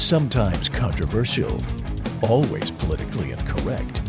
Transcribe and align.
sometimes 0.00 0.70
controversial, 0.70 1.60
always 2.22 2.70
politically 2.70 3.32
incorrect, 3.32 4.00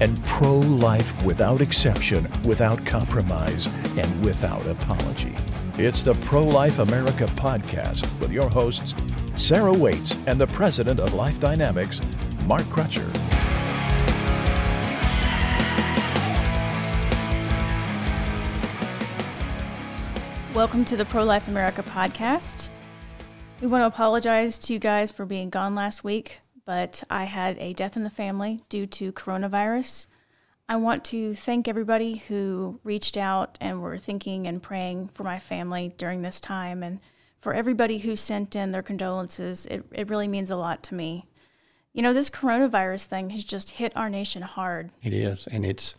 and 0.00 0.22
pro 0.24 0.60
life 0.60 1.24
without 1.24 1.60
exception, 1.60 2.28
without 2.44 2.84
compromise, 2.86 3.66
and 3.98 4.24
without 4.24 4.64
apology. 4.64 5.34
It's 5.76 6.02
the 6.02 6.14
Pro 6.14 6.44
Life 6.44 6.78
America 6.78 7.24
podcast 7.24 8.08
with 8.20 8.30
your 8.30 8.48
hosts, 8.50 8.94
Sarah 9.34 9.72
Waits 9.72 10.16
and 10.28 10.40
the 10.40 10.46
president 10.46 11.00
of 11.00 11.14
Life 11.14 11.40
Dynamics, 11.40 12.00
Mark 12.46 12.62
Crutcher. 12.64 13.10
Welcome 20.54 20.84
to 20.84 20.96
the 20.96 21.04
Pro 21.04 21.24
Life 21.24 21.48
America 21.48 21.82
podcast. 21.82 22.70
We 23.60 23.68
want 23.68 23.82
to 23.82 23.86
apologize 23.86 24.58
to 24.58 24.72
you 24.72 24.78
guys 24.78 25.10
for 25.10 25.24
being 25.24 25.48
gone 25.48 25.74
last 25.74 26.04
week, 26.04 26.40
but 26.66 27.02
I 27.08 27.24
had 27.24 27.56
a 27.58 27.72
death 27.72 27.96
in 27.96 28.04
the 28.04 28.10
family 28.10 28.62
due 28.68 28.86
to 28.86 29.12
coronavirus. 29.12 30.06
I 30.68 30.76
want 30.76 31.04
to 31.06 31.34
thank 31.34 31.66
everybody 31.66 32.16
who 32.16 32.80
reached 32.84 33.16
out 33.16 33.56
and 33.60 33.80
were 33.80 33.96
thinking 33.96 34.46
and 34.46 34.62
praying 34.62 35.08
for 35.08 35.24
my 35.24 35.38
family 35.38 35.94
during 35.96 36.22
this 36.22 36.40
time, 36.40 36.82
and 36.82 37.00
for 37.38 37.54
everybody 37.54 37.98
who 37.98 38.16
sent 38.16 38.56
in 38.56 38.72
their 38.72 38.82
condolences. 38.82 39.66
It, 39.66 39.84
it 39.92 40.10
really 40.10 40.28
means 40.28 40.50
a 40.50 40.56
lot 40.56 40.82
to 40.84 40.94
me. 40.94 41.26
You 41.92 42.02
know, 42.02 42.12
this 42.12 42.30
coronavirus 42.30 43.04
thing 43.04 43.30
has 43.30 43.44
just 43.44 43.70
hit 43.70 43.96
our 43.96 44.10
nation 44.10 44.42
hard. 44.42 44.90
It 45.02 45.12
is, 45.14 45.46
and 45.46 45.64
it's 45.64 45.94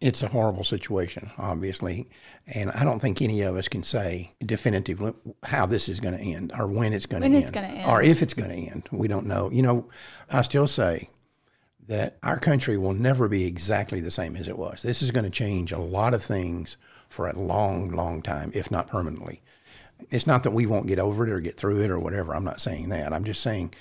it's 0.00 0.22
a 0.22 0.28
horrible 0.28 0.64
situation, 0.64 1.30
obviously, 1.36 2.08
and 2.54 2.70
I 2.70 2.84
don't 2.84 3.00
think 3.00 3.20
any 3.20 3.42
of 3.42 3.56
us 3.56 3.68
can 3.68 3.82
say 3.82 4.32
definitively 4.44 5.12
how 5.44 5.66
this 5.66 5.88
is 5.88 6.00
going 6.00 6.16
to 6.16 6.20
end 6.20 6.52
or 6.56 6.66
when 6.66 6.92
it's 6.92 7.06
going 7.06 7.22
to 7.22 7.26
end, 7.26 7.56
end. 7.56 7.86
or 7.86 8.02
if 8.02 8.22
it's 8.22 8.34
going 8.34 8.50
to 8.50 8.72
end. 8.72 8.88
We 8.90 9.08
don't 9.08 9.26
know. 9.26 9.50
You 9.50 9.62
know, 9.62 9.88
I 10.30 10.42
still 10.42 10.66
say 10.66 11.10
that 11.86 12.16
our 12.22 12.38
country 12.38 12.78
will 12.78 12.94
never 12.94 13.28
be 13.28 13.44
exactly 13.44 14.00
the 14.00 14.10
same 14.10 14.36
as 14.36 14.48
it 14.48 14.56
was. 14.56 14.82
This 14.82 15.02
is 15.02 15.10
going 15.10 15.24
to 15.24 15.30
change 15.30 15.70
a 15.72 15.78
lot 15.78 16.14
of 16.14 16.24
things 16.24 16.78
for 17.08 17.28
a 17.28 17.38
long, 17.38 17.90
long 17.90 18.22
time, 18.22 18.52
if 18.54 18.70
not 18.70 18.88
permanently. 18.88 19.42
It's 20.10 20.26
not 20.26 20.44
that 20.44 20.52
we 20.52 20.64
won't 20.64 20.86
get 20.86 20.98
over 20.98 21.26
it 21.26 21.30
or 21.30 21.40
get 21.40 21.58
through 21.58 21.82
it 21.82 21.90
or 21.90 21.98
whatever. 21.98 22.34
I'm 22.34 22.44
not 22.44 22.60
saying 22.60 22.88
that. 22.88 23.12
I'm 23.12 23.24
just 23.24 23.42
saying 23.42 23.74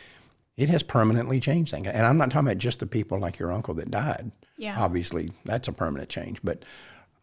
it 0.60 0.68
has 0.68 0.84
permanently 0.84 1.40
changed 1.40 1.72
things. 1.72 1.88
And 1.88 2.06
I'm 2.06 2.18
not 2.18 2.32
talking 2.32 2.48
about 2.50 2.58
just 2.58 2.80
the 2.80 2.86
people 2.86 3.18
like 3.18 3.40
your 3.40 3.50
uncle 3.50 3.74
that 3.76 3.90
died. 3.90 4.30
Yeah. 4.58 4.76
Obviously, 4.78 5.32
that's 5.46 5.70
a 5.70 5.72
permanent 5.72 6.10
change. 6.10 6.40
But 6.44 6.64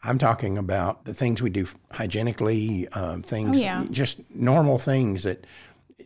I'm 0.03 0.17
talking 0.19 0.56
about 0.56 1.05
the 1.05 1.12
things 1.12 1.42
we 1.42 1.51
do 1.51 1.67
hygienically, 1.92 2.89
um, 2.89 3.20
things, 3.23 3.57
Oh, 3.59 3.61
yeah. 3.61 3.84
just 3.91 4.20
normal 4.34 4.79
things 4.79 5.25
that 5.25 5.47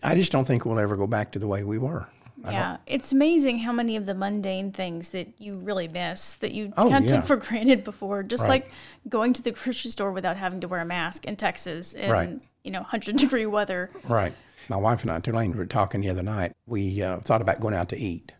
I 0.03 0.17
just 0.17 0.33
don't 0.33 0.45
think 0.45 0.64
we'll 0.67 0.81
ever 0.81 0.97
go 0.97 1.06
back 1.06 1.31
to 1.33 1.39
the 1.39 1.47
way 1.47 1.62
we 1.62 1.78
were. 1.78 2.08
Yeah, 2.44 2.78
it's 2.86 3.12
amazing 3.12 3.58
how 3.60 3.72
many 3.72 3.96
of 3.96 4.06
the 4.06 4.14
mundane 4.14 4.72
things 4.72 5.10
that 5.10 5.41
you 5.41 5.56
really 5.56 5.88
miss 5.88 6.34
that 6.36 6.52
you 6.52 6.72
Oh, 6.77 6.88
kind 6.88 7.05
of 7.05 7.10
yeah. 7.10 7.16
took 7.19 7.27
for 7.27 7.36
granted 7.36 7.84
before, 7.84 8.22
just 8.22 8.42
Right. 8.42 8.64
like 8.64 8.72
going 9.08 9.33
to 9.34 9.42
the 9.42 9.50
grocery 9.52 9.91
store 9.91 10.12
without 10.12 10.36
having 10.36 10.61
to 10.61 10.68
wear 10.68 10.80
a 10.80 10.84
mask 10.84 11.24
in 11.27 11.36
Texas 11.36 11.92
in 11.94 12.11
Right. 12.11 12.41
you 12.64 12.70
know 12.70 12.83
hundred 12.83 13.16
degree 13.24 13.46
weather. 13.46 13.91
Right. 14.08 14.33
My 14.68 14.77
wife 14.77 15.02
and 15.02 15.11
I, 15.11 15.18
Tulane, 15.20 15.56
were 15.56 15.66
talking 15.66 16.00
the 16.02 16.11
other 16.11 16.22
night. 16.22 16.52
We 16.66 17.02
uh, 17.02 17.18
thought 17.20 17.41
about 17.42 17.61
going 17.61 17.74
out 17.74 17.88
to 17.91 17.98
eat. 17.98 18.33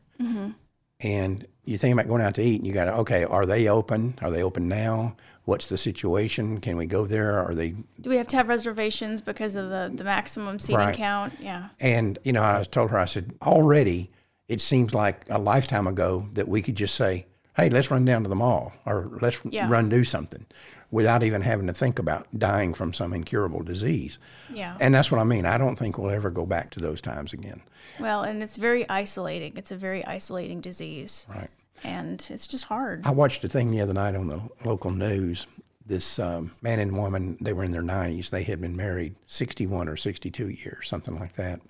And 1.03 1.47
you 1.65 1.79
think 1.79 1.95
about 1.95 2.09
going 2.09 2.21
out 2.21 2.35
to 2.35 2.43
eat, 2.43 2.61
and 2.61 2.67
you 2.67 2.75
got 2.75 2.85
to, 2.85 2.95
okay, 2.99 3.25
are 3.25 3.47
they 3.47 3.69
open? 3.69 4.19
Are 4.21 4.31
they 4.31 4.43
open 4.43 4.69
now? 4.69 5.17
What's 5.51 5.69
the 5.69 5.77
situation? 5.79 6.61
Can 6.61 6.77
we 6.77 6.87
go 6.87 7.07
there? 7.07 7.37
Are 7.45 7.57
they 7.57 7.75
Do 8.01 8.09
we 8.09 8.15
have 8.19 8.29
to 8.29 8.37
have 8.37 8.47
reservations 8.47 9.21
because 9.21 9.57
of 9.57 9.69
the 9.69 9.91
the 9.93 10.05
maximum 10.05 10.61
seating 10.61 10.77
Right. 10.79 10.95
count? 10.95 11.33
Yeah, 11.41 11.71
And, 11.81 12.21
you 12.23 12.33
know, 12.33 12.43
I 12.43 12.57
was 12.61 12.69
told 12.69 12.93
her, 12.93 12.99
I 12.99 13.05
said, 13.07 13.33
already 13.43 14.13
it 14.47 14.61
seems 14.61 14.95
like 14.95 15.25
a 15.29 15.41
lifetime 15.41 15.89
ago 15.89 16.29
that 16.35 16.47
we 16.47 16.63
could 16.63 16.77
just 16.77 16.95
say, 16.95 17.27
hey, 17.57 17.69
let's 17.69 17.91
run 17.91 18.05
down 18.05 18.23
to 18.23 18.29
the 18.29 18.37
mall 18.37 18.73
or 18.87 19.11
let's 19.21 19.41
Yeah. 19.45 19.69
run 19.69 19.89
do 19.89 20.05
something 20.05 20.47
without 20.93 21.25
even 21.25 21.43
having 21.43 21.67
to 21.67 21.73
think 21.73 21.99
about 21.99 22.29
dying 22.39 22.73
from 22.73 22.93
some 22.93 23.13
incurable 23.13 23.65
disease. 23.65 24.19
yeah. 24.55 24.77
And 24.81 24.95
that's 24.95 25.11
what 25.11 25.21
I 25.21 25.25
mean. 25.25 25.47
I 25.47 25.59
don't 25.59 25.77
think 25.77 25.99
we'll 25.99 26.13
ever 26.13 26.31
go 26.31 26.47
back 26.47 26.71
to 26.71 26.81
those 26.81 27.01
times 27.01 27.33
again. 27.33 27.61
well, 27.99 28.23
and 28.23 28.41
it's 28.41 28.57
very 28.57 28.89
isolating. 28.89 29.53
It's 29.57 29.73
a 29.73 29.77
very 29.77 30.05
isolating 30.07 30.61
disease, 30.61 31.27
Right. 31.29 31.51
And 31.85 32.27
it's 32.31 32.47
just 32.47 32.65
hard. 32.65 33.07
I 33.07 33.11
watched 33.11 33.45
a 33.45 33.49
thing 33.49 33.71
the 33.71 33.81
other 33.81 33.95
night 33.95 34.15
on 34.15 34.27
the 34.27 34.41
local 34.65 34.91
news. 34.91 35.47
This 35.85 36.19
um, 36.19 36.53
man 36.63 36.79
and 36.79 36.97
woman, 36.97 37.37
they 37.41 37.53
were 37.53 37.65
in 37.65 37.73
their 37.73 37.83
90s. 37.83 38.31
They 38.31 38.45
had 38.45 38.61
been 38.61 38.77
married 38.77 39.17
61 39.27 39.89
or 39.89 39.97
62 39.97 40.49
years, 40.49 40.89
something 40.89 41.19
like 41.19 41.35
that. 41.35 41.61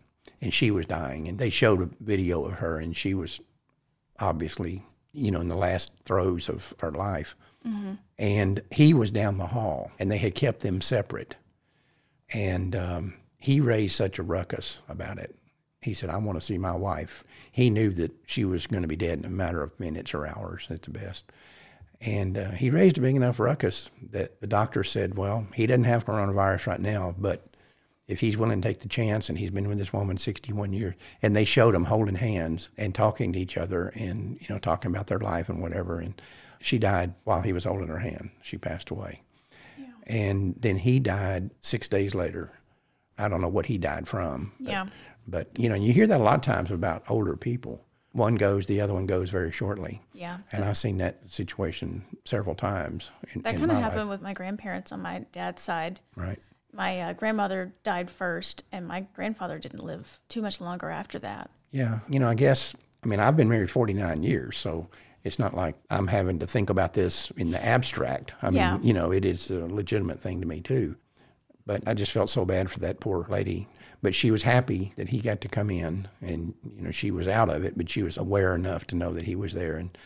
And 0.43 0.53
she 0.53 0.71
was 0.71 0.87
dying. 0.87 1.28
And 1.28 1.38
they 1.38 1.50
showed 1.50 1.81
a 1.81 1.88
video 2.00 2.44
of 2.44 2.54
her, 2.54 2.78
and 2.78 2.97
she 2.97 3.15
was 3.15 3.41
obviously, 4.19 4.84
you 5.12 5.31
know, 5.31 5.41
in 5.41 5.48
the 5.48 5.56
last 5.56 5.93
throes 6.04 6.48
of 6.48 6.75
her 6.81 6.91
life. 6.91 7.34
And 8.19 8.62
he 8.71 8.94
was 8.94 9.10
down 9.10 9.38
the 9.38 9.47
hall, 9.47 9.91
and 9.98 10.10
they 10.10 10.19
had 10.19 10.34
kept 10.34 10.60
them 10.60 10.81
separate. 10.81 11.37
And 12.32 12.75
um, 12.77 13.15
he 13.38 13.60
raised 13.60 13.97
such 13.97 14.19
a 14.19 14.22
ruckus 14.22 14.81
about 14.88 15.19
it. 15.19 15.34
He 15.82 15.94
said, 15.94 16.10
I 16.10 16.18
want 16.18 16.38
to 16.38 16.44
see 16.44 16.58
my 16.58 16.76
wife. 16.76 17.24
He 17.52 17.70
knew 17.70 17.91
that 17.91 18.12
she 18.26 18.44
was 18.44 18.66
going 18.66 18.82
to 18.82 18.88
be 18.88 18.96
dead 18.96 19.18
in 19.18 19.24
a 19.24 19.30
matter 19.30 19.62
of 19.62 19.78
minutes 19.80 20.14
or 20.14 20.26
hours 20.26 20.66
at 20.70 20.82
the 20.82 20.91
best. 20.91 21.24
And 22.02 22.36
uh, 22.38 22.50
he 22.52 22.70
raised 22.70 22.98
a 22.98 23.00
big 23.00 23.16
enough 23.16 23.41
ruckus 23.41 23.91
that 24.10 24.41
the 24.41 24.46
doctor 24.46 24.84
said, 24.84 25.16
Well, 25.16 25.46
he 25.54 25.66
doesn't 25.66 25.84
have 25.84 26.06
coronavirus 26.06 26.66
right 26.66 26.80
now, 26.80 27.14
but 27.18 27.46
if 28.08 28.20
he's 28.20 28.36
willing 28.36 28.60
to 28.60 28.68
take 28.68 28.80
the 28.80 28.88
chance 28.88 29.28
and 29.28 29.38
he's 29.38 29.50
been 29.50 29.68
with 29.68 29.78
this 29.78 29.92
woman 29.92 30.18
61 30.18 30.72
years, 30.72 30.94
and 31.22 31.36
they 31.36 31.44
showed 31.44 31.74
him 31.74 31.84
holding 31.84 32.16
hands 32.16 32.68
and 32.76 32.94
talking 32.94 33.32
to 33.32 33.38
each 33.38 33.56
other 33.56 33.88
and, 33.94 34.38
you 34.41 34.47
know, 34.52 34.58
talking 34.58 34.91
about 34.91 35.06
their 35.06 35.18
life 35.18 35.48
and 35.48 35.62
whatever. 35.62 36.00
And 36.00 36.20
she 36.60 36.78
died 36.78 37.14
while 37.24 37.42
he 37.42 37.52
was 37.52 37.64
holding 37.64 37.88
her 37.88 37.98
hand. 37.98 38.30
She 38.42 38.58
passed 38.58 38.91
away. 38.91 39.22
And 40.06 40.56
then 40.58 40.78
he 40.78 40.98
died 40.98 41.50
six 41.60 41.86
days 41.86 42.14
later. 42.14 42.50
I 43.16 43.28
don't 43.28 43.41
know 43.41 43.48
what 43.48 43.66
he 43.66 43.78
died 43.78 44.08
from. 44.08 44.52
Yeah. 44.58 44.86
But, 45.30 45.48
you 45.58 45.68
know, 45.68 45.74
you 45.74 45.92
hear 45.92 46.06
that 46.06 46.20
a 46.20 46.22
lot 46.22 46.34
of 46.34 46.41
times 46.42 46.70
about 46.70 47.04
older 47.08 47.36
people. 47.36 47.84
One 48.12 48.34
goes, 48.34 48.66
the 48.66 48.80
other 48.80 48.92
one 48.92 49.06
goes 49.06 49.30
very 49.30 49.52
shortly. 49.52 50.02
Yeah. 50.12 50.38
And 50.50 50.64
I've 50.64 50.76
seen 50.76 50.98
that 50.98 51.30
situation 51.30 52.04
several 52.24 52.56
times 52.56 53.10
in, 53.32 53.42
That 53.42 53.56
kind 53.56 53.70
of 53.70 53.76
happened 53.78 54.00
life. 54.02 54.08
with 54.08 54.22
my 54.22 54.32
grandparents 54.32 54.91
on 54.91 55.00
my 55.00 55.24
dad's 55.32 55.62
side. 55.62 56.00
Right. 56.16 56.38
My 56.72 57.00
uh, 57.00 57.12
grandmother 57.12 57.72
died 57.84 58.10
first, 58.10 58.64
and 58.72 58.86
my 58.86 59.06
grandfather 59.14 59.58
didn't 59.60 59.84
live 59.84 60.18
too 60.28 60.42
much 60.42 60.60
longer 60.60 60.91
after 60.91 61.18
that. 61.20 61.50
Yeah. 61.70 62.00
You 62.08 62.18
know, 62.18 62.28
I 62.28 62.34
guess, 62.34 62.74
I 63.04 63.06
mean, 63.08 63.20
I've 63.20 63.36
been 63.36 63.48
married 63.48 63.70
49 63.70 64.24
years, 64.24 64.56
so 64.56 64.88
it's 65.22 65.38
not 65.38 65.54
like 65.54 65.76
I'm 65.88 66.08
having 66.08 66.41
to 66.41 66.47
think 66.48 66.68
about 66.70 66.94
this 66.94 67.30
in 67.36 67.52
the 67.52 67.64
abstract. 67.64 68.34
I 68.42 68.47
mean, 68.50 68.56
Yeah. 68.56 68.78
you 68.82 68.92
know, 68.92 69.12
it 69.12 69.24
is 69.24 69.50
a 69.52 69.66
legitimate 69.66 70.18
thing 70.20 70.41
to 70.41 70.47
me 70.48 70.60
too. 70.60 70.97
But 71.70 71.86
I 71.86 71.94
just 71.94 72.10
felt 72.10 72.28
so 72.28 72.44
bad 72.44 72.69
for 72.69 72.81
that 72.81 72.98
poor 72.98 73.25
lady. 73.28 73.69
But 74.03 74.12
she 74.12 74.32
was 74.32 74.42
happy 74.42 74.92
that 74.97 75.10
he 75.10 75.20
got 75.20 75.41
to 75.42 75.48
come 75.48 75.70
in 75.70 76.08
and, 76.20 76.53
you 76.75 76.82
know, 76.82 76.91
she 76.91 77.12
was 77.12 77.28
out 77.28 77.48
of 77.48 77.62
it, 77.64 77.78
but 77.78 77.88
she 77.88 78.03
was 78.03 78.16
aware 78.16 78.56
enough 78.56 78.88
to 78.88 78.97
know 78.97 79.12
that 79.12 79.26
he 79.26 79.36
was 79.36 79.53
there 79.53 79.76
and 79.76 79.97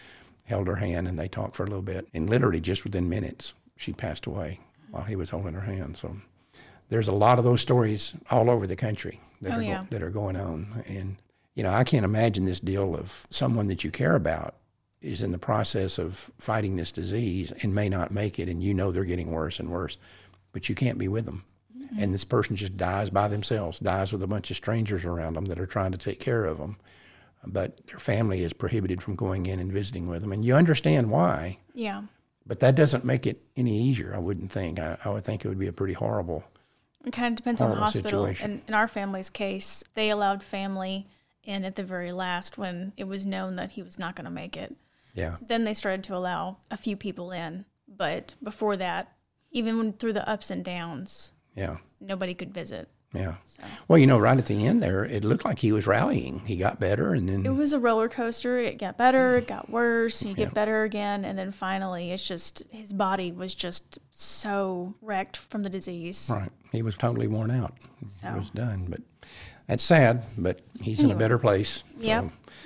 held 0.45 0.67
her 0.67 0.75
hand 0.77 1.09
and 1.09 1.19
they 1.19 1.27
talked 1.27 1.57
for 1.57 1.63
a 1.63 1.67
little 1.67 1.81
bit. 1.81 2.07
And 2.13 2.29
literally 2.29 2.61
just 2.61 2.85
within 2.85 3.09
minutes, 3.09 3.55
she 3.79 3.95
passed 3.95 4.27
away 4.27 4.61
while 4.91 5.05
he 5.05 5.17
was 5.17 5.31
holding 5.31 5.55
her 5.55 5.63
hand. 5.63 5.97
So 5.97 6.15
there's 6.91 7.09
a 7.09 7.13
lot 7.13 7.39
of 7.39 7.45
those 7.45 7.63
stories 7.63 8.13
all 8.31 8.51
over 8.51 8.67
the 8.67 8.77
country 8.77 9.19
that, 9.41 9.53
Oh, 9.53 9.57
are, 9.57 9.63
go- 9.63 9.87
that 9.89 10.03
are 10.03 10.11
going 10.11 10.37
on. 10.37 10.85
And, 10.87 11.17
you 11.55 11.63
know, 11.63 11.71
I 11.71 11.83
can't 11.85 12.05
imagine 12.05 12.45
this 12.45 12.61
deal 12.61 12.95
of 12.95 13.27
someone 13.31 13.69
that 13.69 13.85
you 13.85 13.91
care 13.91 14.17
about 14.17 14.55
is 15.01 15.23
in 15.23 15.33
the 15.33 15.39
process 15.39 15.97
of 15.99 16.31
fighting 16.39 16.77
this 16.77 16.93
disease 16.93 17.53
and 17.63 17.75
may 17.75 17.89
not 17.89 18.11
make 18.11 18.39
it, 18.39 18.51
and 18.51 18.63
you 18.63 18.75
know 18.75 18.93
they're 18.93 19.05
getting 19.07 19.31
worse 19.31 19.59
and 19.59 19.71
worse, 19.71 19.97
but 20.53 20.69
you 20.69 20.75
can't 20.75 20.99
be 20.99 21.09
with 21.09 21.25
them. 21.25 21.43
And 21.99 22.12
this 22.12 22.25
person 22.25 22.56
just 22.56 22.77
dies 22.77 23.10
by 23.10 23.28
themselves, 23.28 23.78
dies 23.78 24.12
with 24.12 24.22
a 24.22 24.27
bunch 24.27 24.50
of 24.50 24.56
strangers 24.56 25.05
around 25.05 25.34
them 25.34 25.44
that 25.47 25.60
are 25.60 25.66
trying 25.66 25.93
to 25.93 25.99
take 25.99 26.19
care 26.21 26.44
of 26.44 26.59
them. 26.59 26.77
But 27.46 27.87
their 27.87 27.99
family 27.99 28.43
is 28.43 28.52
prohibited 28.52 29.02
from 29.02 29.17
going 29.17 29.46
in 29.46 29.61
and 29.61 29.70
visiting 29.73 30.08
with 30.08 30.23
them. 30.23 30.32
And 30.32 30.44
you 30.44 30.55
understand 30.55 31.11
why, 31.11 31.58
Yeah. 31.75 32.02
but 32.46 32.61
that 32.61 32.75
doesn't 32.75 33.05
make 33.05 33.26
it 33.26 33.43
any 33.56 33.76
easier, 33.79 34.14
I 34.14 34.19
wouldn't 34.19 34.50
think. 34.50 34.81
I, 34.81 34.96
I 35.05 35.11
would 35.11 35.25
think 35.25 35.44
it 35.44 35.49
would 35.49 35.58
be 35.58 35.67
a 35.69 35.73
pretty 35.73 35.93
horrible. 35.94 36.43
It 37.05 37.12
kind 37.12 37.32
of 37.32 37.37
depends 37.37 37.61
on 37.61 37.70
the 37.70 37.76
hospital. 37.76 38.08
situation. 38.25 38.50
And 38.50 38.62
in 38.67 38.75
our 38.75 38.88
family's 38.88 39.29
case, 39.29 39.85
they 39.94 40.08
allowed 40.11 40.43
family 40.43 41.06
in 41.43 41.64
at 41.64 41.76
the 41.76 41.85
very 41.85 42.12
last 42.12 42.56
when 42.56 42.93
it 42.97 43.05
was 43.05 43.26
known 43.26 43.56
that 43.56 43.73
he 43.73 43.82
was 43.82 43.99
not 43.99 44.17
going 44.17 44.25
to 44.25 44.31
make 44.31 44.56
it. 44.56 44.75
Yeah. 45.12 45.37
Then 45.47 45.64
they 45.64 45.75
started 45.75 46.02
to 46.05 46.17
allow 46.17 46.56
a 46.70 46.76
few 46.79 46.97
people 46.97 47.31
in. 47.31 47.67
But 47.87 48.35
before 48.43 48.76
that, 48.79 49.12
even 49.50 49.93
through 49.93 50.14
the 50.14 50.26
ups 50.29 50.50
and 50.50 50.64
downs, 50.64 51.32
Yeah. 51.55 51.77
nobody 52.01 52.35
could 52.35 52.53
visit. 52.53 52.89
Yeah. 53.15 53.37
Well, 53.87 53.99
you 53.99 54.09
know, 54.09 54.19
right 54.19 54.37
at 54.37 54.47
the 54.47 54.67
end 54.67 54.83
there, 54.83 55.05
it 55.05 55.23
looked 55.23 55.45
like 55.45 55.61
he 55.61 55.71
was 55.71 55.87
rallying. 55.87 56.41
He 56.41 56.56
got 56.56 56.81
better, 56.81 57.15
and 57.15 57.29
then 57.29 57.47
It 57.47 57.55
was 57.55 57.73
a 57.73 57.79
roller 57.79 58.09
coaster. 58.09 58.59
It 58.59 58.77
got 58.79 58.99
better, 58.99 59.37
it 59.37 59.47
got 59.47 59.71
worse, 59.71 60.25
you 60.25 60.35
get 60.35 60.53
better 60.53 60.83
again, 60.83 61.25
and 61.25 61.39
then 61.39 61.53
finally, 61.53 62.11
it's 62.11 62.27
just 62.27 62.65
his 62.71 62.93
body 62.93 63.31
was 63.31 63.55
just 63.55 64.01
so 64.11 64.95
wrecked 65.01 65.37
from 65.37 65.62
the 65.62 65.71
disease. 65.71 66.29
right, 66.29 66.51
he 66.73 66.83
was 66.83 66.97
totally 66.97 67.29
worn 67.29 67.53
out. 67.53 67.75
So. 68.09 68.33
He 68.33 68.39
was 68.39 68.50
done. 68.50 68.87
But 68.89 69.03
That's 69.66 69.82
sad, 69.82 70.25
but 70.37 70.61
he's 70.81 71.02
in 71.02 71.11
a 71.11 71.14
better 71.14 71.38
place. 71.38 71.82
So 72.00 72.06
Yep. 72.06 72.25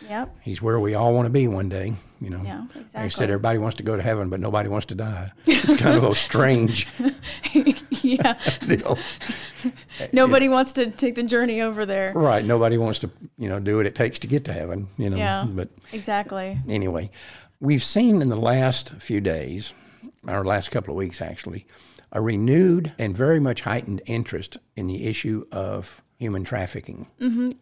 Yep. 0.09 0.37
he's 0.43 0.61
where 0.63 0.81
we 0.81 0.95
all 0.95 1.13
want 1.15 1.27
to 1.27 1.31
be 1.31 1.47
one 1.49 1.69
day. 1.69 1.95
You 2.21 2.31
know, 2.31 2.41
Yeah, 2.45 2.67
Like 2.75 2.97
I 2.97 3.09
said, 3.09 3.31
everybody 3.31 3.59
wants 3.59 3.77
to 3.77 3.85
go 3.85 3.95
to 3.95 4.03
heaven, 4.03 4.29
but 4.29 4.41
nobody 4.41 4.69
wants 4.69 4.87
to 4.87 4.97
die. 4.97 5.31
It's 5.47 5.81
kind 5.81 5.97
of 5.97 6.03
a 6.03 6.15
strange 6.17 6.89
yeah. 8.03 8.35
deal. 8.67 8.99
Nobody 10.13 10.49
wants 10.49 10.73
to 10.75 10.91
take 10.91 11.15
the 11.15 11.23
journey 11.23 11.61
over 11.61 11.87
there. 11.87 12.13
Right. 12.15 12.45
Nobody 12.45 12.77
wants 12.79 12.99
to, 13.01 13.11
you 13.37 13.49
know, 13.49 13.61
do 13.61 13.77
what 13.77 13.87
it 13.87 13.95
takes 13.95 14.19
to 14.21 14.27
get 14.27 14.45
to 14.47 14.53
heaven, 14.53 14.89
you 14.97 15.11
know. 15.11 15.17
Yeah. 15.17 15.47
But 15.49 15.69
Exactly. 15.93 16.59
anyway, 16.69 17.11
we've 17.61 17.85
seen 17.85 18.21
in 18.23 18.29
the 18.29 18.37
last 18.37 18.91
few 18.95 19.21
days, 19.21 19.73
our 20.27 20.45
last 20.45 20.71
couple 20.73 20.93
of 20.95 20.97
weeks 20.99 21.21
actually, 21.23 21.67
a 22.11 22.21
renewed 22.21 22.93
and 22.99 23.17
very 23.17 23.39
much 23.39 23.61
heightened 23.63 24.03
interest 24.07 24.57
in 24.75 24.89
the 24.89 25.07
issue 25.07 25.45
of 25.53 26.03
human 26.19 26.43
trafficking. 26.43 27.07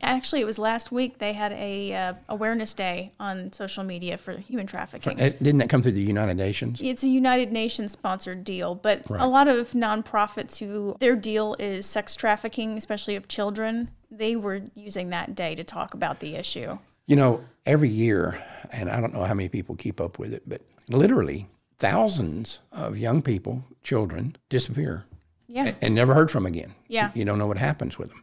Actually, 0.01 0.41
it 0.41 0.47
was 0.47 0.59
last 0.59 0.91
week 0.91 1.19
they 1.19 1.35
had 1.35 1.53
a 1.53 1.95
uh, 1.95 2.15
awareness 2.29 2.73
day 2.73 3.13
on 3.21 3.53
social 3.53 3.85
media 3.85 4.17
for 4.17 4.33
human 4.33 4.67
trafficking. 4.67 5.21
Uh, 5.21 5.31
Didn't 5.43 5.59
that 5.59 5.69
come 5.69 5.83
through 5.83 5.93
the 5.93 6.01
United 6.01 6.37
Nations? 6.37 6.81
It's 6.83 7.05
a 7.05 7.09
United 7.09 7.53
Nations 7.53 7.93
sponsored 7.93 8.45
deal, 8.45 8.75
but 8.75 9.09
a 9.11 9.29
lot 9.29 9.47
of 9.47 9.73
nonprofits 9.73 10.59
who 10.59 10.97
their 11.01 11.17
deal 11.17 11.55
is 11.59 11.85
sex 11.85 12.15
trafficking, 12.15 12.79
especially 12.79 13.15
of 13.15 13.29
children, 13.29 13.91
they 14.11 14.37
were 14.37 14.63
using 14.75 15.11
that 15.11 15.35
day 15.35 15.55
to 15.55 15.63
talk 15.63 15.93
about 15.93 16.21
the 16.21 16.35
issue. 16.35 16.79
You 17.07 17.17
know, 17.17 17.45
every 17.67 17.91
year, 17.91 18.43
and 18.73 18.91
I 18.91 19.01
don't 19.01 19.13
know 19.13 19.25
how 19.25 19.35
many 19.35 19.51
people 19.51 19.77
keep 19.77 20.01
up 20.01 20.19
with 20.19 20.33
it, 20.33 20.43
but 20.47 20.63
literally 20.89 21.47
thousands 21.77 22.61
of 22.73 22.97
young 22.97 23.21
people, 23.21 23.65
children, 23.83 24.37
disappear 24.49 25.05
Yeah. 25.65 25.73
and 25.81 25.95
never 25.95 26.13
heard 26.15 26.31
from 26.31 26.45
again. 26.45 26.75
Yeah. 26.89 27.11
You 27.15 27.25
don't 27.25 27.39
know 27.39 27.47
what 27.47 27.57
happens 27.59 27.97
with 27.99 28.11
them. 28.11 28.23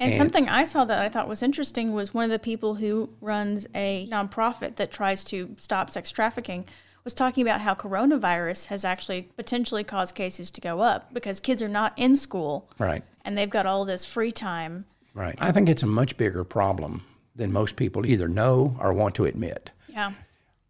And, 0.00 0.14
something 0.14 0.48
I 0.48 0.62
saw 0.64 0.84
that 0.84 1.02
I 1.02 1.08
thought 1.08 1.26
was 1.26 1.42
interesting 1.42 1.92
was 1.92 2.14
one 2.14 2.24
of 2.24 2.30
the 2.30 2.38
people 2.38 2.76
who 2.76 3.08
runs 3.20 3.66
a 3.74 4.06
nonprofit 4.10 4.76
that 4.76 4.92
tries 4.92 5.24
to 5.24 5.54
stop 5.58 5.90
sex 5.90 6.12
trafficking 6.12 6.66
was 7.02 7.14
talking 7.14 7.42
about 7.42 7.62
how 7.62 7.74
coronavirus 7.74 8.66
has 8.66 8.84
actually 8.84 9.22
potentially 9.36 9.82
caused 9.82 10.14
cases 10.14 10.50
to 10.52 10.60
go 10.60 10.80
up 10.82 11.12
because 11.12 11.40
kids 11.40 11.62
are 11.62 11.68
not 11.68 11.94
in 11.96 12.16
school 12.16 12.70
Right. 12.78 13.02
and 13.24 13.36
they've 13.36 13.50
got 13.50 13.66
all 13.66 13.84
this 13.84 14.04
free 14.04 14.30
time. 14.30 14.84
Right. 15.14 15.34
I 15.38 15.50
think 15.52 15.68
it's 15.68 15.82
a 15.82 15.86
much 15.86 16.16
bigger 16.16 16.44
problem 16.44 17.04
than 17.34 17.50
most 17.52 17.74
people 17.76 18.06
either 18.06 18.28
know 18.28 18.76
or 18.78 18.92
want 18.92 19.14
to 19.16 19.24
admit. 19.24 19.70
Yeah. 19.88 20.12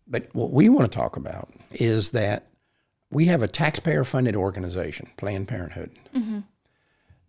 But 0.07 0.29
what 0.33 0.53
we 0.53 0.71
want 0.71 0.91
to 0.91 0.97
talk 0.97 1.17
about 1.17 1.53
is 1.73 2.13
that 2.13 2.47
we 3.11 3.27
have 3.27 3.43
a 3.43 3.49
taxpayer 3.49 4.05
funded 4.05 4.37
organization, 4.37 5.09
Planned 5.17 5.49
Parenthood, 5.49 5.91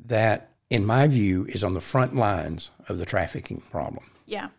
that, 0.05 0.49
in 0.69 0.85
my 0.85 1.07
view, 1.07 1.45
is 1.45 1.63
on 1.63 1.73
the 1.73 1.81
front 1.81 2.15
lines 2.15 2.71
of 2.87 2.97
the 2.99 3.05
trafficking 3.05 3.61
problem. 3.71 4.05
Yeah. 4.25 4.49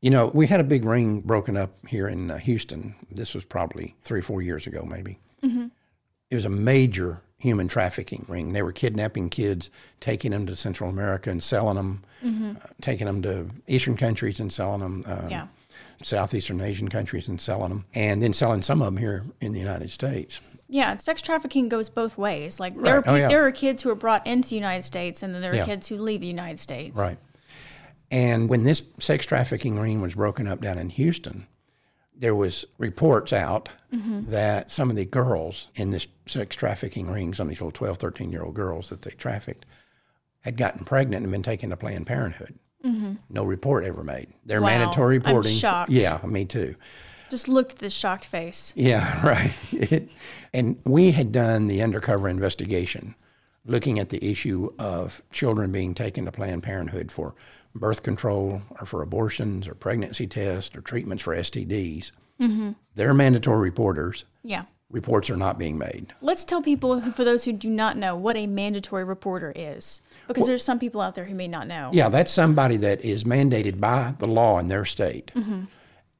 You 0.00 0.10
know, 0.10 0.30
we 0.32 0.46
had 0.46 0.60
a 0.60 0.64
big 0.64 0.84
ring 0.84 1.20
broken 1.20 1.56
up 1.56 1.72
here 1.86 2.08
in 2.08 2.30
uh, 2.30 2.38
Houston. 2.38 2.94
This 3.10 3.34
was 3.34 3.44
probably 3.44 3.94
three 4.02 4.20
or 4.20 4.22
four 4.22 4.40
years 4.42 4.66
ago, 4.66 4.84
maybe. 4.88 5.18
It 5.42 6.34
was 6.36 6.44
a 6.44 6.48
major 6.50 7.22
human 7.38 7.66
trafficking 7.66 8.24
ring. 8.28 8.52
They 8.52 8.62
were 8.62 8.72
kidnapping 8.72 9.30
kids, 9.30 9.70
taking 9.98 10.30
them 10.30 10.46
to 10.46 10.54
Central 10.54 10.88
America 10.90 11.30
and 11.30 11.42
selling 11.42 11.76
them, 11.76 12.02
uh, 12.24 12.66
taking 12.80 13.06
them 13.06 13.22
to 13.22 13.50
Eastern 13.66 13.96
countries 13.96 14.38
and 14.40 14.52
selling 14.52 14.80
them. 14.80 15.04
Uh, 15.06 15.26
Yeah. 15.28 15.46
Southeastern 16.02 16.60
Asian 16.60 16.88
countries 16.88 17.28
and 17.28 17.40
selling 17.40 17.68
them, 17.68 17.84
and 17.94 18.22
then 18.22 18.32
selling 18.32 18.62
some 18.62 18.80
of 18.80 18.86
them 18.86 18.96
here 18.96 19.24
in 19.40 19.52
the 19.52 19.58
United 19.58 19.90
States. 19.90 20.40
Yeah, 20.68 20.96
sex 20.96 21.20
trafficking 21.20 21.68
goes 21.68 21.88
both 21.88 22.16
ways. 22.16 22.60
Like 22.60 22.80
there 22.80 22.98
are 22.98 23.04
Oh, 23.06 23.14
yeah. 23.14 23.28
there 23.28 23.46
are 23.46 23.52
kids 23.52 23.82
who 23.82 23.90
are 23.90 23.96
brought 23.96 24.26
into 24.26 24.50
the 24.50 24.54
United 24.56 24.82
States, 24.82 25.22
and 25.22 25.34
then 25.34 25.42
there 25.42 25.52
are 25.52 25.56
Yeah. 25.56 25.66
kids 25.66 25.88
who 25.88 25.96
leave 25.96 26.20
the 26.20 26.26
United 26.26 26.58
States. 26.58 26.96
Right. 26.96 27.18
And 28.10 28.48
when 28.48 28.64
this 28.64 28.82
sex 28.98 29.26
trafficking 29.26 29.78
ring 29.78 30.00
was 30.00 30.14
broken 30.14 30.48
up 30.48 30.60
down 30.60 30.78
in 30.78 30.90
Houston, 30.90 31.46
there 32.16 32.34
was 32.34 32.64
reports 32.76 33.32
out 33.32 33.68
mm-hmm. 33.92 34.30
that 34.30 34.70
some 34.70 34.90
of 34.90 34.96
the 34.96 35.04
girls 35.04 35.68
in 35.74 35.90
this 35.90 36.06
sex 36.26 36.54
trafficking 36.54 37.10
ring, 37.10 37.32
some 37.34 37.46
of 37.46 37.48
these 37.48 37.60
little 37.60 37.72
12, 37.72 37.98
13 37.98 38.30
year 38.30 38.42
old 38.42 38.54
girls 38.54 38.90
that 38.90 39.02
they 39.02 39.12
trafficked, 39.12 39.64
had 40.40 40.56
gotten 40.56 40.84
pregnant 40.84 41.22
and 41.22 41.32
been 41.32 41.42
taken 41.42 41.70
to 41.70 41.76
Planned 41.76 42.06
Parenthood. 42.06 42.58
Mm-hmm. 42.84 43.14
No 43.28 43.44
report 43.44 43.84
ever 43.84 44.02
made. 44.04 44.28
They're 44.44 44.60
Wow. 44.60 44.66
mandatory 44.68 45.16
I'm 45.16 45.22
reporting. 45.22 45.52
shocked. 45.56 45.90
Yeah, 45.90 46.18
me 46.26 46.44
too. 46.44 46.74
Just 47.30 47.46
looked 47.48 47.72
at 47.72 47.78
this 47.78 47.92
shocked 47.92 48.26
face. 48.26 48.72
Yeah, 48.76 49.24
right. 49.26 49.52
It, 49.72 50.08
and 50.52 50.78
we 50.84 51.10
had 51.12 51.30
done 51.32 51.66
the 51.66 51.82
undercover 51.82 52.28
investigation 52.28 53.14
looking 53.66 53.98
at 53.98 54.08
the 54.08 54.24
issue 54.28 54.70
of 54.78 55.22
children 55.30 55.70
being 55.70 55.94
taken 55.94 56.24
to 56.24 56.32
Planned 56.32 56.62
Parenthood 56.62 57.12
for 57.12 57.34
birth 57.74 58.02
control 58.02 58.62
or 58.80 58.86
for 58.86 59.02
abortions 59.02 59.68
or 59.68 59.74
pregnancy 59.74 60.26
tests 60.26 60.74
or 60.74 60.80
treatments 60.80 61.22
for 61.22 61.36
STDs. 61.36 62.10
Mm-hmm. 62.40 62.70
They're 62.94 63.14
mandatory 63.14 63.60
reporters. 63.60 64.24
Yeah. 64.42 64.64
Reports 64.90 65.30
are 65.30 65.36
not 65.36 65.56
being 65.56 65.78
made. 65.78 66.12
Let's 66.20 66.44
tell 66.44 66.62
people, 66.62 67.00
for 67.12 67.22
those 67.22 67.44
who 67.44 67.52
do 67.52 67.70
not 67.70 67.96
know, 67.96 68.16
what 68.16 68.36
a 68.36 68.48
mandatory 68.48 69.04
reporter 69.04 69.52
is, 69.54 70.02
because 70.26 70.46
there's 70.46 70.64
some 70.64 70.80
people 70.80 71.00
out 71.00 71.14
there 71.14 71.24
who 71.24 71.34
may 71.34 71.46
not 71.46 71.68
know. 71.68 71.90
Yeah, 71.92 72.08
that's 72.08 72.32
somebody 72.32 72.76
that 72.78 73.04
is 73.04 73.22
mandated 73.22 73.78
by 73.78 74.14
the 74.18 74.26
law 74.26 74.58
in 74.58 74.66
their 74.66 74.84
state. 74.84 75.30
Mm-hmm. 75.34 75.64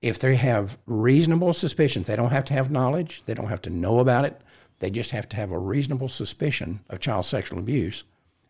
If 0.03 0.21
they 0.21 0.37
have 0.37 0.79
reasonable 0.87 1.53
suspicions, 1.53 2.07
they 2.07 2.17
don't 2.17 2.31
have 2.31 2.45
to 2.47 2.53
have 2.55 2.71
knowledge, 2.71 3.23
they 3.27 3.35
don't 3.35 3.49
have 3.49 3.63
to 3.63 3.71
know 3.71 3.99
about 3.99 4.25
it, 4.25 4.41
they 4.79 4.91
just 4.91 5.11
have 5.11 5.29
to 5.31 5.37
have 5.37 5.51
a 5.51 5.59
reasonable 5.59 6.09
suspicion 6.09 6.81
of 6.89 7.01
child 7.01 7.27
sexual 7.27 7.59
abuse. 7.59 8.05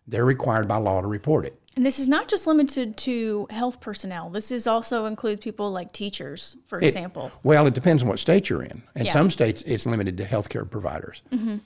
They're 0.07 0.25
required 0.25 0.69
by 0.69 0.77
law 0.77 1.01
to 1.01 1.07
report 1.07 1.47
it. 1.47 1.60
And 1.77 1.87
this 1.87 1.99
is 1.99 2.09
not 2.09 2.29
just 2.29 2.47
limited 2.47 2.97
to 2.99 3.47
health 3.51 3.81
personnel. 3.81 4.29
This 4.29 4.51
is 4.51 4.67
also 4.67 5.07
includes 5.07 5.41
people 5.43 5.71
like 5.71 5.93
teachers, 5.93 6.57
for 6.67 6.79
It- 6.79 6.87
example. 6.87 7.31
Well, 7.43 7.67
it 7.67 7.75
depends 7.75 8.03
on 8.03 8.09
what 8.09 8.19
state 8.19 8.51
you're 8.51 8.63
in. 8.63 8.83
In 8.97 9.07
Yeah. 9.07 9.13
some 9.13 9.31
states, 9.31 9.63
it's 9.63 9.87
limited 9.87 10.17
to 10.19 10.25
healthcare 10.25 10.69
providers. 10.69 11.23
Mm-hmm. 11.31 11.59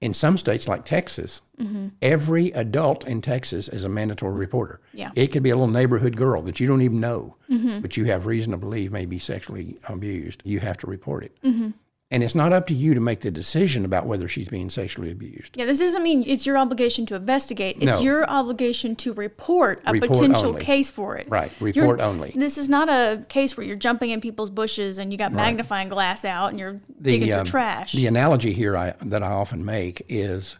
In 0.00 0.12
some 0.12 0.36
states, 0.36 0.68
like 0.68 0.84
Texas, 0.84 1.40
mm-hmm. 1.58 1.88
every 2.02 2.50
adult 2.52 3.06
in 3.06 3.22
Texas 3.22 3.68
is 3.68 3.82
a 3.82 3.88
mandatory 3.88 4.34
reporter. 4.34 4.80
Yeah. 4.92 5.10
It 5.14 5.28
could 5.28 5.42
be 5.42 5.50
a 5.50 5.56
little 5.56 5.72
neighborhood 5.72 6.16
girl 6.16 6.42
that 6.42 6.60
you 6.60 6.66
don't 6.66 6.82
even 6.82 7.00
know, 7.00 7.36
mm-hmm. 7.50 7.80
but 7.80 7.96
you 7.96 8.04
have 8.04 8.26
reason 8.26 8.52
to 8.52 8.58
believe 8.58 8.92
may 8.92 9.06
be 9.06 9.18
sexually 9.18 9.78
abused. 9.88 10.42
You 10.44 10.60
have 10.60 10.76
to 10.78 10.86
report 10.86 11.24
it. 11.24 11.72
And 12.08 12.22
it's 12.22 12.36
not 12.36 12.52
up 12.52 12.68
to 12.68 12.74
you 12.74 12.94
to 12.94 13.00
make 13.00 13.20
the 13.20 13.32
decision 13.32 13.84
about 13.84 14.06
whether 14.06 14.28
she's 14.28 14.48
being 14.48 14.70
sexually 14.70 15.10
abused. 15.10 15.56
Yeah, 15.56 15.64
this 15.64 15.80
doesn't 15.80 16.04
mean 16.04 16.22
it's 16.24 16.46
your 16.46 16.56
obligation 16.56 17.04
to 17.06 17.16
investigate. 17.16 17.76
It's 17.80 17.98
No. 17.98 18.00
your 18.00 18.30
obligation 18.30 18.94
to 18.96 19.12
report 19.12 19.82
a 19.84 19.92
Report 19.92 20.12
potential 20.12 20.50
only. 20.50 20.60
case 20.62 20.88
for 20.88 21.16
it. 21.16 21.26
Right, 21.28 21.50
You're- 21.58 21.72
report 21.72 22.00
only. 22.00 22.30
This 22.36 22.58
is 22.58 22.68
not 22.68 22.88
a 22.88 23.24
case 23.28 23.56
where 23.56 23.66
you're 23.66 23.74
jumping 23.74 24.10
in 24.10 24.20
people's 24.20 24.50
bushes 24.50 24.98
and 24.98 25.10
you 25.10 25.18
got 25.18 25.32
magnifying 25.32 25.88
glass 25.88 26.24
out 26.24 26.50
and 26.50 26.60
you're 26.60 26.76
digging 27.02 27.28
through 27.28 27.40
um, 27.40 27.46
trash. 27.46 27.92
The 27.92 28.06
analogy 28.06 28.52
here 28.52 28.76
I, 28.76 28.94
that 29.02 29.24
I 29.24 29.32
often 29.32 29.64
make 29.64 30.02
is 30.08 30.56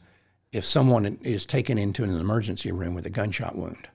if 0.51 0.65
someone 0.65 1.17
is 1.23 1.47
taken 1.47 1.79
into 1.79 2.03
an 2.03 2.11
emergency 2.19 2.73
room 2.73 2.93
with 2.95 3.07
a 3.07 3.11
gunshot 3.11 3.55
wound, 3.55 3.87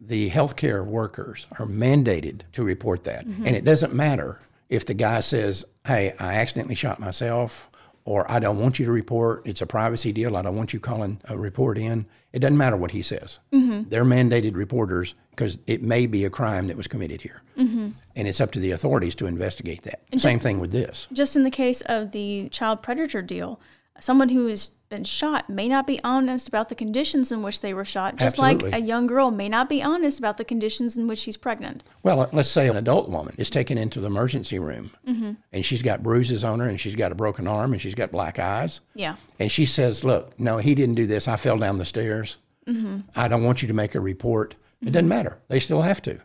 the 0.00 0.30
healthcare 0.30 0.86
workers 0.86 1.48
are 1.58 1.66
mandated 1.66 2.42
to 2.52 2.62
report 2.62 3.02
that. 3.02 3.24
And 3.24 3.48
it 3.56 3.64
doesn't 3.64 3.92
matter 3.94 4.40
if 4.68 4.86
the 4.86 4.94
guy 4.94 5.20
says, 5.20 5.64
Hey, 5.86 6.14
I 6.18 6.34
accidentally 6.34 6.74
shot 6.74 6.98
myself, 6.98 7.70
or 8.06 8.30
I 8.30 8.38
don't 8.38 8.58
want 8.58 8.78
you 8.78 8.86
to 8.86 8.92
report. 8.92 9.42
It's 9.44 9.60
a 9.60 9.66
privacy 9.66 10.12
deal. 10.12 10.36
I 10.36 10.42
don't 10.42 10.56
want 10.56 10.72
you 10.72 10.78
calling 10.78 11.20
a 11.24 11.36
report 11.36 11.76
in. 11.76 12.06
It 12.32 12.38
doesn't 12.38 12.56
matter 12.56 12.76
what 12.76 12.92
he 12.92 13.02
says. 13.02 13.40
Mm-hmm. 13.52 13.88
They're 13.88 14.04
mandated 14.04 14.54
reporters 14.54 15.16
because 15.30 15.58
it 15.66 15.82
may 15.82 16.06
be 16.06 16.24
a 16.24 16.30
crime 16.30 16.68
that 16.68 16.76
was 16.76 16.86
committed 16.86 17.20
here. 17.20 17.42
Mm-hmm. 17.58 17.90
And 18.14 18.28
it's 18.28 18.40
up 18.40 18.52
to 18.52 18.60
the 18.60 18.70
authorities 18.70 19.16
to 19.16 19.26
investigate 19.26 19.82
that. 19.82 20.02
Same 20.18 20.38
thing 20.38 20.60
with 20.60 20.70
this. 20.70 21.08
Just 21.12 21.34
in 21.34 21.42
the 21.42 21.50
case 21.50 21.80
of 21.82 22.12
the 22.12 22.48
child 22.50 22.80
predator 22.80 23.22
deal, 23.22 23.60
someone 23.98 24.28
who 24.28 24.46
has 24.46 24.70
been 24.88 25.04
shot 25.04 25.50
may 25.50 25.68
not 25.68 25.86
be 25.86 26.00
honest 26.04 26.48
about 26.48 26.68
the 26.68 26.74
conditions 26.74 27.32
in 27.32 27.42
which 27.42 27.60
they 27.60 27.74
were 27.74 27.84
shot, 27.84 28.16
just 28.16 28.38
like 28.38 28.62
a 28.62 28.80
young 28.80 29.06
girl 29.06 29.30
may 29.30 29.48
not 29.48 29.68
be 29.68 29.82
honest 29.82 30.18
about 30.18 30.36
the 30.36 30.44
conditions 30.44 30.96
in 30.96 31.06
which 31.06 31.18
she's 31.18 31.36
pregnant. 31.36 31.82
Well, 32.02 32.28
let's 32.32 32.48
say 32.48 32.68
an 32.68 32.76
adult 32.76 33.08
woman 33.08 33.34
is 33.38 33.50
taken 33.50 33.78
into 33.78 34.00
the 34.00 34.06
emergency 34.06 34.58
room 34.58 34.90
mm-hmm. 35.06 35.32
and 35.52 35.64
she's 35.64 35.82
got 35.82 36.02
bruises 36.02 36.44
on 36.44 36.60
her 36.60 36.68
and 36.68 36.80
she's 36.80 36.96
got 36.96 37.12
a 37.12 37.16
broken 37.16 37.46
arm 37.46 37.72
and 37.72 37.80
she's 37.80 37.94
got 37.94 38.12
black 38.12 38.38
eyes. 38.38 38.80
Yeah. 38.94 39.16
And 39.38 39.50
she 39.50 39.66
says, 39.66 40.04
Look, 40.04 40.38
no, 40.38 40.58
he 40.58 40.74
didn't 40.74 40.94
do 40.94 41.06
this. 41.06 41.28
I 41.28 41.36
fell 41.36 41.58
down 41.58 41.78
the 41.78 41.84
stairs. 41.84 42.38
Mm-hmm. 42.66 42.98
I 43.14 43.28
don't 43.28 43.44
want 43.44 43.62
you 43.62 43.68
to 43.68 43.74
make 43.74 43.94
a 43.94 44.00
report. 44.00 44.54
It 44.82 44.86
doesn't 44.86 45.02
mm-hmm. 45.02 45.08
matter. 45.08 45.38
They 45.48 45.60
still 45.60 45.82
have 45.82 46.02
to 46.02 46.20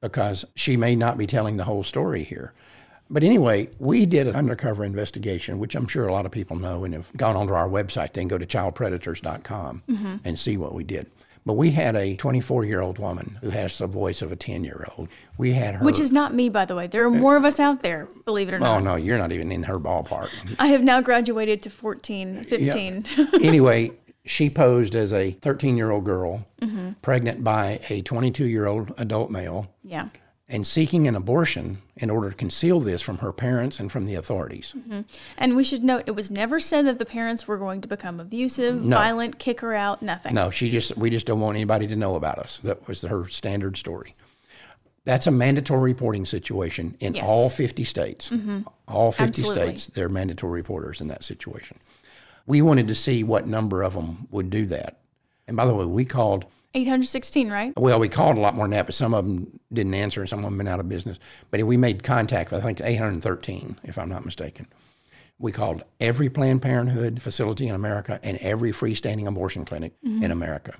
because 0.00 0.44
she 0.54 0.76
may 0.76 0.96
not 0.96 1.16
be 1.16 1.26
telling 1.26 1.56
the 1.56 1.64
whole 1.64 1.82
story 1.82 2.24
here. 2.24 2.52
But 3.12 3.22
anyway, 3.22 3.68
we 3.78 4.06
did 4.06 4.26
an 4.26 4.34
undercover 4.34 4.84
investigation, 4.84 5.58
which 5.58 5.74
I'm 5.74 5.86
sure 5.86 6.08
a 6.08 6.12
lot 6.12 6.24
of 6.24 6.32
people 6.32 6.56
know 6.56 6.84
and 6.84 6.94
have 6.94 7.14
gone 7.14 7.36
onto 7.36 7.52
our 7.52 7.68
website. 7.68 8.14
They 8.14 8.22
can 8.22 8.28
go 8.28 8.38
to 8.38 8.46
childpredators.com 8.46 9.82
mm-hmm. 9.86 10.16
and 10.24 10.38
see 10.38 10.56
what 10.56 10.72
we 10.72 10.82
did. 10.82 11.10
But 11.44 11.54
we 11.54 11.72
had 11.72 11.94
a 11.94 12.16
24 12.16 12.64
year 12.64 12.80
old 12.80 12.98
woman 12.98 13.36
who 13.42 13.50
has 13.50 13.76
the 13.76 13.86
voice 13.86 14.22
of 14.22 14.32
a 14.32 14.36
10 14.36 14.64
year 14.64 14.86
old. 14.96 15.08
We 15.36 15.52
had 15.52 15.74
her. 15.74 15.84
Which 15.84 15.98
is 16.00 16.10
not 16.10 16.32
me, 16.32 16.48
by 16.48 16.64
the 16.64 16.74
way. 16.74 16.86
There 16.86 17.04
are 17.04 17.10
more 17.10 17.36
of 17.36 17.44
us 17.44 17.60
out 17.60 17.80
there, 17.80 18.08
believe 18.24 18.48
it 18.48 18.54
or 18.54 18.58
not. 18.58 18.76
Oh, 18.76 18.80
no, 18.80 18.96
you're 18.96 19.18
not 19.18 19.32
even 19.32 19.52
in 19.52 19.64
her 19.64 19.78
ballpark. 19.78 20.30
I 20.58 20.68
have 20.68 20.82
now 20.82 21.02
graduated 21.02 21.60
to 21.62 21.70
14, 21.70 22.44
15. 22.44 23.04
anyway, 23.42 23.92
She 24.24 24.48
posed 24.50 24.94
as 24.94 25.12
a 25.12 25.32
13 25.32 25.76
year 25.76 25.90
old 25.90 26.04
girl, 26.04 26.46
mm-hmm. 26.60 26.92
pregnant 27.02 27.42
by 27.42 27.80
a 27.90 28.02
22 28.02 28.46
year 28.46 28.66
old 28.66 28.94
adult 28.96 29.30
male, 29.30 29.68
Yeah. 29.82 30.08
And 30.52 30.66
seeking 30.66 31.08
an 31.08 31.16
abortion 31.16 31.78
in 31.96 32.10
order 32.10 32.28
to 32.28 32.36
conceal 32.36 32.78
this 32.78 33.00
from 33.00 33.18
her 33.18 33.32
parents 33.32 33.80
and 33.80 33.90
from 33.90 34.04
the 34.04 34.14
authorities. 34.14 34.74
Mm-hmm. 34.76 35.00
And 35.38 35.56
we 35.56 35.64
should 35.64 35.82
note 35.82 36.04
it 36.06 36.14
was 36.14 36.30
never 36.30 36.60
said 36.60 36.86
that 36.86 36.98
the 36.98 37.06
parents 37.06 37.48
were 37.48 37.56
going 37.56 37.80
to 37.80 37.88
become 37.88 38.20
abusive, 38.20 38.82
violent, 38.82 39.38
kick 39.38 39.60
her 39.60 39.72
out, 39.74 40.02
nothing. 40.02 40.34
No, 40.34 40.50
she 40.50 40.68
just 40.68 40.94
we 40.96 41.08
just 41.08 41.26
don't 41.26 41.40
want 41.40 41.56
anybody 41.56 41.86
to 41.86 41.96
know 41.96 42.16
about 42.16 42.38
us. 42.38 42.58
That 42.58 42.86
was 42.86 43.00
her 43.00 43.26
standard 43.26 43.78
story. 43.78 44.14
That's 45.06 45.26
a 45.26 45.30
mandatory 45.32 45.92
reporting 45.92 46.26
situation 46.26 46.96
in 47.00 47.14
Yes. 47.14 47.24
all 47.26 47.48
50 47.48 47.82
states. 47.82 48.28
Mm-hmm. 48.28 48.60
All 48.86 49.10
50 49.10 49.24
Absolutely. 49.24 49.62
states, 49.64 49.86
they're 49.86 50.10
mandatory 50.10 50.60
reporters 50.60 51.00
in 51.00 51.08
that 51.08 51.24
situation. 51.24 51.78
We 52.46 52.60
wanted 52.60 52.88
to 52.88 52.94
see 52.94 53.24
what 53.24 53.46
number 53.48 53.82
of 53.82 53.94
them 53.94 54.28
would 54.30 54.50
do 54.50 54.66
that. 54.66 54.98
And 55.48 55.56
by 55.56 55.64
the 55.64 55.74
way, 55.74 55.86
we 55.86 56.04
called 56.04 56.44
816, 56.74 57.50
right? 57.50 57.72
well, 57.76 58.00
we 58.00 58.08
called 58.08 58.38
a 58.38 58.40
lot 58.40 58.54
more 58.54 58.64
than 58.64 58.72
that, 58.72 58.86
but 58.86 58.94
some 58.94 59.12
of 59.14 59.24
them 59.24 59.60
didn't 59.72 59.94
answer 59.94 60.20
and 60.20 60.28
some 60.28 60.38
of 60.40 60.44
them 60.44 60.56
been 60.56 60.68
out 60.68 60.80
of 60.80 60.88
business. 60.88 61.18
But 61.50 61.62
we 61.64 61.76
made 61.76 62.02
contact 62.02 62.50
with, 62.50 62.60
I 62.60 62.64
think, 62.64 62.80
813, 62.80 63.78
if 63.84 63.98
I'm 63.98 64.08
not 64.08 64.24
mistaken. 64.24 64.66
We 65.38 65.52
called 65.52 65.82
every 66.00 66.30
Planned 66.30 66.62
Parenthood 66.62 67.20
facility 67.20 67.68
in 67.68 67.74
America 67.74 68.20
and 68.22 68.38
every 68.38 68.70
freestanding 68.72 69.26
abortion 69.26 69.64
clinic 69.64 69.92
in 70.02 70.20
mm-hmm. 70.20 70.30
America. 70.30 70.74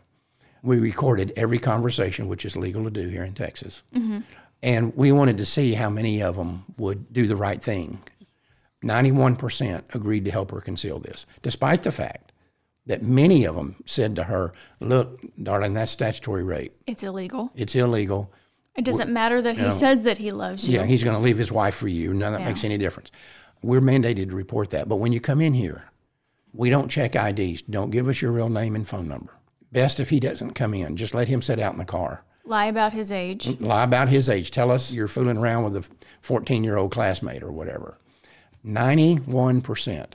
We 0.62 0.78
recorded 0.78 1.32
every 1.36 1.58
conversation, 1.58 2.28
which 2.28 2.44
is 2.44 2.56
legal 2.56 2.84
to 2.84 2.90
do 2.90 3.08
here 3.08 3.24
in 3.24 3.34
Texas. 3.34 3.82
Mm-hmm. 3.94 4.20
And 4.62 4.96
we 4.96 5.10
wanted 5.10 5.38
to 5.38 5.44
see 5.44 5.74
how 5.74 5.90
many 5.90 6.22
of 6.22 6.36
them 6.36 6.64
would 6.78 7.12
do 7.12 7.26
the 7.26 7.36
right 7.36 7.60
thing. 7.60 7.98
91% 8.84 9.94
agreed 9.94 10.24
to 10.24 10.30
help 10.30 10.52
her 10.52 10.60
conceal 10.60 10.98
this, 10.98 11.26
despite 11.42 11.82
the 11.82 11.90
fact 11.90 12.31
that 12.86 13.02
many 13.02 13.44
of 13.44 13.54
them 13.54 13.76
said 13.86 14.16
to 14.16 14.24
her, 14.24 14.52
Look, 14.80 15.20
darling, 15.42 15.74
that's 15.74 15.90
statutory 15.92 16.42
rape. 16.42 16.74
It's 16.86 17.02
illegal. 17.02 17.50
It's 17.54 17.74
illegal. 17.74 18.32
It 18.74 18.84
doesn't 18.84 19.12
matter 19.12 19.42
that 19.42 19.58
he 19.58 19.70
says 19.70 20.02
that 20.02 20.18
he 20.18 20.32
loves 20.32 20.66
you. 20.66 20.78
Yeah, 20.78 20.86
he's 20.86 21.04
going 21.04 21.16
to 21.16 21.22
leave 21.22 21.36
his 21.36 21.52
wife 21.52 21.74
for 21.74 21.88
you. 21.88 22.14
None 22.14 22.28
of 22.32 22.38
that 22.38 22.40
Yeah. 22.40 22.48
makes 22.48 22.64
any 22.64 22.78
difference. 22.78 23.10
We're 23.62 23.82
mandated 23.82 24.30
to 24.30 24.34
report 24.36 24.70
that. 24.70 24.88
But 24.88 24.96
when 24.96 25.12
you 25.12 25.20
come 25.20 25.40
in 25.42 25.52
here, 25.54 25.84
we 26.54 26.70
don't 26.70 26.88
check 26.90 27.14
IDs. 27.14 27.62
Don't 27.62 27.90
give 27.90 28.08
us 28.08 28.22
your 28.22 28.32
real 28.32 28.48
name 28.48 28.74
and 28.74 28.88
phone 28.88 29.08
number. 29.08 29.32
Best 29.70 30.00
if 30.00 30.10
he 30.10 30.18
doesn't 30.20 30.52
come 30.54 30.74
in. 30.74 30.96
Just 30.96 31.14
let 31.14 31.28
him 31.28 31.42
sit 31.42 31.60
out 31.60 31.72
in 31.74 31.78
the 31.78 31.84
car. 31.84 32.24
Lie 32.44 32.66
about 32.66 32.92
his 32.92 33.12
age. 33.12 33.60
Lie 33.60 33.84
about 33.84 34.08
his 34.08 34.28
age. 34.28 34.50
Tell 34.50 34.70
us 34.70 34.92
you're 34.92 35.06
fooling 35.06 35.36
around 35.38 35.64
with 35.64 35.76
a 35.76 35.88
14 36.22 36.64
year 36.64 36.76
old 36.76 36.90
classmate 36.92 37.42
or 37.42 37.52
whatever. 37.52 37.98
91%. 38.66 40.06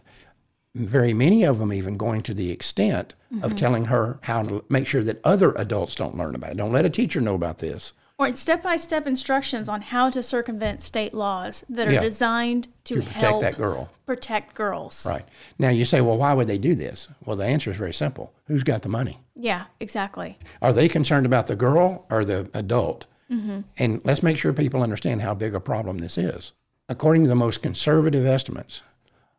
Very 0.76 1.14
many 1.14 1.44
of 1.44 1.58
them 1.60 1.74
even 1.74 1.98
going 1.98 2.22
to 2.24 2.34
the 2.34 2.52
extent 2.52 3.16
of 3.32 3.38
mm-hmm. 3.38 3.56
telling 3.56 3.86
her 3.86 4.20
how 4.24 4.44
to 4.44 4.64
make 4.70 4.86
sure 4.86 5.04
that 5.04 5.20
other 5.24 5.52
adults 5.54 5.96
don't 5.96 6.18
learn 6.18 6.36
about 6.36 6.52
it. 6.52 6.58
Don't 6.58 6.72
let 6.72 6.86
a 6.86 6.90
teacher 6.90 7.20
know 7.20 7.36
about 7.36 7.58
this. 7.58 7.94
Or 8.20 8.28
it's 8.28 8.42
step 8.42 8.64
by 8.64 8.78
step 8.78 9.06
instructions 9.06 9.70
on 9.70 9.82
how 9.82 10.10
to 10.10 10.24
circumvent 10.24 10.82
state 10.82 11.14
laws 11.14 11.64
that 11.70 11.88
are 11.88 11.94
Yeah. 11.94 12.02
designed 12.02 12.68
to, 12.86 12.96
To 12.96 13.02
protect 13.02 13.22
help 13.22 13.42
that 13.42 13.58
girl. 13.58 13.90
protect 14.08 14.56
girls. 14.56 15.06
Right. 15.08 15.26
Now 15.60 15.70
you 15.70 15.86
say, 15.86 16.02
well, 16.02 16.18
why 16.18 16.34
would 16.34 16.48
they 16.48 16.58
do 16.58 16.74
this? 16.74 17.08
Well, 17.26 17.38
the 17.38 17.46
answer 17.46 17.70
is 17.70 17.78
very 17.78 17.94
simple. 17.94 18.34
Who's 18.46 18.64
got 18.64 18.82
the 18.82 18.90
money? 18.90 19.20
Yeah, 19.36 19.66
exactly. 19.80 20.40
Are 20.64 20.74
they 20.74 20.88
concerned 20.88 21.28
about 21.28 21.46
the 21.46 21.56
girl 21.56 22.06
or 22.10 22.26
the 22.26 22.50
adult? 22.56 23.06
Mm-hmm. 23.32 23.62
And 23.78 24.02
let's 24.04 24.24
make 24.24 24.38
sure 24.38 24.52
people 24.52 24.82
understand 24.82 25.22
how 25.22 25.36
big 25.36 25.54
a 25.54 25.60
problem 25.60 26.00
this 26.00 26.18
is. 26.18 26.54
According 26.90 27.24
to 27.24 27.30
the 27.30 27.36
most 27.36 27.62
conservative 27.62 28.26
estimates, 28.26 28.82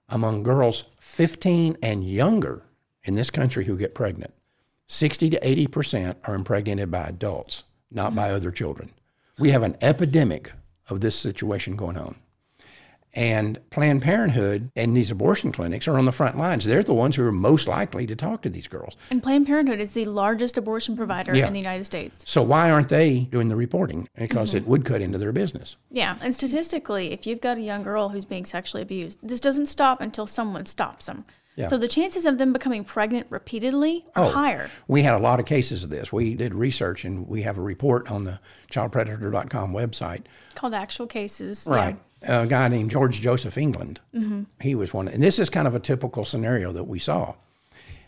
among 0.08 0.42
girls 0.44 0.84
15 1.18 1.78
and 1.82 2.08
younger 2.08 2.62
in 3.02 3.16
this 3.16 3.28
country 3.28 3.64
who 3.64 3.76
get 3.76 3.92
pregnant, 3.92 4.32
60 4.86 5.30
to 5.30 5.40
80% 5.40 6.14
are 6.22 6.36
impregnated 6.36 6.92
by 6.92 7.08
adults, 7.08 7.64
not 7.90 8.14
by 8.14 8.28
mm-hmm. 8.28 8.36
other 8.36 8.52
children. 8.52 8.92
We 9.36 9.50
have 9.50 9.64
an 9.64 9.76
epidemic 9.80 10.52
of 10.88 11.00
this 11.00 11.18
situation 11.18 11.74
going 11.74 11.96
on. 11.96 12.14
And 13.14 13.58
Planned 13.70 14.02
Parenthood 14.02 14.70
and 14.76 14.96
these 14.96 15.10
abortion 15.10 15.50
clinics 15.50 15.88
are 15.88 15.98
on 15.98 16.04
the 16.04 16.12
front 16.12 16.36
lines. 16.36 16.64
They're 16.64 16.82
the 16.82 16.94
ones 16.94 17.16
who 17.16 17.24
are 17.24 17.32
most 17.32 17.66
likely 17.66 18.06
to 18.06 18.14
talk 18.14 18.42
to 18.42 18.50
these 18.50 18.68
girls. 18.68 18.96
And 19.10 19.22
Planned 19.22 19.46
Parenthood 19.46 19.80
is 19.80 19.92
the 19.92 20.04
largest 20.04 20.56
abortion 20.56 20.96
provider 20.96 21.34
Yeah. 21.34 21.46
in 21.46 21.52
the 21.52 21.58
United 21.58 21.84
States. 21.84 22.22
So 22.26 22.42
why 22.42 22.70
aren't 22.70 22.88
they 22.90 23.20
doing 23.30 23.48
the 23.48 23.56
reporting? 23.56 24.08
Because 24.16 24.50
mm-hmm. 24.50 24.58
it 24.58 24.66
would 24.68 24.84
cut 24.84 25.00
into 25.00 25.18
their 25.18 25.32
business. 25.32 25.76
Yeah, 25.90 26.16
and 26.20 26.34
statistically, 26.34 27.12
if 27.12 27.26
you've 27.26 27.40
got 27.40 27.56
a 27.58 27.62
young 27.62 27.82
girl 27.82 28.10
who's 28.10 28.24
being 28.24 28.44
sexually 28.44 28.82
abused, 28.82 29.18
this 29.22 29.40
doesn't 29.40 29.66
stop 29.66 30.00
until 30.00 30.26
someone 30.26 30.66
stops 30.66 31.06
them. 31.06 31.24
Yeah. 31.56 31.66
So 31.66 31.76
the 31.76 31.88
chances 31.88 32.24
of 32.24 32.38
them 32.38 32.52
becoming 32.52 32.84
pregnant 32.84 33.26
repeatedly 33.30 34.06
are 34.14 34.26
Oh. 34.26 34.30
higher. 34.30 34.70
We 34.86 35.02
had 35.02 35.14
a 35.14 35.18
lot 35.18 35.40
of 35.40 35.46
cases 35.46 35.82
of 35.82 35.90
this. 35.90 36.12
We 36.12 36.34
did 36.34 36.54
research 36.54 37.04
and 37.04 37.26
we 37.26 37.42
have 37.42 37.58
a 37.58 37.60
report 37.62 38.08
on 38.12 38.22
the 38.22 38.38
childpredator.com 38.70 39.72
website. 39.72 40.22
Called 40.54 40.72
actual 40.72 41.08
cases. 41.08 41.66
Yeah. 41.68 41.94
A 42.22 42.46
guy 42.46 42.68
named 42.68 42.90
George 42.90 43.20
Joseph 43.20 43.56
England. 43.56 44.00
He 44.60 44.74
was 44.74 44.92
one. 44.92 45.08
And 45.08 45.22
this 45.22 45.38
is 45.38 45.48
kind 45.50 45.68
of 45.68 45.74
a 45.74 45.80
typical 45.80 46.24
scenario 46.24 46.72
that 46.72 46.84
we 46.84 46.98
saw. 46.98 47.34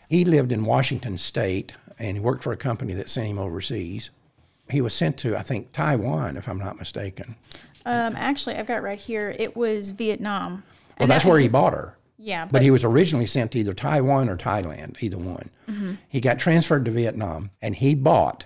He 0.09 0.25
lived 0.25 0.51
in 0.51 0.65
Washington 0.65 1.17
State 1.17 1.71
and 1.97 2.17
he 2.17 2.19
worked 2.21 2.43
for 2.43 2.51
a 2.51 2.57
company 2.57 2.93
that 2.95 3.09
sent 3.09 3.27
him 3.27 3.39
overseas. 3.39 4.09
He 4.69 4.81
was 4.81 4.93
sent 4.93 5.17
to, 5.19 5.37
I 5.37 5.41
think, 5.41 5.71
Taiwan, 5.71 6.35
if 6.37 6.47
I'm 6.49 6.57
not 6.59 6.77
mistaken. 6.77 7.35
Um, 7.85 8.15
actually, 8.17 8.55
I've 8.55 8.67
got 8.67 8.83
right 8.83 8.99
here. 8.99 9.33
It 9.39 9.55
was 9.55 9.91
Vietnam. 9.91 10.63
Well, 10.99 11.07
that's 11.07 11.23
that- 11.23 11.29
where 11.29 11.39
he 11.39 11.47
bought 11.47 11.73
her. 11.73 11.97
Yeah, 12.23 12.45
But 12.45 12.61
he 12.61 12.69
was 12.69 12.83
originally 12.85 13.25
sent 13.25 13.51
to 13.53 13.59
either 13.59 13.73
Taiwan 13.73 14.29
or 14.29 14.37
Thailand, 14.37 15.01
either 15.01 15.17
one. 15.17 15.49
He 16.07 16.19
got 16.21 16.37
transferred 16.37 16.85
to 16.85 16.91
Vietnam 16.91 17.49
and 17.63 17.75
he 17.75 17.95
bought, 17.95 18.45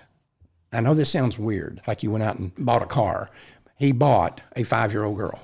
I 0.72 0.80
know 0.80 0.94
this 0.94 1.10
sounds 1.10 1.38
weird, 1.38 1.82
like 1.86 2.02
you 2.02 2.10
went 2.10 2.24
out 2.24 2.38
and 2.38 2.52
bought 2.56 2.82
a 2.82 2.86
car. 2.86 3.28
He 3.76 3.92
bought 3.92 4.40
a 4.54 4.62
five 4.62 4.92
year 4.92 5.04
old 5.04 5.18
girl. 5.18 5.42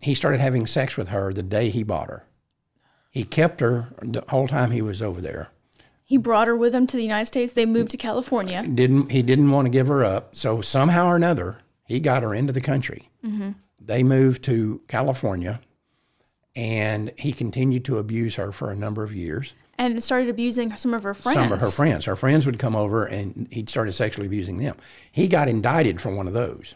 He 0.00 0.14
started 0.14 0.40
having 0.40 0.66
sex 0.66 0.96
with 0.96 1.08
her 1.08 1.32
the 1.32 1.42
day 1.42 1.68
he 1.70 1.82
bought 1.82 2.08
her. 2.08 2.24
He 3.10 3.24
kept 3.24 3.60
her 3.60 3.92
the 4.02 4.24
whole 4.28 4.46
time 4.48 4.70
he 4.70 4.82
was 4.82 5.02
over 5.02 5.20
there. 5.20 5.48
he 6.04 6.16
brought 6.16 6.48
her 6.48 6.56
with 6.56 6.74
him 6.74 6.86
to 6.88 6.96
the 6.96 7.02
United 7.02 7.26
States. 7.26 7.52
They 7.52 7.66
moved 7.66 7.90
to 7.90 7.96
California. 7.96 8.66
Didn't 8.66 9.10
he 9.12 9.22
didn't 9.22 9.50
want 9.50 9.66
to 9.66 9.70
give 9.70 9.88
her 9.88 10.04
up. 10.04 10.34
So 10.34 10.60
somehow 10.60 11.06
or 11.08 11.16
another, 11.16 11.58
he 11.84 12.00
got 12.00 12.22
her 12.22 12.34
into 12.34 12.52
the 12.52 12.60
country. 12.60 13.10
Mm-hmm. 13.24 13.50
They 13.80 14.02
moved 14.02 14.42
to 14.44 14.80
California 14.88 15.60
and 16.56 17.12
he 17.16 17.32
continued 17.32 17.84
to 17.86 17.98
abuse 17.98 18.36
her 18.36 18.52
for 18.52 18.70
a 18.70 18.76
number 18.76 19.02
of 19.04 19.14
years. 19.14 19.54
and 19.78 20.02
started 20.02 20.28
abusing 20.28 20.76
some 20.76 20.92
of 20.94 21.02
her 21.04 21.14
friends. 21.14 21.36
some 21.36 21.52
of 21.52 21.60
her 21.60 21.70
friends. 21.70 22.04
Her 22.04 22.16
friends 22.16 22.44
would 22.44 22.58
come 22.58 22.76
over 22.76 23.06
and 23.06 23.48
he'd 23.50 23.70
started 23.70 23.92
sexually 23.92 24.26
abusing 24.26 24.58
them. 24.58 24.76
He 25.12 25.26
got 25.28 25.48
indicted 25.48 26.00
for 26.00 26.14
one 26.14 26.26
of 26.28 26.34
those. 26.34 26.74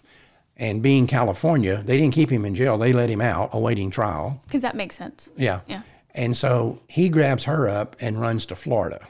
And 0.56 0.82
being 0.82 1.06
California, 1.06 1.82
they 1.84 1.96
didn't 1.96 2.14
keep 2.14 2.30
him 2.30 2.44
in 2.44 2.54
jail. 2.54 2.78
They 2.78 2.92
let 2.92 3.10
him 3.10 3.20
out 3.20 3.50
awaiting 3.52 3.90
trial. 3.90 4.40
Because 4.46 4.62
that 4.62 4.76
makes 4.76 4.94
sense. 4.96 5.30
Yeah. 5.36 5.60
Yeah. 5.66 5.82
And 6.14 6.36
so 6.36 6.80
he 6.88 7.08
grabs 7.08 7.44
her 7.44 7.68
up 7.68 7.96
and 8.00 8.20
runs 8.20 8.46
to 8.46 8.54
Florida. 8.54 9.06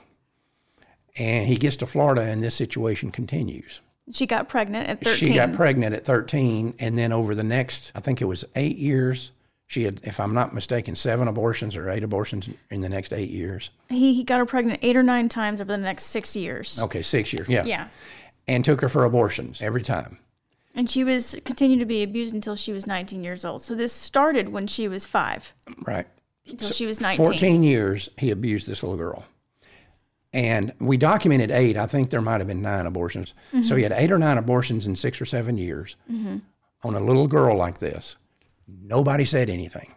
And 1.16 1.46
he 1.46 1.56
gets 1.56 1.76
to 1.76 1.86
Florida 1.86 2.22
and 2.22 2.42
this 2.42 2.54
situation 2.54 3.10
continues. 3.10 3.80
She 4.12 4.26
got 4.26 4.48
pregnant 4.48 4.88
at 4.88 5.02
13. 5.02 5.28
She 5.28 5.34
got 5.34 5.52
pregnant 5.52 5.94
at 5.94 6.04
13 6.04 6.74
and 6.78 6.98
then 6.98 7.12
over 7.12 7.34
the 7.34 7.44
next, 7.44 7.92
I 7.94 8.00
think 8.00 8.20
it 8.20 8.26
was 8.26 8.44
8 8.56 8.76
years, 8.76 9.30
she 9.66 9.84
had 9.84 10.00
if 10.02 10.20
I'm 10.20 10.34
not 10.34 10.54
mistaken, 10.54 10.94
7 10.94 11.28
abortions 11.28 11.76
or 11.76 11.88
8 11.90 12.02
abortions 12.02 12.48
in 12.70 12.80
the 12.80 12.88
next 12.88 13.12
8 13.12 13.30
years. 13.30 13.70
he, 13.88 14.14
he 14.14 14.24
got 14.24 14.38
her 14.38 14.46
pregnant 14.46 14.80
eight 14.82 14.96
or 14.96 15.02
nine 15.02 15.28
times 15.28 15.60
over 15.60 15.72
the 15.72 15.78
next 15.78 16.04
six 16.04 16.34
years. 16.34 16.80
Okay, 16.80 17.02
6 17.02 17.32
years. 17.32 17.48
Yeah. 17.48 17.64
Yeah. 17.64 17.88
And 18.48 18.64
took 18.64 18.80
her 18.80 18.88
for 18.88 19.04
abortions 19.04 19.62
every 19.62 19.82
time. 19.82 20.18
And 20.74 20.90
she 20.90 21.04
was 21.04 21.36
continued 21.44 21.80
to 21.80 21.86
be 21.86 22.02
abused 22.02 22.34
until 22.34 22.56
she 22.56 22.72
was 22.72 22.86
19 22.86 23.22
years 23.22 23.44
old. 23.44 23.62
So 23.62 23.74
this 23.74 23.92
started 23.92 24.48
when 24.48 24.66
she 24.66 24.88
was 24.88 25.06
five 25.06 25.54
Right. 25.86 26.06
until 26.48 26.70
she 26.70 26.86
was 26.86 27.00
19. 27.00 27.24
14 27.24 27.62
years 27.62 28.08
he 28.18 28.30
abused 28.30 28.66
this 28.66 28.82
little 28.82 28.98
girl. 28.98 29.24
And 30.32 30.72
we 30.80 30.96
documented 30.96 31.52
eight. 31.52 31.76
I 31.76 31.86
think 31.86 32.10
there 32.10 32.20
might 32.20 32.40
have 32.40 32.48
been 32.48 32.60
nine 32.60 32.86
abortions. 32.86 33.34
So 33.52 33.58
he 33.58 33.62
mm-hmm. 33.62 33.82
had 33.82 33.92
eight 33.92 34.10
or 34.10 34.18
nine 34.18 34.36
abortions 34.36 34.84
in 34.84 34.96
six 34.96 35.20
or 35.20 35.24
seven 35.24 35.56
years 35.56 35.94
mm-hmm. 36.10 36.38
on 36.82 36.94
a 36.96 37.00
little 37.00 37.28
girl 37.28 37.56
like 37.56 37.78
this. 37.78 38.16
Nobody 38.66 39.24
said 39.24 39.48
anything. 39.48 39.94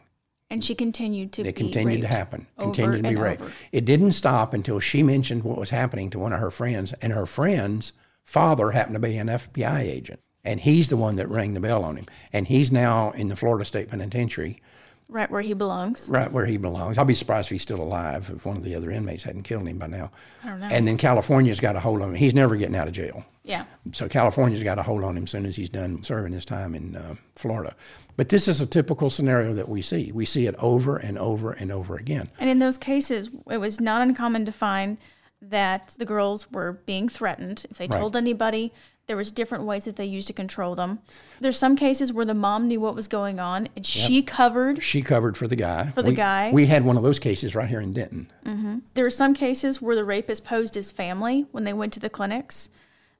And 0.49 0.63
she 0.63 0.75
continued 0.75 1.33
to 1.33 1.41
It 1.41 1.45
be 1.45 1.51
continued 1.53 2.01
to 2.01 2.07
happen. 2.07 2.47
Continued 2.57 3.03
to 3.03 3.09
be 3.09 3.15
raped. 3.15 3.41
over. 3.41 3.51
It 3.71 3.83
didn't 3.83 4.13
stop 4.13 4.53
until 4.53 4.79
she 4.79 5.03
mentioned 5.03 5.43
what 5.43 5.57
was 5.57 5.71
happening 5.71 6.09
to 6.11 6.19
one 6.19 6.31
of 6.31 6.39
her 6.39 6.51
friends, 6.51 6.93
and 7.01 7.11
her 7.13 7.25
friend's 7.25 7.91
father 8.23 8.71
happened 8.71 8.95
to 8.95 8.99
be 8.99 9.17
an 9.17 9.27
FBI 9.27 9.79
agent, 9.81 10.21
and 10.47 10.59
he's 10.59 10.89
the 10.89 10.97
one 10.97 11.15
that 11.17 11.29
rang 11.29 11.53
the 11.53 11.59
bell 11.59 11.83
on 11.83 11.95
him. 11.97 12.05
And 12.33 12.47
he's 12.47 12.71
now 12.71 13.11
in 13.11 13.27
the 13.29 13.35
Florida 13.35 13.65
State 13.65 13.89
Penitentiary, 13.89 14.61
Right 15.09 15.31
where 15.31 15.41
he 15.41 15.53
belongs. 15.53 16.09
right 16.09 16.29
where 16.29 16.45
he 16.45 16.57
belongs. 16.57 16.97
I'll 16.97 17.05
be 17.05 17.13
surprised 17.13 17.47
if 17.47 17.51
he's 17.51 17.61
still 17.61 17.79
alive 17.81 18.29
if 18.35 18.45
one 18.45 18.57
of 18.57 18.63
the 18.63 18.75
other 18.75 18.91
inmates 18.91 19.23
hadn't 19.23 19.43
killed 19.43 19.65
him 19.67 19.77
by 19.77 19.87
now. 19.87 20.11
I 20.43 20.47
don't 20.49 20.59
know. 20.59 20.67
And 20.69 20.85
then 20.85 20.97
California's 20.97 21.61
got 21.61 21.77
a 21.77 21.79
hold 21.79 22.01
on 22.01 22.09
him. 22.09 22.15
He's 22.15 22.33
never 22.35 22.57
getting 22.57 22.75
out 22.75 22.87
of 22.89 22.93
jail. 22.93 23.23
yeah. 23.45 23.63
So 23.93 24.09
California's 24.09 24.63
got 24.63 24.79
a 24.79 24.83
hold 24.83 25.05
on 25.05 25.15
him 25.15 25.23
as 25.23 25.31
soon 25.31 25.45
as 25.45 25.55
he's 25.55 25.69
done 25.69 26.03
serving 26.03 26.33
his 26.33 26.43
time 26.43 26.75
in 26.75 26.95
uh, 26.97 27.15
Florida. 27.35 27.73
But 28.17 28.27
this 28.29 28.49
is 28.49 28.59
a 28.59 28.65
typical 28.65 29.09
scenario 29.09 29.53
that 29.53 29.69
we 29.69 29.81
see. 29.81 30.11
We 30.11 30.25
see 30.25 30.45
it 30.45 30.55
over 30.59 30.97
and 30.97 31.17
over 31.17 31.53
and 31.53 31.71
over 31.71 31.95
again. 31.95 32.27
And 32.37 32.49
in 32.49 32.57
those 32.57 32.77
cases, 32.77 33.29
it 33.49 33.59
was 33.59 33.79
not 33.79 34.01
uncommon 34.01 34.43
to 34.45 34.51
find 34.51 34.97
that 35.41 35.95
the 35.97 36.05
girls 36.05 36.51
were 36.51 36.81
being 36.85 37.07
threatened. 37.07 37.65
If 37.69 37.77
they 37.77 37.87
told 37.87 38.15
anybody, 38.17 38.73
there 39.07 39.17
was 39.17 39.31
different 39.31 39.63
ways 39.63 39.85
that 39.85 39.95
they 39.95 40.05
used 40.05 40.27
to 40.27 40.33
control 40.33 40.75
them. 40.75 40.99
There's 41.39 41.57
some 41.57 41.77
cases 41.77 42.11
where 42.11 42.25
the 42.25 42.33
mom 42.33 42.67
knew 42.67 42.81
what 42.81 42.93
was 42.93 43.07
going 43.07 43.39
on 43.39 43.69
and 43.75 43.85
she 43.85 44.21
covered. 44.21 44.83
She 44.83 45.01
covered 45.01 45.37
for 45.37 45.47
the 45.47 45.55
guy. 45.55 45.91
For 45.91 46.03
the 46.03 46.11
guy. 46.11 46.51
We 46.53 46.65
had 46.65 46.83
one 46.83 46.97
of 46.97 47.03
those 47.03 47.17
cases 47.17 47.55
right 47.55 47.69
here 47.69 47.79
in 47.79 47.93
Denton. 47.93 48.29
Mm-hmm. 48.45 48.79
There 48.95 49.05
were 49.05 49.09
some 49.09 49.33
cases 49.33 49.81
where 49.81 49.95
the 49.95 50.03
rapist 50.03 50.43
posed 50.43 50.75
as 50.75 50.91
family 50.91 51.45
when 51.51 51.63
they 51.63 51.71
went 51.71 51.93
to 51.93 52.01
the 52.01 52.09
clinics. 52.09 52.69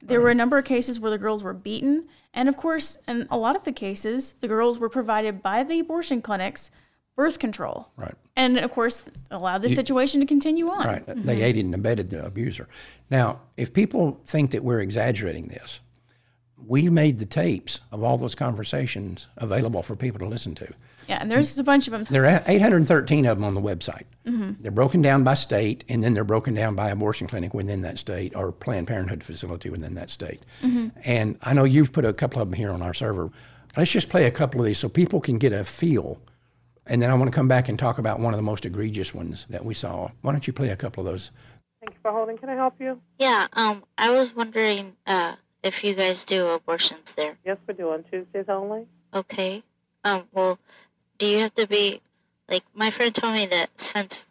There 0.02 0.22
were 0.22 0.30
a 0.30 0.36
number 0.36 0.58
of 0.58 0.66
cases 0.66 1.00
where 1.00 1.10
the 1.10 1.18
girls 1.18 1.42
were 1.42 1.54
beaten. 1.54 2.08
And 2.34 2.50
of 2.50 2.58
course, 2.58 2.98
in 3.08 3.26
a 3.32 3.38
lot 3.38 3.56
of 3.56 3.64
the 3.64 3.72
cases, 3.72 4.34
the 4.42 4.48
girls 4.48 4.78
were 4.78 4.90
provided 4.90 5.42
by 5.42 5.64
the 5.64 5.80
abortion 5.80 6.22
clinics 6.22 6.70
birth 7.18 7.40
control. 7.40 7.90
Right. 7.98 8.16
And 8.38 8.58
of 8.60 8.72
course, 8.72 9.10
allowed 9.32 9.64
the 9.64 9.70
situation 9.70 10.22
to 10.22 10.26
continue 10.26 10.70
on. 10.70 10.86
Right. 10.86 11.06
They 11.06 11.14
mm-hmm. 11.14 11.30
aided 11.30 11.66
and 11.66 11.76
abetted 11.76 12.12
the 12.12 12.26
abuser. 12.26 12.70
Now, 13.10 13.42
if 13.58 13.74
people 13.74 14.22
think 14.26 14.52
that 14.52 14.64
we're 14.64 14.80
exaggerating 14.80 15.48
this, 15.48 15.82
we've 16.66 16.92
made 16.92 17.18
the 17.18 17.26
tapes 17.26 17.82
of 17.92 18.04
all 18.04 18.18
those 18.18 18.36
conversations 18.36 19.28
available 19.38 19.82
for 19.82 19.96
people 19.96 20.20
to 20.20 20.28
listen 20.28 20.54
to. 20.56 20.72
Yeah, 21.08 21.18
and 21.20 21.32
there's 21.32 21.58
a 21.58 21.64
bunch 21.64 21.88
of 21.88 21.94
them. 21.94 22.06
There 22.10 22.26
are 22.26 22.44
813 22.46 23.26
of 23.26 23.38
them 23.38 23.46
on 23.46 23.56
the 23.56 23.62
website. 23.62 24.04
Mm-hmm. 24.26 24.62
They're 24.62 24.72
broken 24.72 25.02
down 25.02 25.24
by 25.24 25.34
state, 25.34 25.86
and 25.90 26.04
then 26.04 26.14
they're 26.14 26.24
broken 26.24 26.54
down 26.54 26.76
by 26.76 26.90
abortion 26.90 27.28
clinic 27.28 27.54
within 27.54 27.82
that 27.82 27.98
state 27.98 28.36
or 28.36 28.52
Planned 28.52 28.88
Parenthood 28.88 29.24
facility 29.24 29.70
within 29.70 29.96
that 29.96 30.12
state. 30.12 30.42
Mm-hmm. 30.62 30.90
And 31.04 31.40
I 31.42 31.54
know 31.54 31.64
you've 31.64 31.94
put 31.94 32.06
a 32.06 32.14
couple 32.14 32.42
of 32.42 32.50
them 32.50 32.58
here 32.58 32.72
on 32.72 32.82
our 32.82 32.94
server. 32.94 33.32
Let's 33.76 33.92
just 33.92 34.10
play 34.10 34.26
a 34.26 34.32
couple 34.32 34.60
of 34.60 34.68
these 34.68 34.78
so 34.78 34.90
people 34.90 35.20
can 35.20 35.40
get 35.40 35.54
a 35.54 35.64
feel. 35.64 36.20
And 36.90 37.02
then 37.02 37.12
I 37.12 37.14
want 37.16 37.32
to 37.32 37.36
come 37.36 37.48
back 37.48 37.68
and 37.70 37.78
talk 37.78 37.98
about 37.98 38.20
one 38.20 38.34
of 38.34 38.38
the 38.38 38.44
most 38.44 38.66
egregious 38.66 39.14
ones 39.14 39.46
that 39.50 39.66
we 39.66 39.74
saw. 39.74 40.10
Why 40.22 40.32
don't 40.32 40.48
you 40.48 40.54
play 40.54 40.70
a 40.70 40.76
couple 40.76 41.06
of 41.06 41.12
those? 41.12 41.32
Thank 41.82 41.94
you 41.94 42.00
for 42.02 42.12
holding. 42.12 42.38
Can 42.38 42.50
I 42.50 42.56
help 42.56 42.76
you? 42.80 43.00
Yeah, 43.20 43.48
um, 43.54 43.84
I 43.98 44.10
was 44.12 44.36
wondering 44.36 44.96
uh, 45.06 45.36
if 45.64 45.84
you 45.84 45.94
guys 45.94 46.24
do 46.24 46.48
abortions 46.48 47.14
there. 47.14 47.38
Yes, 47.46 47.58
we 47.68 47.74
do 47.74 47.92
on 47.92 48.04
Tuesdays 48.04 48.46
only. 48.48 48.88
Okay. 49.14 49.64
Um, 50.04 50.24
well, 50.34 50.60
do 51.18 51.26
you 51.26 51.40
have 51.40 51.56
to 51.56 51.68
be 51.68 52.02
like 52.50 52.64
my 52.74 52.90
friend 52.90 53.14
told 53.14 53.34
me 53.34 53.46
that 53.48 53.70
since 53.80 54.26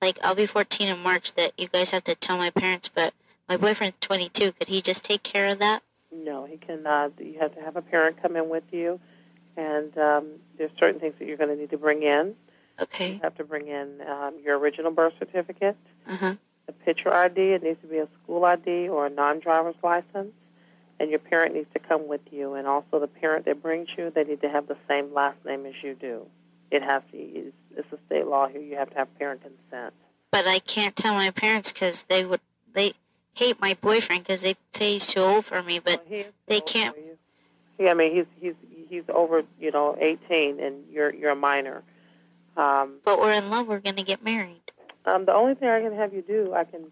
like 0.00 0.18
I'll 0.22 0.34
be 0.34 0.46
14 0.46 0.88
in 0.88 0.98
March 0.98 1.32
that 1.34 1.52
you 1.58 1.68
guys 1.68 1.90
have 1.90 2.04
to 2.04 2.14
tell 2.14 2.36
my 2.36 2.50
parents, 2.50 2.90
but 2.92 3.14
my 3.48 3.56
boyfriend's 3.56 3.96
22. 4.00 4.52
Could 4.52 4.68
he 4.68 4.82
just 4.82 5.04
take 5.04 5.22
care 5.22 5.48
of 5.48 5.58
that? 5.60 5.82
No, 6.12 6.44
he 6.44 6.56
cannot. 6.58 7.12
You 7.18 7.38
have 7.40 7.54
to 7.54 7.60
have 7.62 7.76
a 7.76 7.82
parent 7.82 8.20
come 8.20 8.36
in 8.36 8.48
with 8.48 8.64
you, 8.70 9.00
and 9.56 9.96
um, 9.98 10.26
there's 10.58 10.70
certain 10.78 11.00
things 11.00 11.14
that 11.18 11.26
you're 11.28 11.36
going 11.36 11.50
to 11.50 11.56
need 11.56 11.70
to 11.70 11.78
bring 11.78 12.02
in. 12.02 12.34
Okay. 12.80 13.14
You 13.14 13.20
have 13.22 13.36
to 13.36 13.44
bring 13.44 13.68
in 13.68 14.00
um, 14.08 14.34
your 14.44 14.58
original 14.58 14.90
birth 14.90 15.12
certificate, 15.18 15.76
Uh 16.06 16.16
huh. 16.16 16.34
a 16.68 16.72
picture 16.72 17.12
ID. 17.12 17.38
It 17.52 17.62
needs 17.62 17.80
to 17.82 17.86
be 17.86 17.98
a 17.98 18.08
school 18.22 18.44
ID 18.44 18.88
or 18.88 19.06
a 19.06 19.10
non-driver's 19.10 19.74
license, 19.82 20.32
and 20.98 21.10
your 21.10 21.18
parent 21.18 21.54
needs 21.54 21.68
to 21.74 21.78
come 21.78 22.08
with 22.08 22.22
you. 22.30 22.54
And 22.54 22.66
also, 22.66 22.98
the 22.98 23.06
parent 23.08 23.44
that 23.44 23.62
brings 23.62 23.88
you, 23.96 24.10
they 24.10 24.24
need 24.24 24.40
to 24.42 24.48
have 24.48 24.68
the 24.68 24.76
same 24.88 25.12
last 25.12 25.36
name 25.44 25.66
as 25.66 25.74
you 25.82 25.94
do. 25.94 26.26
It 26.70 26.82
has 26.82 27.02
to. 27.12 27.18
It's, 27.18 27.56
it's 27.76 27.92
a 27.92 27.98
state 28.06 28.26
law 28.26 28.48
here. 28.48 28.60
You 28.62 28.76
have 28.76 28.90
to 28.90 28.96
have 28.96 29.18
parent 29.18 29.42
consent. 29.42 29.92
But 30.30 30.46
I 30.46 30.58
can't 30.60 30.96
tell 30.96 31.12
my 31.14 31.30
parents 31.30 31.70
because 31.72 32.02
they 32.04 32.24
would 32.24 32.40
they 32.72 32.94
hate 33.34 33.60
my 33.60 33.76
boyfriend 33.80 34.24
because 34.24 34.40
they 34.42 34.56
say 34.72 34.94
he's 34.94 35.06
too 35.06 35.20
old 35.20 35.44
for 35.44 35.62
me. 35.62 35.78
But 35.78 36.06
Well, 36.10 36.24
they 36.46 36.60
can't- 36.60 36.96
Yeah, 37.78 37.90
I 37.90 37.94
mean 37.94 38.14
he's 38.14 38.26
he's 38.40 38.54
he's 38.92 39.04
over 39.08 39.42
you 39.58 39.70
know 39.70 39.96
18 39.98 40.60
and 40.60 40.84
you're 40.90 41.12
you're 41.14 41.30
a 41.30 41.36
minor. 41.36 41.82
Um, 42.56 42.98
but 43.04 43.18
we're 43.18 43.32
in 43.32 43.48
love. 43.50 43.66
We're 43.66 43.80
gonna 43.80 44.02
get 44.04 44.22
married. 44.22 44.60
um, 45.06 45.24
the 45.24 45.32
only 45.34 45.54
thing 45.54 45.68
I 45.68 45.80
can 45.80 45.94
have 45.96 46.12
you 46.12 46.22
do, 46.22 46.52
I 46.54 46.64
can. 46.64 46.82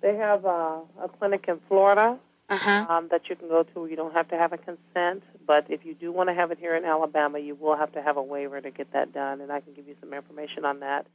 They 0.00 0.16
have 0.16 0.46
uh, 0.46 0.78
a 1.02 1.08
clinic 1.18 1.44
in 1.46 1.60
Florida 1.68 2.18
Uh 2.48 2.56
huh. 2.56 2.86
um, 2.88 3.08
that 3.10 3.28
you 3.28 3.36
can 3.36 3.48
go 3.48 3.62
to. 3.64 3.86
You 3.86 3.96
don't 3.96 4.14
have 4.14 4.28
to 4.28 4.36
have 4.38 4.54
a 4.54 4.56
consent, 4.58 5.22
but 5.46 5.66
if 5.68 5.84
you 5.84 5.94
do 5.94 6.10
want 6.10 6.30
to 6.30 6.34
have 6.34 6.50
it 6.50 6.58
here 6.58 6.74
in 6.74 6.86
Alabama, 6.86 7.38
you 7.38 7.54
will 7.54 7.76
have 7.76 7.92
to 7.92 8.00
have 8.02 8.16
a 8.16 8.22
waiver 8.22 8.58
to 8.62 8.70
get 8.70 8.90
that 8.94 9.12
done, 9.12 9.42
and 9.42 9.52
I 9.52 9.60
can 9.60 9.74
give 9.74 9.86
you 9.86 9.96
some 10.00 10.14
information 10.14 10.64
on 10.64 10.80
that. 10.80 11.06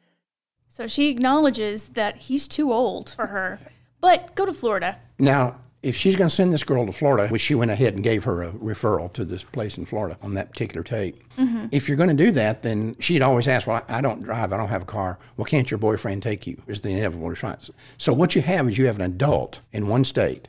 So 0.67 0.85
she 0.85 1.09
acknowledges 1.09 1.89
that 1.89 2.17
he's 2.27 2.47
too 2.47 2.71
old 2.71 3.09
for 3.09 3.27
her. 3.27 3.59
But 4.01 4.35
go 4.35 4.45
to 4.45 4.53
Florida. 4.53 4.99
Now, 5.17 5.55
if 5.85 5.95
she's 5.95 6.15
going 6.15 6.29
to 6.29 6.35
send 6.35 6.51
this 6.51 6.63
girl 6.63 6.85
to 6.87 6.91
Florida, 6.91 7.27
which 7.27 7.43
she 7.43 7.53
went 7.53 7.69
ahead 7.69 7.93
and 7.93 8.03
gave 8.03 8.23
her 8.23 8.41
a 8.41 8.51
referral 8.53 9.13
to 9.13 9.23
this 9.23 9.43
place 9.43 9.77
in 9.77 9.85
Florida 9.85 10.17
on 10.23 10.33
that 10.33 10.49
particular 10.49 10.83
tape. 10.83 11.23
Mm-hmm. 11.37 11.67
If 11.71 11.87
you're 11.87 11.95
going 11.95 12.09
to 12.09 12.15
do 12.15 12.31
that, 12.31 12.63
then 12.63 12.95
she'd 12.99 13.21
always 13.21 13.47
ask, 13.47 13.67
Well, 13.67 13.83
I 13.87 13.97
I 13.97 14.01
don't 14.01 14.23
drive, 14.23 14.51
I 14.51 14.57
don't 14.57 14.67
have 14.67 14.81
a 14.81 14.85
car. 14.85 15.19
Well, 15.37 15.45
can't 15.45 15.69
your 15.69 15.77
boyfriend 15.77 16.23
take 16.23 16.47
you? 16.47 16.61
Is 16.67 16.81
the 16.81 16.89
inevitable 16.89 17.29
response. 17.29 17.69
So, 17.97 18.13
what 18.13 18.35
you 18.35 18.41
have 18.41 18.67
is 18.67 18.77
you 18.77 18.87
have 18.87 18.99
an 18.99 19.05
adult 19.05 19.61
in 19.71 19.87
one 19.87 20.03
state 20.03 20.47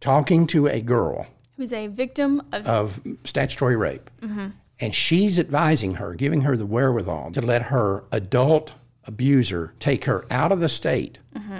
talking 0.00 0.46
to 0.48 0.66
a 0.66 0.80
girl 0.80 1.26
Who's 1.56 1.74
a 1.74 1.88
victim 1.88 2.42
of 2.52 2.66
of 2.66 3.00
statutory 3.24 3.76
rape. 3.76 4.10
Mm-hmm. 4.22 4.46
And 4.80 4.94
she's 4.94 5.38
advising 5.38 5.96
her, 5.96 6.14
giving 6.14 6.40
her 6.40 6.56
the 6.56 6.64
wherewithal 6.64 7.32
to 7.32 7.42
let 7.42 7.64
her 7.64 8.04
adult 8.10 8.72
abuser 9.10 9.74
take 9.80 10.04
her 10.04 10.24
out 10.30 10.52
of 10.52 10.60
the 10.60 10.68
state 10.68 11.18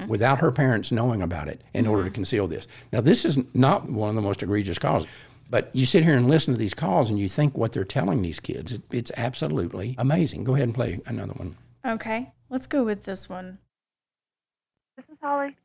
without 0.08 0.38
her 0.38 0.52
parents 0.52 0.92
knowing 0.92 1.20
about 1.20 1.48
it 1.48 1.60
in 1.74 1.86
order 1.86 2.04
to 2.04 2.10
conceal 2.10 2.46
this. 2.46 2.66
Now, 2.92 3.00
this 3.00 3.24
is 3.24 3.38
not 3.54 3.90
one 3.90 4.08
of 4.08 4.14
the 4.14 4.22
most 4.22 4.42
egregious 4.42 4.78
calls. 4.78 5.06
But 5.50 5.68
you 5.72 5.84
sit 5.84 6.04
here 6.04 6.16
and 6.16 6.28
listen 6.28 6.54
to 6.54 6.58
these 6.58 6.74
calls 6.74 7.10
and 7.10 7.18
you 7.18 7.28
think 7.28 7.58
what 7.58 7.72
they're 7.72 7.84
telling 7.84 8.22
these 8.22 8.38
kids. 8.38 8.70
It, 8.70 8.82
it's 8.92 9.10
absolutely 9.16 9.96
amazing. 9.98 10.44
Go 10.44 10.54
ahead 10.54 10.68
and 10.68 10.74
play 10.74 11.00
another 11.06 11.32
one. 11.32 11.56
Okay, 11.84 12.30
let's 12.50 12.68
go 12.68 12.84
with 12.84 13.02
this 13.02 13.28
one. 13.28 13.58
This 14.96 15.06
is 15.10 15.18
Holly. 15.20 15.56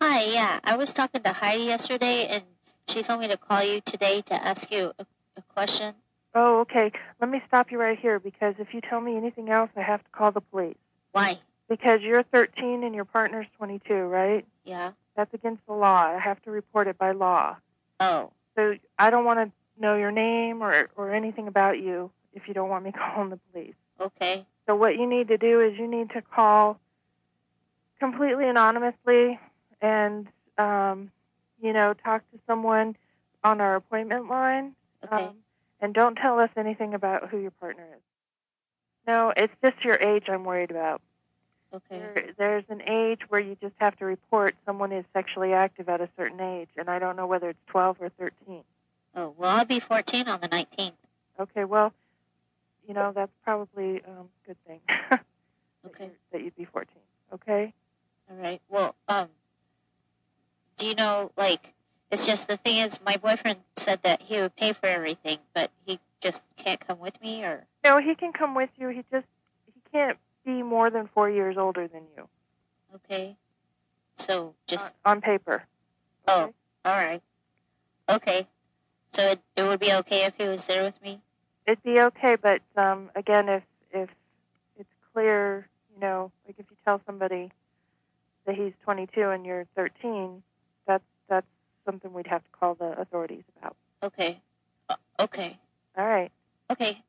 Hi. 0.00 0.24
Yeah, 0.26 0.60
I 0.62 0.76
was 0.76 0.92
talking 0.92 1.24
to 1.24 1.32
Heidi 1.32 1.64
yesterday, 1.64 2.26
and 2.26 2.44
she 2.86 3.02
told 3.02 3.18
me 3.18 3.26
to 3.28 3.36
call 3.36 3.64
you 3.64 3.80
today 3.80 4.22
to 4.22 4.34
ask 4.34 4.70
you 4.70 4.92
a, 5.00 5.06
a 5.36 5.42
question. 5.54 5.94
Oh, 6.36 6.60
okay. 6.60 6.92
Let 7.20 7.28
me 7.28 7.42
stop 7.48 7.72
you 7.72 7.80
right 7.80 7.98
here 7.98 8.20
because 8.20 8.54
if 8.60 8.72
you 8.72 8.80
tell 8.80 9.00
me 9.00 9.16
anything 9.16 9.50
else, 9.50 9.70
I 9.76 9.82
have 9.82 10.04
to 10.04 10.10
call 10.10 10.30
the 10.30 10.40
police. 10.40 10.76
Why? 11.12 11.38
Because 11.68 12.00
you're 12.02 12.22
13 12.22 12.84
and 12.84 12.94
your 12.94 13.04
partner's 13.04 13.46
22, 13.56 13.94
right? 13.94 14.44
Yeah. 14.64 14.92
That's 15.16 15.32
against 15.32 15.64
the 15.66 15.74
law. 15.74 16.06
I 16.06 16.18
have 16.18 16.42
to 16.42 16.50
report 16.50 16.88
it 16.88 16.98
by 16.98 17.12
law. 17.12 17.56
Oh. 18.00 18.30
So 18.56 18.74
I 18.98 19.10
don't 19.10 19.24
want 19.24 19.38
to 19.38 19.80
know 19.80 19.96
your 19.96 20.10
name 20.10 20.62
or, 20.62 20.90
or 20.96 21.14
anything 21.14 21.48
about 21.48 21.78
you 21.78 22.10
if 22.34 22.48
you 22.48 22.54
don't 22.54 22.68
want 22.68 22.84
me 22.84 22.92
calling 23.14 23.30
the 23.30 23.38
police. 23.52 23.74
Okay. 24.00 24.44
So 24.66 24.74
what 24.74 24.96
you 24.96 25.06
need 25.06 25.28
to 25.28 25.38
do 25.38 25.60
is 25.60 25.78
you 25.78 25.88
need 25.88 26.10
to 26.10 26.22
call 26.22 26.78
completely 27.98 28.48
anonymously 28.48 29.38
and, 29.80 30.28
um, 30.58 31.10
you 31.60 31.72
know, 31.72 31.94
talk 31.94 32.22
to 32.32 32.38
someone 32.46 32.96
on 33.44 33.60
our 33.60 33.76
appointment 33.76 34.28
line. 34.28 34.74
Okay. 35.04 35.26
Um, 35.26 35.36
and 35.80 35.92
don't 35.92 36.14
tell 36.14 36.38
us 36.38 36.50
anything 36.56 36.94
about 36.94 37.28
who 37.28 37.38
your 37.38 37.50
partner 37.50 37.84
is. 37.96 38.02
No, 39.06 39.32
it's 39.36 39.52
just 39.62 39.84
your 39.84 39.96
age 39.96 40.24
I'm 40.28 40.44
worried 40.44 40.70
about. 40.70 41.00
okay. 41.74 41.98
There, 41.98 42.24
there's 42.38 42.64
an 42.68 42.82
age 42.82 43.20
where 43.28 43.40
you 43.40 43.56
just 43.60 43.74
have 43.78 43.96
to 43.98 44.04
report 44.04 44.54
someone 44.64 44.92
is 44.92 45.04
sexually 45.12 45.52
active 45.52 45.88
at 45.88 46.00
a 46.00 46.08
certain 46.16 46.40
age, 46.40 46.68
and 46.76 46.88
I 46.88 46.98
don't 46.98 47.16
know 47.16 47.26
whether 47.26 47.48
it's 47.50 47.58
12 47.68 47.96
or 48.00 48.08
13. 48.10 48.62
Oh, 49.14 49.34
well, 49.36 49.56
I'll 49.56 49.64
be 49.64 49.80
14 49.80 50.28
on 50.28 50.40
the 50.40 50.48
19th. 50.48 50.92
Okay, 51.40 51.64
well, 51.64 51.92
you 52.86 52.94
know, 52.94 53.12
that's 53.14 53.32
probably 53.44 54.02
um, 54.06 54.28
a 54.44 54.46
good 54.48 54.56
thing 54.66 54.80
that, 54.88 55.24
Okay. 55.86 56.10
that 56.32 56.42
you'd 56.42 56.56
be 56.56 56.64
14. 56.64 56.88
Okay? 57.34 57.72
All 58.30 58.36
right. 58.36 58.60
Well, 58.68 58.94
um, 59.08 59.28
do 60.78 60.86
you 60.86 60.94
know, 60.94 61.30
like, 61.36 61.74
it's 62.10 62.26
just 62.26 62.48
the 62.48 62.56
thing 62.56 62.78
is, 62.78 62.98
my 63.04 63.16
boyfriend 63.16 63.58
said 63.76 64.00
that 64.04 64.22
he 64.22 64.40
would 64.40 64.54
pay 64.56 64.72
for 64.72 64.86
everything, 64.86 65.38
but 65.54 65.70
he 65.86 65.98
just 66.20 66.40
can't 66.56 66.80
come 66.86 66.98
with 67.00 67.20
me, 67.20 67.42
or 67.44 67.66
No, 67.84 68.00
he 68.00 68.14
can 68.14 68.32
come 68.32 68.54
with 68.54 68.70
you. 68.76 68.88
He 68.88 69.04
just 69.10 69.26
he 69.66 69.80
can't 69.92 70.18
be 70.44 70.62
more 70.62 70.90
than 70.90 71.08
four 71.12 71.30
years 71.30 71.56
older 71.56 71.88
than 71.88 72.02
you 72.16 72.28
okay. 72.94 73.36
So 74.16 74.54
just 74.66 74.86
uh, 74.86 75.10
on 75.10 75.20
paper. 75.20 75.62
oh, 76.28 76.52
all 76.84 76.96
right. 76.96 77.22
Okay. 78.08 78.46
So 79.12 79.22
it 79.30 79.40
it 79.56 79.62
would 79.62 79.80
be 79.80 79.92
okay 79.92 80.24
if 80.24 80.34
he 80.38 80.48
was 80.48 80.64
there 80.64 80.82
with 80.82 81.00
me. 81.02 81.20
It'd 81.66 81.82
be 81.82 82.00
okay, 82.00 82.36
but 82.36 82.60
um, 82.76 83.10
again, 83.14 83.48
if 83.48 83.62
if 83.92 84.08
it's 84.78 84.92
clear, 85.12 85.66
you 85.94 86.00
know, 86.00 86.32
like 86.46 86.56
if 86.58 86.66
you 86.70 86.76
tell 86.84 87.00
somebody 87.06 87.50
that 88.46 88.56
he's 88.56 88.72
22 88.82 89.30
and 89.30 89.46
you're 89.46 89.66
13, 89.76 90.42
that's 90.86 91.04
that's 91.28 91.46
something 91.84 92.12
we'd 92.12 92.26
have 92.26 92.42
to 92.42 92.50
call 92.50 92.74
the 92.74 92.98
authorities 93.00 93.44
about. 93.58 93.76
Okay. 94.02 94.40
Uh, 94.88 94.96
okay. 95.20 95.58
All 95.96 96.06
right. 96.06 96.32
Okay. 96.70 97.00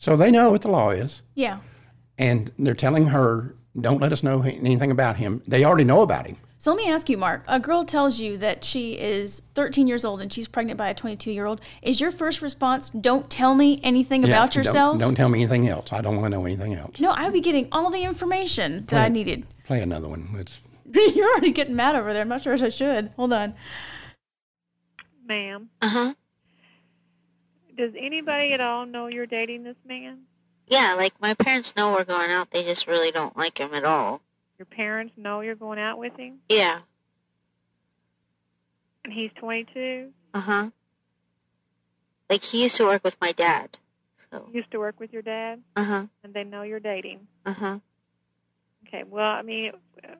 So 0.00 0.16
they 0.16 0.30
know 0.30 0.50
what 0.50 0.62
the 0.62 0.68
law 0.70 0.88
is, 0.90 1.20
Yeah. 1.34 1.58
and 2.16 2.50
they're 2.58 2.72
telling 2.74 3.08
her, 3.08 3.54
"Don't 3.78 4.00
let 4.00 4.12
us 4.12 4.22
know 4.22 4.40
anything 4.40 4.90
about 4.90 5.16
him." 5.18 5.42
They 5.46 5.62
already 5.62 5.84
know 5.84 6.00
about 6.00 6.26
him. 6.26 6.38
So 6.56 6.72
let 6.72 6.82
me 6.82 6.90
ask 6.90 7.10
you, 7.10 7.18
Mark. 7.18 7.44
A 7.46 7.60
girl 7.60 7.84
tells 7.84 8.18
you 8.18 8.38
that 8.38 8.64
she 8.64 8.92
is 8.98 9.40
13 9.54 9.86
years 9.88 10.02
old 10.04 10.22
and 10.22 10.32
she's 10.32 10.48
pregnant 10.48 10.78
by 10.78 10.88
a 10.88 10.94
22 10.94 11.30
year 11.30 11.44
old. 11.44 11.60
Is 11.82 12.00
your 12.00 12.10
first 12.10 12.40
response, 12.40 12.88
don't 12.88 13.28
tell 13.28 13.54
me 13.54 13.78
anything 13.82 14.22
Yeah, 14.22 14.28
about 14.28 14.52
don't- 14.52 14.64
yourself? 14.64 14.98
Don't, 14.98 15.14
tell 15.14 15.28
me 15.28 15.40
anything 15.40 15.68
else. 15.68 15.92
I 15.92 16.00
don't 16.00 16.16
want 16.16 16.26
to 16.32 16.38
know 16.38 16.46
anything 16.46 16.72
else. 16.74 16.98
no, 16.98 17.10
I 17.10 17.24
would 17.24 17.34
be 17.34 17.40
getting 17.42 17.68
all 17.70 17.90
the 17.90 18.02
information 18.04 18.86
that 18.86 19.04
I 19.04 19.08
needed. 19.08 19.46
Play 19.64 19.82
another 19.82 20.08
one. 20.08 20.30
Let's. 20.34 20.62
You're 21.14 21.28
already 21.30 21.52
getting 21.52 21.76
mad 21.76 21.94
over 21.94 22.12
there. 22.14 22.22
I'm 22.22 22.28
not 22.28 22.42
sure 22.42 22.54
if 22.54 22.62
I 22.62 22.70
should. 22.70 23.12
Hold 23.16 23.32
on. 23.34 23.52
Ma'am, 25.26 25.68
Uh 25.82 25.88
huh. 25.88 26.14
Does 27.80 27.92
anybody 27.98 28.52
at 28.52 28.60
all 28.60 28.84
know 28.84 29.06
you're 29.06 29.24
dating 29.26 29.62
this 29.62 29.76
man? 29.86 30.18
Yeah, 30.66 30.94
like 30.94 31.14
my 31.20 31.32
parents 31.34 31.74
know 31.76 31.92
we're 31.92 32.04
going 32.04 32.30
out. 32.30 32.50
They 32.50 32.62
just 32.62 32.86
really 32.86 33.10
don't 33.10 33.36
like 33.36 33.58
him 33.58 33.72
at 33.74 33.84
all. 33.84 34.20
Your 34.58 34.66
parents 34.66 35.14
know 35.16 35.40
you're 35.40 35.54
going 35.54 35.78
out 35.78 35.96
with 35.98 36.14
him, 36.16 36.40
Yeah. 36.50 36.80
and 39.04 39.12
he's 39.12 39.30
22. 39.36 40.10
Uh 40.34 40.40
huh. 40.40 40.70
Like 42.28 42.42
he 42.42 42.62
used 42.62 42.76
to 42.76 42.84
work 42.84 43.02
with 43.02 43.16
my 43.20 43.32
dad. 43.32 43.78
So. 44.30 44.46
Used 44.52 44.70
to 44.72 44.78
work 44.78 45.00
with 45.00 45.12
your 45.12 45.22
dad, 45.22 45.60
Uh 45.74 45.84
huh. 45.84 46.06
and 46.22 46.34
they 46.34 46.44
know 46.44 46.62
you're 46.62 46.78
dating. 46.80 47.26
Uh 47.46 47.52
huh. 47.54 47.78
Okay. 48.86 49.02
Well, 49.04 49.30
I 49.32 49.42
mean, 49.42 49.72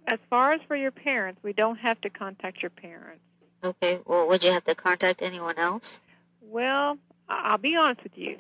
as 0.07 0.19
far 0.31 0.53
as 0.53 0.61
for 0.67 0.75
your 0.77 0.91
parents, 0.91 1.41
we 1.43 1.53
don't 1.53 1.77
have 1.77 2.01
to 2.01 2.11
contact 2.11 2.63
your 2.63 2.71
parents. 2.71 3.23
Okay. 3.63 4.01
Well, 4.07 4.27
would 4.29 4.43
you 4.43 4.51
have 4.53 4.65
to 4.65 4.75
contact 4.75 5.23
anyone 5.23 5.59
else? 5.59 6.01
Well, 6.41 6.97
I'll 7.31 7.59
be 7.59 7.77
honest 7.77 8.03
with 8.03 8.17
you. 8.17 8.37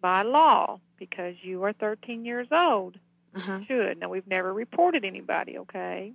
By 0.00 0.22
law, 0.22 0.80
because 0.98 1.34
you 1.42 1.62
are 1.64 1.72
13 1.74 2.24
years 2.24 2.48
old, 2.50 2.98
Uh 3.34 3.40
huh. 3.40 3.60
should. 3.68 4.00
Now, 4.00 4.08
we've 4.08 4.26
never 4.26 4.52
reported 4.52 5.04
anybody, 5.04 5.58
okay? 5.58 6.14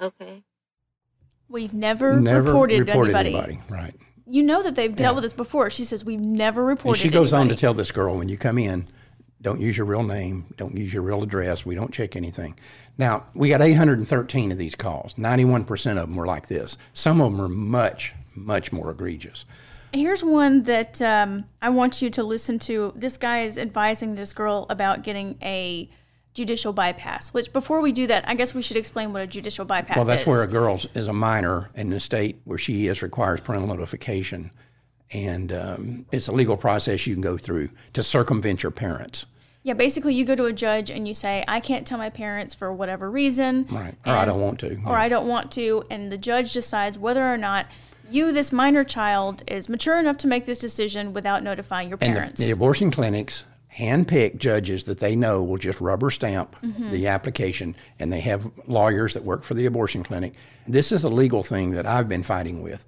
Okay. 0.00 0.42
We've 1.48 1.74
never, 1.74 2.20
Never 2.20 2.48
reported, 2.48 2.80
reported 2.88 3.14
anybody. 3.14 3.54
anybody. 3.56 3.62
Right. 3.68 3.94
You 4.26 4.42
know 4.42 4.62
that 4.62 4.74
they've 4.74 4.94
dealt 4.94 5.12
Yeah. 5.12 5.16
with 5.16 5.22
this 5.22 5.32
before. 5.32 5.70
She 5.70 5.84
says, 5.84 6.04
We've 6.04 6.18
never 6.20 6.62
And 6.62 6.68
reported 6.70 7.00
she 7.00 7.08
goes 7.08 7.32
on 7.32 7.48
to 7.48 7.54
tell 7.54 7.74
this 7.74 7.92
girl 7.92 8.16
when 8.16 8.28
you 8.28 8.36
come 8.36 8.58
in, 8.58 8.88
don't 9.42 9.60
use 9.60 9.76
your 9.76 9.86
real 9.86 10.02
name, 10.02 10.46
don't 10.56 10.76
use 10.76 10.92
your 10.92 11.02
real 11.04 11.22
address, 11.22 11.64
we 11.64 11.74
don't 11.76 11.92
check 11.92 12.16
anything. 12.16 12.58
Now, 12.98 13.26
we 13.34 13.48
got 13.50 13.60
813 13.62 14.50
of 14.50 14.58
these 14.58 14.74
calls. 14.74 15.14
91% 15.14 15.90
of 15.98 16.08
them 16.08 16.16
were 16.16 16.26
like 16.26 16.48
this. 16.48 16.76
Some 16.92 17.20
of 17.20 17.30
them 17.30 17.40
are 17.40 17.48
much, 17.48 18.14
much 18.34 18.72
more 18.72 18.90
egregious. 18.90 19.44
Here's 19.96 20.22
one 20.22 20.62
that 20.64 21.00
um, 21.00 21.46
I 21.62 21.70
want 21.70 22.02
you 22.02 22.10
to 22.10 22.22
listen 22.22 22.58
to. 22.60 22.92
This 22.94 23.16
guy 23.16 23.40
is 23.42 23.56
advising 23.56 24.14
this 24.14 24.32
girl 24.32 24.66
about 24.68 25.02
getting 25.02 25.38
a 25.42 25.88
judicial 26.34 26.74
bypass. 26.74 27.32
Which, 27.32 27.50
before 27.52 27.80
we 27.80 27.92
do 27.92 28.06
that, 28.08 28.28
I 28.28 28.34
guess 28.34 28.54
we 28.54 28.60
should 28.60 28.76
explain 28.76 29.12
what 29.14 29.22
a 29.22 29.26
judicial 29.26 29.64
bypass 29.64 29.96
Well, 29.96 30.04
that's 30.04 30.22
is. 30.22 30.28
where 30.28 30.42
a 30.42 30.46
girl 30.46 30.78
is 30.94 31.08
a 31.08 31.12
minor 31.14 31.70
in 31.74 31.88
the 31.88 31.98
state 31.98 32.40
where 32.44 32.58
she 32.58 32.88
is 32.88 33.02
requires 33.02 33.40
parental 33.40 33.68
notification. 33.68 34.50
And 35.12 35.50
um, 35.52 36.06
it's 36.12 36.28
a 36.28 36.32
legal 36.32 36.56
process 36.58 37.06
you 37.06 37.14
can 37.14 37.22
go 37.22 37.38
through 37.38 37.70
to 37.94 38.02
circumvent 38.02 38.62
your 38.62 38.72
parents. 38.72 39.24
yeah, 39.62 39.72
basically, 39.72 40.14
you 40.14 40.24
go 40.26 40.34
to 40.34 40.44
a 40.44 40.52
judge 40.52 40.90
and 40.90 41.08
you 41.08 41.14
say, 41.14 41.42
"I 41.48 41.60
can't 41.60 41.86
tell 41.86 41.96
my 41.96 42.10
parents 42.10 42.54
for 42.54 42.72
whatever 42.72 43.10
reason," 43.10 43.66
Right. 43.70 43.94
Or 44.04 44.12
I 44.12 44.24
don't 44.26 44.40
want 44.40 44.60
to. 44.60 44.78
or 44.84 44.96
I 44.96 45.08
don't 45.08 45.26
want 45.26 45.50
to, 45.52 45.84
and 45.90 46.12
the 46.12 46.18
judge 46.18 46.52
decides 46.52 46.98
whether 46.98 47.24
or 47.24 47.38
not 47.38 47.66
you, 48.10 48.32
this 48.32 48.52
minor 48.52 48.84
child, 48.84 49.42
is 49.46 49.68
mature 49.68 49.98
enough 49.98 50.16
to 50.18 50.26
make 50.26 50.46
this 50.46 50.58
decision 50.58 51.12
without 51.12 51.42
notifying 51.42 51.88
your 51.88 51.98
And 52.00 52.14
the, 52.14 52.18
parents. 52.20 52.40
the 52.40 52.50
abortion 52.50 52.90
clinics 52.90 53.44
handpick 53.76 54.38
judges 54.38 54.84
that 54.84 54.98
they 55.00 55.14
know 55.14 55.42
will 55.42 55.58
just 55.58 55.80
rubber 55.80 56.10
stamp 56.10 56.56
Mm-hmm. 56.62 56.90
the 56.90 57.08
application, 57.08 57.76
and 57.98 58.10
they 58.12 58.20
have 58.20 58.50
lawyers 58.66 59.14
that 59.14 59.22
work 59.22 59.44
for 59.44 59.54
the 59.54 59.66
abortion 59.66 60.02
clinic. 60.02 60.32
This 60.66 60.92
is 60.92 61.04
a 61.04 61.08
legal 61.10 61.42
thing 61.42 61.72
that 61.72 61.86
I've 61.86 62.08
been 62.08 62.22
fighting 62.22 62.62
with. 62.62 62.84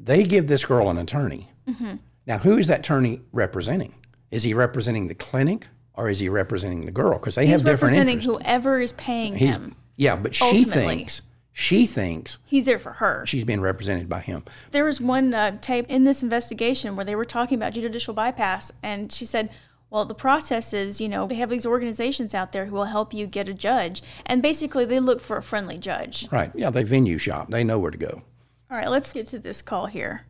They 0.00 0.24
give 0.24 0.46
this 0.48 0.64
girl 0.64 0.88
an 0.90 0.98
attorney. 0.98 1.50
Mm-hmm. 1.68 1.96
Now, 2.26 2.38
who 2.38 2.56
is 2.56 2.66
that 2.68 2.80
attorney 2.80 3.20
representing? 3.32 3.94
Is 4.30 4.42
he 4.42 4.54
representing 4.54 5.08
the 5.08 5.14
clinic 5.14 5.68
or 5.94 6.08
is 6.08 6.18
he 6.20 6.28
representing 6.28 6.86
the 6.86 6.90
girl? 6.90 7.18
Because 7.18 7.34
they 7.34 7.42
He's 7.46 7.52
have 7.52 7.60
different 7.60 7.82
representing 7.82 8.18
interests. 8.18 8.42
whoever 8.44 8.80
is 8.80 8.92
paying 8.92 9.36
He's- 9.36 9.56
him. 9.56 9.76
yeah, 9.96 10.16
but 10.16 10.34
she 10.34 10.64
thinks 10.64 11.20
she 11.56 11.86
thinks 11.86 12.38
He's 12.44 12.64
there 12.66 12.80
for 12.80 12.94
her. 12.94 13.24
she's 13.26 13.44
being 13.44 13.60
represented 13.60 14.08
by 14.08 14.20
him. 14.20 14.42
There 14.72 14.84
was 14.84 15.00
one 15.00 15.32
uh, 15.32 15.56
tape 15.60 15.86
in 15.88 16.02
this 16.02 16.20
investigation 16.22 16.96
where 16.96 17.04
they 17.04 17.14
were 17.14 17.24
talking 17.24 17.56
about 17.56 17.72
judicial 17.74 18.12
bypass, 18.12 18.72
and 18.82 19.10
she 19.12 19.24
said, 19.24 19.50
Well, 19.88 20.04
the 20.04 20.14
process 20.14 20.72
is, 20.72 21.00
you 21.00 21.08
know, 21.08 21.28
they 21.28 21.36
have 21.36 21.50
these 21.50 21.64
organizations 21.64 22.34
out 22.34 22.50
there 22.50 22.66
who 22.66 22.74
will 22.74 22.86
help 22.86 23.14
you 23.14 23.28
get 23.28 23.48
a 23.48 23.54
judge. 23.54 24.02
And 24.26 24.42
basically, 24.42 24.84
they 24.84 24.98
look 24.98 25.20
for 25.20 25.36
a 25.36 25.42
friendly 25.42 25.78
judge. 25.78 26.28
Right? 26.32 26.50
Yeah, 26.56 26.70
they 26.70 26.82
venue 26.82 27.18
shop. 27.18 27.50
They 27.50 27.62
know 27.62 27.78
where 27.78 27.92
to 27.92 27.98
go. 27.98 28.22
All 28.70 28.76
right, 28.76 28.88
let's 28.88 29.12
get 29.12 29.26
to 29.28 29.38
this 29.38 29.62
call 29.62 29.86
here. 29.86 30.26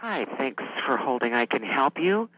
Hi, 0.00 0.26
thanks 0.36 0.64
for 0.84 0.96
holding. 0.96 1.34
I 1.34 1.46
can 1.46 1.62
help 1.62 2.00
you. 2.00 2.28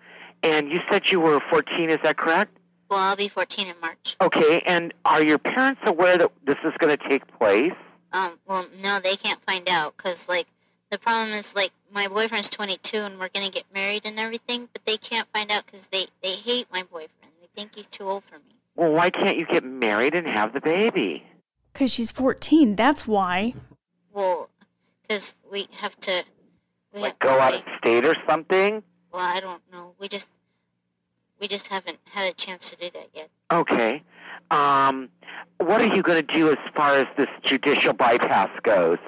And 0.42 0.70
you 0.70 0.80
said 0.90 1.10
you 1.10 1.20
were 1.20 1.40
14, 1.48 1.88
is 1.88 1.98
that 2.02 2.18
correct? 2.18 2.56
Well, 2.90 2.98
I'll 2.98 3.16
be 3.16 3.28
14 3.28 3.68
in 3.68 3.74
March. 3.80 4.16
Okay, 4.20 4.60
and 4.66 4.92
are 5.06 5.22
your 5.22 5.38
parents 5.38 5.80
aware 5.86 6.18
that 6.18 6.30
this 6.44 6.56
is 6.64 6.72
going 6.78 6.96
to 6.98 7.08
take 7.08 7.26
place? 7.38 7.72
Um. 8.12 8.38
Well, 8.46 8.66
no, 8.82 9.00
they 9.00 9.16
can't 9.16 9.40
find 9.44 9.68
out 9.68 9.96
because 9.96 10.28
like 10.28 10.46
the 10.90 10.98
problem 10.98 11.30
is 11.32 11.54
like 11.54 11.70
my 11.92 12.08
boyfriend's 12.08 12.48
22 12.50 12.96
and 12.96 13.18
we're 13.18 13.28
gonna 13.28 13.50
get 13.50 13.64
married 13.72 14.02
and 14.04 14.18
everything, 14.18 14.68
but 14.72 14.82
they 14.84 14.96
can't 14.96 15.28
find 15.32 15.50
out 15.50 15.64
because 15.66 15.86
they 15.92 16.06
they 16.22 16.32
hate 16.34 16.66
my 16.72 16.82
boyfriend. 16.84 17.32
They 17.40 17.48
think 17.54 17.74
he's 17.74 17.86
too 17.86 18.04
old 18.04 18.24
for 18.24 18.36
me. 18.38 18.54
Well, 18.76 18.92
why 18.92 19.10
can't 19.10 19.36
you 19.36 19.46
get 19.46 19.64
married 19.64 20.14
and 20.14 20.26
have 20.26 20.52
the 20.52 20.60
baby? 20.60 21.24
Because 21.72 21.92
she's 21.92 22.10
14, 22.10 22.76
that's 22.76 23.06
why. 23.06 23.54
Well, 24.12 24.48
because 25.02 25.34
we 25.50 25.68
have 25.72 25.98
to. 26.00 26.24
We 26.92 27.00
Like 27.00 27.12
have 27.12 27.18
go 27.20 27.36
to 27.36 27.40
out 27.42 27.52
wait. 27.52 27.60
of 27.60 27.78
state 27.78 28.04
or 28.04 28.16
something? 28.28 28.82
Well, 29.12 29.22
I 29.22 29.38
don't 29.40 29.62
know. 29.72 29.92
We 30.00 30.08
just 30.08 30.26
we 31.40 31.46
just 31.48 31.68
haven't 31.68 31.98
had 32.04 32.26
a 32.28 32.32
chance 32.32 32.70
to 32.70 32.76
do 32.76 32.90
that 32.94 33.08
yet. 33.14 33.28
Okay. 33.52 34.02
Um, 34.50 35.08
what 35.58 35.82
are 35.82 35.94
you 35.94 36.02
going 36.02 36.26
to 36.26 36.34
do 36.34 36.50
as 36.50 36.58
far 36.74 36.96
as 36.96 37.06
this 37.18 37.28
judicial 37.42 37.92
bypass 37.92 38.48
goes? 38.62 38.98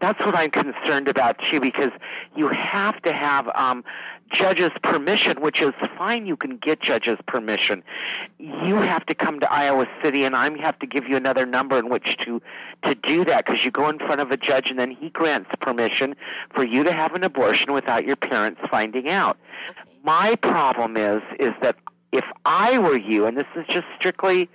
That's 0.00 0.18
what 0.20 0.34
I'm 0.34 0.50
concerned 0.50 1.08
about 1.08 1.38
too, 1.38 1.58
because 1.58 1.90
you 2.36 2.48
have 2.48 3.00
to 3.02 3.12
have 3.14 3.48
um, 3.54 3.82
judges' 4.30 4.72
permission, 4.82 5.40
which 5.40 5.62
is 5.62 5.72
fine. 5.96 6.26
You 6.26 6.36
can 6.36 6.58
get 6.58 6.80
judges' 6.80 7.18
permission. 7.26 7.82
You 8.38 8.76
have 8.76 9.06
to 9.06 9.14
come 9.14 9.40
to 9.40 9.50
Iowa 9.50 9.86
City, 10.02 10.24
and 10.24 10.36
I 10.36 10.54
have 10.58 10.78
to 10.80 10.86
give 10.86 11.08
you 11.08 11.16
another 11.16 11.46
number 11.46 11.78
in 11.78 11.88
which 11.88 12.18
to 12.18 12.42
to 12.84 12.94
do 12.94 13.24
that, 13.24 13.46
because 13.46 13.64
you 13.64 13.70
go 13.70 13.88
in 13.88 13.98
front 13.98 14.20
of 14.20 14.30
a 14.30 14.36
judge, 14.36 14.70
and 14.70 14.78
then 14.78 14.90
he 14.90 15.08
grants 15.08 15.50
permission 15.60 16.14
for 16.54 16.62
you 16.62 16.84
to 16.84 16.92
have 16.92 17.14
an 17.14 17.24
abortion 17.24 17.72
without 17.72 18.04
your 18.04 18.16
parents 18.16 18.60
finding 18.70 19.08
out. 19.08 19.38
My 20.04 20.36
problem 20.36 20.98
is 20.98 21.22
is 21.40 21.54
that 21.62 21.76
if 22.10 22.24
I 22.44 22.76
were 22.76 22.98
you, 22.98 23.24
and 23.24 23.38
this 23.38 23.46
is 23.56 23.64
just 23.66 23.86
strictly 23.96 24.50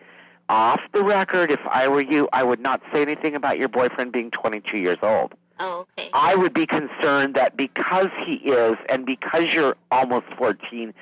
off 0.49 0.81
the 0.93 1.03
record, 1.03 1.51
if 1.51 1.59
I 1.69 1.87
were 1.87 2.01
you, 2.01 2.29
I 2.33 2.43
would 2.43 2.59
not 2.59 2.81
say 2.93 3.01
anything 3.01 3.35
about 3.35 3.57
your 3.57 3.67
boyfriend 3.67 4.11
being 4.11 4.31
22 4.31 4.77
years 4.77 4.97
old. 5.01 5.33
Oh, 5.59 5.85
okay. 5.97 6.09
I 6.13 6.35
would 6.35 6.53
be 6.53 6.65
concerned 6.65 7.35
that 7.35 7.57
because 7.57 8.09
he 8.25 8.35
is, 8.35 8.77
and 8.89 9.05
because 9.05 9.53
you're 9.53 9.75
almost 9.91 10.27
14, 10.37 10.93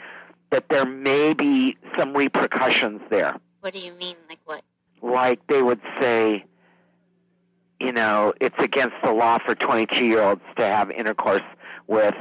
that 0.51 0.69
there 0.69 0.85
may 0.85 1.33
be 1.33 1.77
some 1.97 2.15
repercussions 2.15 3.01
there. 3.09 3.35
What 3.59 3.73
do 3.73 3.79
you 3.79 3.93
mean? 3.93 4.15
Like 4.29 4.39
what? 4.45 4.63
Like 5.01 5.45
they 5.47 5.61
would 5.61 5.81
say, 5.99 6.45
you 7.79 7.91
know, 7.91 8.33
it's 8.39 8.55
against 8.59 8.95
the 9.03 9.11
law 9.11 9.39
for 9.39 9.55
22 9.55 10.05
year 10.05 10.21
olds 10.21 10.41
to 10.55 10.65
have 10.65 10.89
intercourse 10.91 11.43
with 11.87 12.15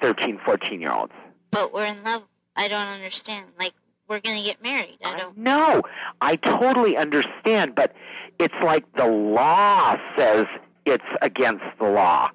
13, 0.00 0.38
14 0.44 0.80
year 0.80 0.92
olds. 0.92 1.12
But 1.50 1.72
we're 1.72 1.86
in 1.86 2.02
love. 2.04 2.24
I 2.56 2.68
don't 2.68 2.88
understand. 2.88 3.46
Like 3.58 3.72
we're 4.08 4.20
gonna 4.20 4.42
get 4.42 4.62
married. 4.62 4.98
I 5.04 5.18
don't. 5.18 5.36
No, 5.36 5.82
I 6.20 6.36
totally 6.36 6.96
understand, 6.96 7.74
but 7.74 7.94
it's 8.38 8.54
like 8.62 8.90
the 8.94 9.06
law 9.06 9.96
says 10.16 10.46
it's 10.84 11.04
against 11.22 11.64
the 11.78 11.88
law. 11.88 12.30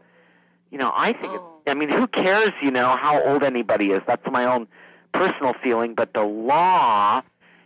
You 0.71 0.77
know, 0.77 0.91
I 0.95 1.13
think. 1.13 1.33
Oh. 1.33 1.49
I 1.65 1.73
mean, 1.73 1.89
who 1.89 2.07
cares? 2.07 2.51
You 2.61 2.71
know 2.71 2.95
how 2.95 3.21
old 3.23 3.43
anybody 3.43 3.91
is. 3.91 4.01
That's 4.05 4.25
my 4.29 4.45
own 4.45 4.67
personal 5.13 5.53
feeling. 5.63 5.95
But 5.95 6.13
the 6.13 6.23
law 6.23 7.21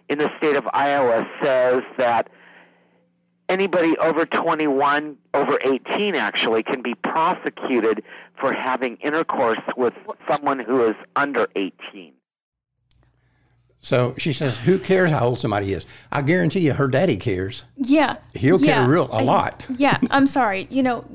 in 0.07 0.19
the 0.19 0.31
state 0.37 0.55
of 0.55 0.67
Iowa 0.71 1.27
says 1.41 1.83
that 1.97 2.29
anybody 3.49 3.97
over 3.97 4.25
21, 4.25 5.17
over 5.33 5.59
18 5.63 6.15
actually, 6.15 6.63
can 6.63 6.81
be 6.81 6.93
prosecuted 6.95 8.03
for 8.39 8.53
having 8.53 8.97
intercourse 8.97 9.59
with 9.75 9.93
someone 10.29 10.59
who 10.59 10.85
is 10.85 10.95
under 11.15 11.47
18. 11.55 12.13
So 13.81 14.15
she 14.17 14.33
says, 14.33 14.57
"Who 14.59 14.79
cares 14.79 15.11
how 15.11 15.25
old 15.27 15.39
somebody 15.39 15.73
is? 15.73 15.85
I 16.11 16.21
guarantee 16.21 16.59
you, 16.61 16.73
her 16.73 16.87
daddy 16.87 17.15
cares. 17.17 17.63
Yeah. 17.77 18.17
He'll 18.33 18.59
yeah, 18.61 18.79
care 18.79 18.87
real 18.89 19.05
a 19.11 19.17
I- 19.17 19.23
lot. 19.23 19.65
yeah, 19.77 19.97
I'm 20.11 20.27
sorry. 20.27 20.67
You 20.69 20.83
know, 20.83 21.05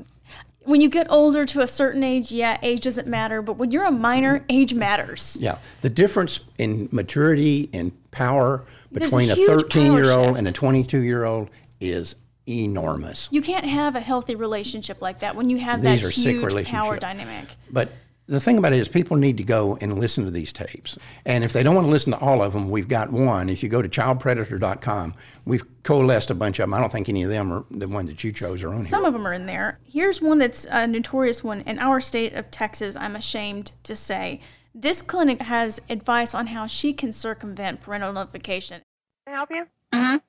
when 0.63 0.81
you 0.81 0.89
get 0.89 1.07
older 1.09 1.45
to 1.45 1.61
a 1.61 1.67
certain 1.67 2.03
age, 2.03 2.31
yeah, 2.31 2.57
age 2.63 2.81
doesn't 2.81 3.07
matter. 3.07 3.41
But 3.41 3.57
when 3.57 3.69
you're 3.71 3.83
a 3.83 3.91
minor, 3.91 4.43
age 4.49 4.73
matters. 4.73 5.37
Yeah, 5.39 5.57
the 5.81 5.89
difference 5.89 6.39
in 6.57 6.89
maturity 6.91 7.69
and 7.73 7.91
power 8.11 8.63
a 8.91 8.93
between 8.99 9.29
a 9.29 9.35
13 9.35 9.91
year 9.91 10.09
old 10.11 10.27
shift. 10.29 10.39
and 10.39 10.47
a 10.47 10.51
22 10.51 10.99
year 11.01 11.25
old 11.25 11.49
is 11.79 12.15
enormous. 12.47 13.27
You 13.31 13.41
can't 13.41 13.65
have 13.65 13.95
a 13.95 13.99
healthy 13.99 14.35
relationship 14.35 15.01
like 15.01 15.19
that 15.19 15.35
when 15.35 15.49
you 15.49 15.57
have 15.59 15.81
These 15.81 16.01
that 16.01 16.11
huge 16.11 16.67
power 16.69 16.97
dynamic. 16.97 17.55
But 17.69 17.89
the 18.27 18.39
thing 18.39 18.57
about 18.57 18.73
it 18.73 18.79
is, 18.79 18.87
people 18.87 19.17
need 19.17 19.37
to 19.37 19.43
go 19.43 19.77
and 19.81 19.99
listen 19.99 20.23
to 20.23 20.31
these 20.31 20.53
tapes. 20.53 20.97
And 21.25 21.43
if 21.43 21.51
they 21.51 21.61
don't 21.61 21.75
want 21.75 21.87
to 21.87 21.91
listen 21.91 22.13
to 22.13 22.19
all 22.19 22.41
of 22.41 22.53
them, 22.53 22.69
we've 22.69 22.87
got 22.87 23.11
one. 23.11 23.49
If 23.49 23.61
you 23.61 23.69
go 23.69 23.81
to 23.81 23.89
childpredator.com, 23.89 25.13
we've 25.45 25.63
coalesced 25.83 26.29
a 26.31 26.35
bunch 26.35 26.59
of 26.59 26.63
them. 26.63 26.73
I 26.73 26.79
don't 26.79 26.91
think 26.91 27.09
any 27.09 27.23
of 27.23 27.29
them 27.29 27.51
are 27.51 27.65
the 27.69 27.87
one 27.87 28.05
that 28.05 28.23
you 28.23 28.31
chose 28.31 28.63
are 28.63 28.69
on 28.69 28.77
here. 28.77 28.85
Some 28.85 29.03
of 29.03 29.13
them 29.13 29.27
are 29.27 29.33
in 29.33 29.45
there. 29.45 29.79
Here's 29.83 30.21
one 30.21 30.39
that's 30.39 30.65
a 30.71 30.87
notorious 30.87 31.43
one 31.43 31.61
in 31.61 31.79
our 31.79 31.99
state 31.99 32.33
of 32.33 32.49
Texas. 32.49 32.95
I'm 32.95 33.15
ashamed 33.15 33.73
to 33.83 33.95
say. 33.95 34.39
This 34.73 35.01
clinic 35.01 35.41
has 35.41 35.79
advice 35.89 36.33
on 36.33 36.47
how 36.47 36.65
she 36.65 36.93
can 36.93 37.11
circumvent 37.11 37.81
parental 37.81 38.13
notification. 38.13 38.81
Can 39.25 39.33
I 39.33 39.37
help 39.37 39.49
you? 39.51 39.67
Uh 39.91 40.01
huh. 40.01 40.19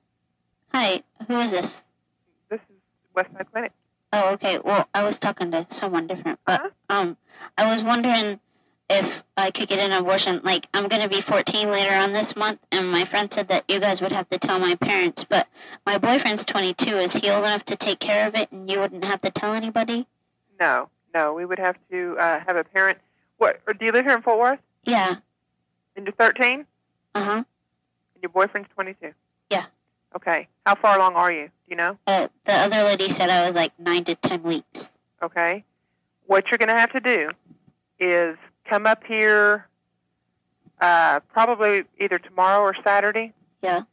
Hi, 0.73 1.03
who 1.27 1.39
is 1.39 1.51
this? 1.51 1.81
This 2.49 2.59
is 2.69 2.75
Westside 3.15 3.49
Clinic. 3.51 3.71
Oh, 4.13 4.33
okay. 4.33 4.59
Well, 4.59 4.87
I 4.93 5.03
was 5.03 5.17
talking 5.17 5.51
to 5.51 5.65
someone 5.69 6.07
different, 6.07 6.39
but 6.45 6.61
Uh-huh. 6.61 6.69
um, 6.89 7.17
I 7.57 7.71
was 7.71 7.83
wondering 7.83 8.39
if 8.89 9.23
I 9.35 9.51
could 9.51 9.67
get 9.67 9.79
an 9.79 9.91
abortion. 9.91 10.41
Like, 10.43 10.67
I'm 10.73 10.87
gonna 10.87 11.09
be 11.09 11.21
14 11.21 11.69
later 11.71 11.93
on 11.95 12.13
this 12.13 12.35
month, 12.35 12.59
and 12.71 12.91
my 12.91 13.03
friend 13.03 13.31
said 13.31 13.47
that 13.49 13.65
you 13.67 13.79
guys 13.79 13.99
would 14.01 14.11
have 14.11 14.29
to 14.29 14.37
tell 14.37 14.59
my 14.59 14.75
parents. 14.75 15.23
But 15.23 15.47
my 15.85 15.97
boyfriend's 15.97 16.45
22. 16.45 16.97
Is 16.97 17.13
he 17.13 17.29
old 17.29 17.45
enough 17.45 17.65
to 17.65 17.75
take 17.75 17.99
care 17.99 18.27
of 18.27 18.35
it, 18.35 18.51
and 18.51 18.69
you 18.69 18.79
wouldn't 18.79 19.03
have 19.03 19.21
to 19.21 19.31
tell 19.31 19.53
anybody? 19.53 20.07
No, 20.59 20.89
no, 21.13 21.33
we 21.33 21.45
would 21.45 21.59
have 21.59 21.77
to 21.91 22.15
uh, 22.19 22.39
have 22.45 22.55
a 22.55 22.63
parent. 22.63 22.99
What? 23.37 23.59
Or 23.67 23.73
do 23.73 23.85
you 23.85 23.91
live 23.91 24.05
here 24.05 24.15
in 24.15 24.21
Fort 24.21 24.39
Worth? 24.39 24.59
Yeah. 24.83 25.15
And 25.97 26.05
you're 26.05 26.13
13, 26.13 26.65
Uh 27.15 27.23
huh. 27.23 27.31
and 27.33 27.45
your 28.21 28.29
boyfriend's 28.29 28.69
22. 28.75 29.13
Yeah. 29.49 29.65
Okay. 30.15 30.47
How 30.65 30.75
far 30.75 30.95
along 30.95 31.15
are 31.15 31.31
you? 31.31 31.49
You 31.67 31.75
know? 31.75 31.97
Uh, 32.05 32.27
the 32.45 32.53
other 32.53 32.83
lady 32.83 33.09
said 33.09 33.29
I 33.29 33.45
was 33.45 33.55
like 33.55 33.77
nine 33.79 34.03
to 34.05 34.15
ten 34.15 34.43
weeks. 34.43 34.89
Okay. 35.21 35.63
What 36.27 36.49
you're 36.49 36.57
going 36.57 36.69
to 36.69 36.77
have 36.77 36.91
to 36.93 36.99
do 36.99 37.31
is 37.99 38.37
come 38.65 38.85
up 38.85 39.03
here 39.03 39.67
uh, 40.81 41.19
probably 41.31 41.83
either 41.99 42.19
tomorrow 42.19 42.61
or 42.61 42.75
Saturday. 42.83 43.33
Yeah. 43.61 43.83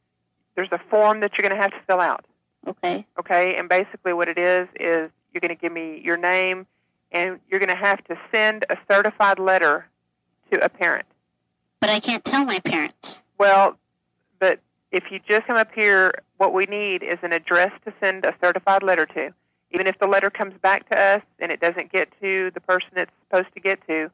There's 0.54 0.72
a 0.72 0.80
form 0.90 1.20
that 1.20 1.36
you're 1.36 1.48
going 1.48 1.56
to 1.56 1.62
have 1.62 1.70
to 1.70 1.80
fill 1.86 2.00
out. 2.00 2.24
Okay. 2.66 3.06
Okay. 3.18 3.56
And 3.56 3.68
basically, 3.68 4.12
what 4.12 4.28
it 4.28 4.38
is 4.38 4.68
is 4.78 5.10
you're 5.32 5.40
going 5.40 5.48
to 5.48 5.54
give 5.54 5.72
me 5.72 6.00
your 6.04 6.16
name, 6.16 6.66
and 7.10 7.38
you're 7.48 7.60
going 7.60 7.70
to 7.70 7.74
have 7.74 8.04
to 8.04 8.18
send 8.30 8.66
a 8.68 8.76
certified 8.90 9.38
letter 9.38 9.86
to 10.52 10.62
a 10.62 10.68
parent. 10.68 11.06
But 11.80 11.90
I 11.90 12.00
can't 12.00 12.24
tell 12.24 12.44
my 12.44 12.58
parents. 12.60 13.22
Well, 13.38 13.78
but 14.38 14.60
if 14.92 15.10
you 15.10 15.18
just 15.26 15.46
come 15.46 15.56
up 15.56 15.72
here, 15.74 16.12
what 16.36 16.52
we 16.52 16.66
need 16.66 17.02
is 17.02 17.18
an 17.22 17.32
address 17.32 17.72
to 17.86 17.92
send 17.98 18.24
a 18.24 18.34
certified 18.40 18.82
letter 18.82 19.06
to. 19.06 19.32
Even 19.72 19.86
if 19.86 19.98
the 19.98 20.06
letter 20.06 20.28
comes 20.28 20.54
back 20.60 20.88
to 20.90 20.98
us 20.98 21.22
and 21.38 21.50
it 21.50 21.58
doesn't 21.60 21.90
get 21.90 22.12
to 22.20 22.50
the 22.52 22.60
person 22.60 22.90
it's 22.96 23.10
supposed 23.26 23.52
to 23.54 23.60
get 23.60 23.84
to, 23.88 24.10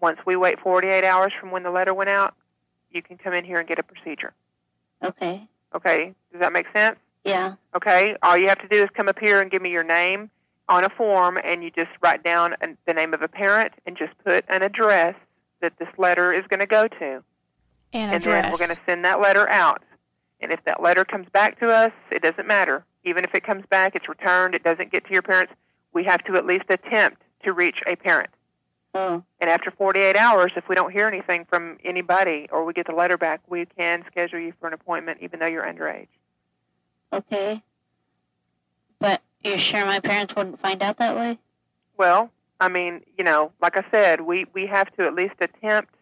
once 0.00 0.18
we 0.26 0.36
wait 0.36 0.60
48 0.60 1.02
hours 1.04 1.32
from 1.40 1.50
when 1.50 1.62
the 1.62 1.70
letter 1.70 1.94
went 1.94 2.10
out, 2.10 2.34
you 2.90 3.00
can 3.00 3.16
come 3.16 3.32
in 3.32 3.44
here 3.44 3.58
and 3.58 3.66
get 3.66 3.78
a 3.78 3.82
procedure. 3.82 4.34
Okay. 5.02 5.42
Okay? 5.74 6.14
Does 6.30 6.40
that 6.40 6.52
make 6.52 6.66
sense? 6.74 6.98
Yeah. 7.24 7.54
Okay? 7.74 8.14
All 8.22 8.36
you 8.36 8.48
have 8.48 8.60
to 8.60 8.68
do 8.68 8.82
is 8.82 8.90
come 8.92 9.08
up 9.08 9.18
here 9.18 9.40
and 9.40 9.50
give 9.50 9.62
me 9.62 9.70
your 9.70 9.84
name 9.84 10.30
on 10.68 10.84
a 10.84 10.88
form, 10.90 11.38
and 11.42 11.62
you 11.64 11.70
just 11.70 11.90
write 12.02 12.22
down 12.22 12.54
an- 12.60 12.76
the 12.86 12.92
name 12.92 13.12
of 13.14 13.22
a 13.22 13.28
parent 13.28 13.72
and 13.86 13.96
just 13.96 14.12
put 14.24 14.44
an 14.48 14.62
address 14.62 15.14
that 15.60 15.78
this 15.78 15.88
letter 15.96 16.32
is 16.32 16.46
going 16.48 16.60
to 16.60 16.66
go 16.66 16.88
to 16.88 17.22
And 17.92 18.12
and 18.12 18.22
then 18.22 18.50
we're 18.50 18.58
going 18.58 18.74
to 18.74 18.80
send 18.86 19.04
that 19.06 19.20
letter 19.20 19.48
out. 19.48 19.82
And 20.44 20.52
if 20.52 20.62
that 20.66 20.82
letter 20.82 21.06
comes 21.06 21.26
back 21.30 21.58
to 21.60 21.70
us, 21.70 21.90
it 22.10 22.20
doesn't 22.20 22.46
matter. 22.46 22.84
Even 23.02 23.24
if 23.24 23.34
it 23.34 23.44
comes 23.44 23.64
back, 23.66 23.96
it's 23.96 24.10
returned, 24.10 24.54
it 24.54 24.62
doesn't 24.62 24.92
get 24.92 25.06
to 25.06 25.12
your 25.12 25.22
parents, 25.22 25.54
we 25.94 26.04
have 26.04 26.22
to 26.24 26.36
at 26.36 26.44
least 26.44 26.66
attempt 26.68 27.22
to 27.44 27.54
reach 27.54 27.82
a 27.86 27.96
parent. 27.96 28.28
Oh. 28.92 29.22
And 29.40 29.48
after 29.48 29.70
48 29.70 30.16
hours, 30.16 30.52
if 30.54 30.68
we 30.68 30.74
don't 30.74 30.92
hear 30.92 31.08
anything 31.08 31.46
from 31.46 31.78
anybody 31.82 32.46
or 32.52 32.66
we 32.66 32.74
get 32.74 32.86
the 32.86 32.94
letter 32.94 33.16
back, 33.16 33.40
we 33.48 33.64
can 33.64 34.04
schedule 34.06 34.38
you 34.38 34.52
for 34.60 34.66
an 34.66 34.74
appointment 34.74 35.20
even 35.22 35.40
though 35.40 35.46
you're 35.46 35.64
underage. 35.64 36.08
Okay. 37.10 37.62
But 38.98 39.22
you're 39.42 39.58
sure 39.58 39.86
my 39.86 40.00
parents 40.00 40.36
wouldn't 40.36 40.60
find 40.60 40.82
out 40.82 40.98
that 40.98 41.16
way? 41.16 41.38
Well, 41.96 42.30
I 42.60 42.68
mean, 42.68 43.00
you 43.16 43.24
know, 43.24 43.50
like 43.62 43.78
I 43.78 43.84
said, 43.90 44.20
we, 44.20 44.44
we 44.52 44.66
have 44.66 44.94
to 44.96 45.06
at 45.06 45.14
least 45.14 45.36
attempt 45.40 45.94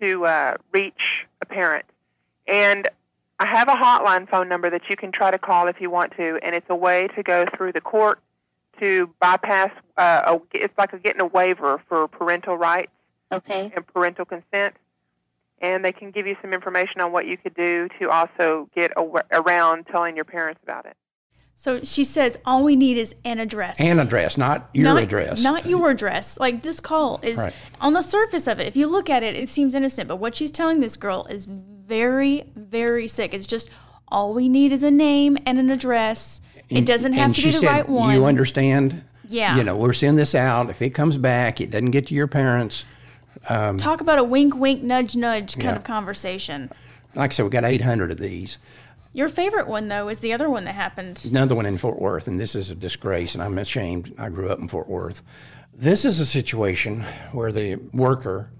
to 0.00 0.24
uh, 0.24 0.54
reach 0.72 1.26
a 1.42 1.46
parent. 1.46 1.84
And 2.46 2.88
I 3.40 3.46
have 3.46 3.68
a 3.68 3.74
hotline 3.74 4.28
phone 4.28 4.48
number 4.48 4.68
that 4.70 4.88
you 4.90 4.96
can 4.96 5.12
try 5.12 5.30
to 5.30 5.38
call 5.38 5.68
if 5.68 5.80
you 5.80 5.90
want 5.90 6.16
to, 6.16 6.38
and 6.42 6.54
it's 6.56 6.66
a 6.68 6.74
way 6.74 7.08
to 7.14 7.22
go 7.22 7.46
through 7.56 7.72
the 7.72 7.80
court 7.80 8.20
to 8.80 9.08
bypass. 9.20 9.70
Uh, 9.96 10.38
a, 10.38 10.56
it's 10.56 10.76
like 10.76 10.92
a, 10.92 10.98
getting 10.98 11.20
a 11.20 11.26
waiver 11.26 11.80
for 11.88 12.08
parental 12.08 12.56
rights 12.56 12.90
Okay. 13.30 13.72
and 13.74 13.86
parental 13.86 14.24
consent, 14.24 14.74
and 15.60 15.84
they 15.84 15.92
can 15.92 16.10
give 16.10 16.26
you 16.26 16.36
some 16.42 16.52
information 16.52 17.00
on 17.00 17.12
what 17.12 17.26
you 17.26 17.36
could 17.36 17.54
do 17.54 17.88
to 18.00 18.10
also 18.10 18.68
get 18.74 18.96
awa 18.96 19.22
around 19.30 19.86
telling 19.86 20.16
your 20.16 20.24
parents 20.24 20.60
about 20.62 20.86
it. 20.86 20.96
So 21.60 21.82
she 21.82 22.04
says 22.04 22.36
all 22.46 22.62
we 22.62 22.76
need 22.76 22.96
is 22.96 23.16
an 23.24 23.40
address. 23.40 23.80
An 23.80 23.98
address, 23.98 24.38
not 24.38 24.68
your 24.72 24.84
not, 24.94 25.02
address. 25.02 25.42
Not 25.42 25.66
your 25.66 25.90
address. 25.90 26.38
Like 26.38 26.62
this 26.62 26.78
call 26.78 27.18
is 27.24 27.36
Right. 27.36 27.52
on 27.80 27.94
the 27.94 28.00
surface 28.00 28.46
of 28.46 28.60
it. 28.60 28.68
If 28.68 28.76
you 28.76 28.86
look 28.86 29.10
at 29.10 29.24
it, 29.24 29.34
it 29.34 29.48
seems 29.48 29.74
innocent. 29.74 30.06
But 30.06 30.16
what 30.16 30.36
she's 30.36 30.52
telling 30.52 30.78
this 30.78 30.96
girl 30.96 31.26
is 31.28 31.46
very, 31.46 32.44
very 32.54 33.08
sick. 33.08 33.34
It's 33.34 33.44
just 33.44 33.70
all 34.06 34.32
we 34.34 34.48
need 34.48 34.70
is 34.70 34.84
a 34.84 34.90
name 34.92 35.36
and 35.44 35.58
an 35.58 35.68
address. 35.68 36.40
it 36.70 36.84
doesn't 36.84 37.14
have 37.14 37.32
to 37.32 37.42
be 37.42 37.50
the 37.50 37.56
said, 37.58 37.66
right 37.66 37.88
one. 37.88 38.14
You 38.14 38.24
understand? 38.24 39.02
Yeah. 39.26 39.56
You 39.56 39.64
know, 39.64 39.76
we're 39.76 39.92
sending 39.94 40.14
this 40.14 40.36
out. 40.36 40.70
If 40.70 40.80
it 40.80 40.90
comes 40.90 41.18
back, 41.18 41.60
it 41.60 41.72
doesn't 41.72 41.90
get 41.90 42.06
to 42.06 42.14
your 42.14 42.28
parents. 42.28 42.84
Um, 43.48 43.78
Talk 43.78 44.00
about 44.00 44.20
a 44.20 44.24
wink, 44.24 44.54
wink, 44.54 44.84
nudge, 44.84 45.16
nudge 45.16 45.54
kind 45.54 45.64
Yeah. 45.64 45.76
of 45.76 45.82
conversation. 45.82 46.70
Like 47.16 47.32
I 47.32 47.34
said, 47.34 47.42
we 47.42 47.50
got 47.50 47.64
800 47.64 48.12
of 48.12 48.18
these. 48.20 48.58
Your 49.18 49.28
favorite 49.28 49.66
one 49.66 49.88
though 49.88 50.08
is 50.08 50.20
the 50.20 50.32
other 50.32 50.48
one 50.48 50.64
that 50.64 50.76
happened. 50.76 51.24
Another 51.28 51.56
one 51.56 51.66
in 51.66 51.76
Fort 51.76 52.00
Worth, 52.00 52.28
and 52.28 52.38
this 52.38 52.54
is 52.54 52.70
a 52.70 52.74
disgrace, 52.76 53.34
and 53.34 53.42
I'm 53.42 53.58
ashamed. 53.58 54.14
I 54.16 54.28
grew 54.28 54.48
up 54.48 54.60
in 54.60 54.68
Fort 54.68 54.88
Worth. 54.88 55.24
This 55.74 56.04
is 56.04 56.20
a 56.20 56.26
situation 56.26 57.04
where 57.32 57.50
the 57.50 57.76
worker 57.92 58.50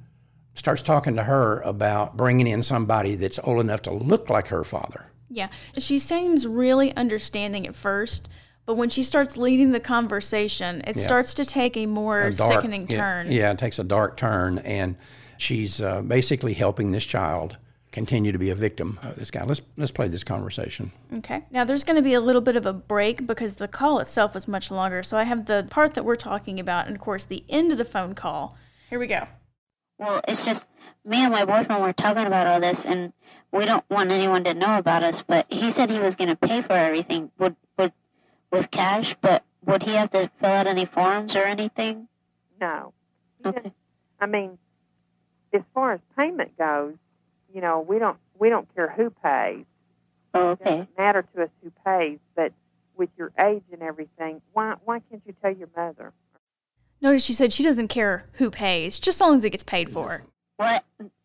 starts 0.55 0.83
talking 0.83 1.15
to 1.15 1.23
her 1.23 1.61
about 1.61 2.17
bringing 2.17 2.49
in 2.49 2.65
somebody 2.65 3.15
that's 3.15 3.39
old 3.45 3.61
enough 3.61 3.83
to 3.83 3.93
look 3.93 4.29
like 4.31 4.49
her 4.49 4.65
father. 4.65 5.07
Yeah. 5.31 5.49
She 5.79 5.99
seems 6.01 6.45
really 6.45 6.95
understanding 6.97 7.67
at 7.67 7.77
first, 7.77 8.29
but 8.67 8.75
when 8.75 8.89
she 8.89 9.05
starts 9.05 9.37
leading 9.37 9.71
the 9.71 9.81
conversation, 9.81 10.83
it 10.87 10.99
starts 10.99 11.35
to 11.35 11.45
take 11.45 11.77
a 11.77 11.87
more 11.87 12.23
A 12.23 12.33
dark- 12.33 12.55
sickening 12.55 12.89
yeah, 12.91 12.97
turn. 12.97 13.31
Yeah, 13.31 13.53
it 13.53 13.59
takes 13.59 13.79
a 13.79 13.85
dark 13.85 14.17
turn, 14.17 14.59
and 14.59 14.97
she's 15.37 15.81
uh, 15.81 16.03
basically 16.03 16.55
helping 16.55 16.91
this 16.91 17.07
child 17.07 17.57
continue 17.93 18.33
to 18.33 18.39
be 18.39 18.51
a 18.51 18.55
victim 18.55 18.99
of 19.03 19.17
this 19.17 19.31
guy. 19.31 19.45
Let's 19.45 19.63
let's 19.77 19.93
play 19.93 20.09
this 20.09 20.25
conversation. 20.25 20.93
Okay. 21.19 21.45
Now 21.51 21.65
there's 21.65 21.85
going 21.85 21.97
to 21.97 22.03
be 22.03 22.15
a 22.15 22.21
little 22.21 22.43
bit 22.43 22.57
of 22.57 22.67
a 22.67 22.73
break 22.73 23.27
because 23.27 23.55
the 23.55 23.69
call 23.69 23.99
itself 23.99 24.35
was 24.35 24.47
much 24.47 24.71
longer. 24.71 25.03
So 25.03 25.17
I 25.17 25.25
have 25.25 25.47
the 25.47 25.67
part 25.71 25.95
that 25.95 26.05
we're 26.05 26.17
talking 26.17 26.61
about, 26.61 26.87
and 26.87 26.97
of 26.97 27.03
course 27.03 27.25
the 27.25 27.45
end 27.49 27.73
of 27.73 27.79
the 27.79 27.85
phone 27.85 28.15
call. 28.15 28.57
Here 28.91 28.99
we 28.99 29.07
go. 29.07 29.27
Well, 29.99 30.21
it's 30.29 30.45
just 30.45 30.65
me 31.05 31.23
and 31.23 31.33
my 31.33 31.45
boyfriend 31.45 31.83
were 31.83 31.93
talking 31.93 32.27
about 32.27 32.47
all 32.47 32.61
this, 32.61 32.85
and 32.85 33.13
we 33.53 33.65
don't 33.65 33.85
want 33.91 34.11
anyone 34.11 34.45
to 34.45 34.55
know 34.55 34.79
about 34.79 35.03
us. 35.03 35.23
But 35.27 35.47
he 35.49 35.71
said 35.71 35.91
he 35.91 35.99
was 35.99 36.15
going 36.15 36.31
to 36.31 36.37
pay 36.37 36.63
for 36.63 36.75
everything 36.75 37.31
would 37.39 37.57
would 37.79 37.93
with 38.53 38.71
cash. 38.71 39.15
But 39.21 39.45
would 39.67 39.83
he 39.83 39.95
have 39.95 40.11
to 40.11 40.31
fill 40.41 40.51
out 40.51 40.67
any 40.67 40.87
forms 40.87 41.35
or 41.35 41.45
anything? 41.45 42.09
No. 42.61 42.93
Okay. 43.45 43.73
I 44.21 44.27
mean, 44.27 44.59
as 45.53 45.63
far 45.75 45.93
as 45.93 46.01
payment 46.17 46.57
goes, 46.59 46.95
you 47.55 47.61
know, 47.61 47.81
we 47.81 47.99
don't 47.99 48.19
we 48.39 48.49
don't 48.49 48.73
care 48.75 48.89
who 48.91 49.11
pays. 49.11 49.65
Oh, 50.35 50.51
It 50.51 50.61
okay. 50.61 50.65
doesn't 50.71 50.99
matter 50.99 51.23
to 51.35 51.43
us 51.45 51.51
who 51.63 51.73
pays, 51.85 52.19
but 52.37 52.53
with 52.97 53.09
your 53.17 53.33
age 53.39 53.63
and 53.73 53.83
everything, 53.83 54.41
why 54.53 54.75
why 54.85 55.01
can't 55.11 55.23
you 55.27 55.35
tell 55.43 55.53
your 55.55 55.69
mother? 55.77 56.13
Notice 57.01 57.25
she 57.25 57.33
said 57.33 57.53
she 57.53 57.63
doesn't 57.63 57.89
care 57.89 58.25
who 58.35 58.51
pays, 58.51 58.99
just 58.99 59.17
as 59.17 59.21
long 59.27 59.37
as 59.37 59.45
it 59.45 59.51
gets 59.51 59.63
paid 59.63 59.91
for. 59.91 60.25
What? 60.57 60.85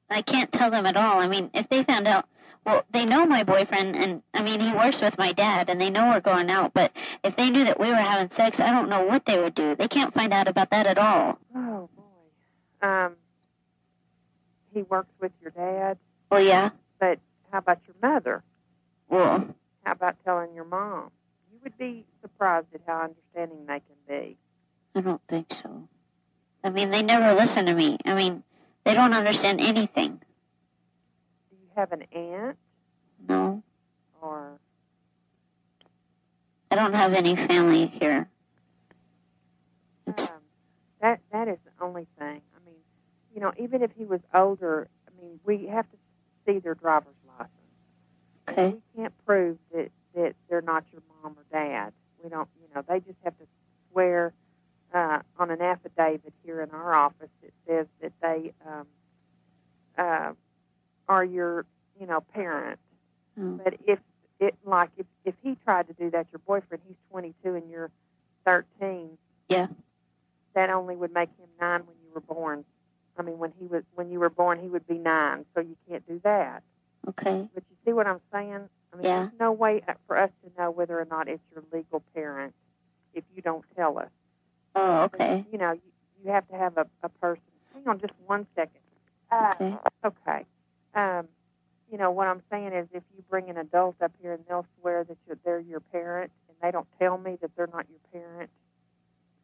I 0.09 0.21
can't 0.21 0.51
tell 0.51 0.69
them 0.69 0.85
at 0.85 0.95
all. 0.95 1.19
I 1.19 1.27
mean, 1.27 1.49
if 1.55 1.67
they 1.69 1.83
found 1.83 2.07
out, 2.07 2.27
well, 2.63 2.83
they 2.93 3.03
know 3.05 3.25
my 3.25 3.43
boyfriend, 3.43 3.95
and 3.95 4.21
I 4.35 4.43
mean, 4.43 4.59
he 4.59 4.71
works 4.71 5.01
with 5.01 5.17
my 5.17 5.33
dad, 5.33 5.71
and 5.71 5.81
they 5.81 5.89
know 5.89 6.09
we're 6.09 6.19
going 6.21 6.51
out. 6.51 6.73
But 6.75 6.91
if 7.23 7.35
they 7.35 7.49
knew 7.49 7.63
that 7.65 7.79
we 7.79 7.89
were 7.89 7.95
having 7.95 8.29
sex, 8.29 8.59
I 8.59 8.69
don't 8.71 8.87
know 8.87 9.03
what 9.05 9.25
they 9.25 9.39
would 9.39 9.55
do. 9.55 9.75
They 9.75 9.87
can't 9.87 10.13
find 10.13 10.31
out 10.31 10.47
about 10.47 10.69
that 10.69 10.85
at 10.85 10.99
all. 10.99 11.39
Oh 11.55 11.89
boy. 11.95 12.87
Um, 12.87 13.13
he 14.73 14.83
works 14.83 15.09
with 15.19 15.31
your 15.41 15.51
dad, 15.51 15.97
Well, 16.33 16.41
yeah. 16.41 16.69
but 16.99 17.19
how 17.51 17.59
about 17.59 17.79
your 17.85 17.95
mother? 18.01 18.43
Well, 19.07 19.55
How 19.83 19.91
about 19.91 20.15
telling 20.25 20.55
your 20.55 20.65
mom? 20.65 21.11
You 21.51 21.59
would 21.63 21.77
be 21.77 22.05
surprised 22.21 22.65
at 22.73 22.81
how 22.87 23.03
understanding 23.03 23.67
they 23.67 23.81
can 23.81 23.95
be. 24.07 24.37
I 24.95 25.01
don't 25.01 25.21
think 25.29 25.53
so. 25.61 25.87
I 26.63 26.71
mean, 26.71 26.89
they 26.89 27.03
never 27.03 27.35
listen 27.35 27.65
to 27.65 27.73
me. 27.75 27.99
I 28.03 28.15
mean, 28.15 28.43
they 28.83 28.95
don't 28.95 29.13
understand 29.13 29.61
anything. 29.61 30.21
Do 31.51 31.55
you 31.61 31.67
have 31.75 31.91
an 31.91 32.03
aunt 32.11 32.57
No, 33.29 33.61
or 34.19 34.53
I 36.71 36.75
don't 36.75 36.93
have 36.93 37.13
any 37.13 37.35
family 37.35 37.87
here. 37.99 38.27
Um, 40.07 40.15
that? 40.99 41.19
That 41.31 41.47
is 41.47 41.59
the 41.63 41.85
only 41.85 42.07
thing. 42.17 42.41
I 42.55 42.65
mean, 42.65 42.79
you 43.35 43.39
know, 43.39 43.51
even 43.59 43.83
if 43.83 43.91
he 43.95 44.05
was 44.05 44.21
older, 44.33 44.87
I 45.07 45.21
mean, 45.21 45.39
we 45.45 45.67
have 45.67 45.89
to 45.91 45.97
see 46.45 46.59
their 46.59 46.75
driver's 46.75 47.15
license. 47.27 47.51
okay. 48.49 48.75
We 48.95 49.01
can't 49.01 49.13
prove 49.25 49.57
that 49.73 49.91
that 50.15 50.35
they're 50.49 50.61
not 50.61 50.85
your 50.91 51.01
mom 51.23 51.35
or 51.37 51.45
dad. 51.51 51.93
We 52.23 52.29
don't. 52.29 52.47
You 52.61 52.75
know, 52.75 52.83
they 52.87 52.99
just 52.99 53.17
have 53.23 53.37
to 53.39 53.45
swear 53.91 54.33
uh, 54.93 55.19
on 55.39 55.51
an 55.51 55.61
affidavit 55.61 56.33
here 56.43 56.61
in 56.61 56.69
our 56.71 56.93
office 56.93 57.29
that 57.41 57.51
says 57.67 57.87
that 58.01 58.11
they 58.21 58.53
um, 58.65 58.87
uh, 59.97 60.33
are 61.07 61.25
your, 61.25 61.65
you 61.99 62.05
know, 62.05 62.21
parent. 62.21 62.79
Oh, 63.39 63.59
But 63.63 63.75
if 63.87 63.99
it 64.39 64.55
like 64.65 64.89
if 64.97 65.05
if 65.25 65.35
he 65.41 65.55
tried 65.63 65.87
to 65.87 65.93
do 65.93 66.11
that, 66.11 66.27
your 66.31 66.39
boyfriend, 66.45 66.83
he's 66.87 66.97
22 67.11 67.55
and 67.55 67.69
you're 67.69 67.91
13. 68.45 69.17
Yeah. 69.49 69.67
That 70.53 70.69
only 70.69 70.95
would 70.95 71.13
make 71.13 71.29
him 71.29 71.47
nine 71.59 71.81
when 71.85 71.95
you 72.03 72.11
were 72.13 72.21
born. 72.21 72.63
I 73.17 73.21
mean, 73.21 73.37
when 73.37 73.53
he 73.59 73.67
was 73.67 73.83
when 73.95 74.09
you 74.11 74.19
were 74.19 74.29
born, 74.29 74.59
he 74.59 74.67
would 74.67 74.87
be 74.87 74.97
nine. 74.97 75.45
So 75.53 75.61
you 75.61 75.75
can't 75.89 76.05
do 76.07 76.19
that. 76.23 76.63
okay. 77.09 77.47
But 77.53 77.63
you 77.69 77.75
see 77.85 77.93
what 77.93 78.07
I'm 78.07 78.21
saying? 78.31 78.69
I 78.93 78.95
mean, 78.95 79.05
Yeah. 79.05 79.19
there's 79.19 79.39
no 79.39 79.51
way 79.51 79.81
uh, 79.87 79.93
for 80.07 80.17
us 80.17 80.29
to 80.43 80.51
know 80.61 80.71
whether 80.71 80.99
or 80.99 81.05
not 81.05 81.27
it's 81.27 81.41
your 81.53 81.63
legal 81.71 82.01
parent 82.15 82.53
if 83.13 83.23
you 83.35 83.41
don't 83.41 83.65
tell 83.75 83.99
us. 83.99 84.09
Oh, 84.75 85.03
okay. 85.03 85.45
You 85.51 85.57
know, 85.57 85.73
you, 85.73 85.81
you 86.23 86.31
have 86.31 86.47
to 86.49 86.55
have 86.55 86.77
a, 86.77 86.87
a 87.03 87.09
person. 87.09 87.43
Hang 87.73 87.87
on 87.87 87.99
just 87.99 88.13
one 88.25 88.47
second. 88.55 88.79
Uh, 89.31 89.53
Okay. 89.59 89.77
Okay. 90.05 90.45
Um, 90.95 91.27
you 91.91 91.97
know, 91.97 92.09
what 92.11 92.27
I'm 92.27 92.41
saying 92.49 92.73
is 92.73 92.87
if 92.93 93.03
you 93.15 93.23
bring 93.29 93.49
an 93.49 93.57
adult 93.57 93.95
up 94.01 94.11
here 94.21 94.33
and 94.33 94.43
they'll 94.47 94.65
swear 94.79 95.03
that 95.03 95.17
you're, 95.27 95.37
they're 95.43 95.59
your 95.59 95.79
parent 95.79 96.31
and 96.47 96.57
they 96.61 96.71
don't 96.71 96.87
tell 96.99 97.17
me 97.17 97.37
that 97.41 97.51
they're 97.55 97.69
not 97.71 97.85
your 97.89 98.21
parent, 98.21 98.49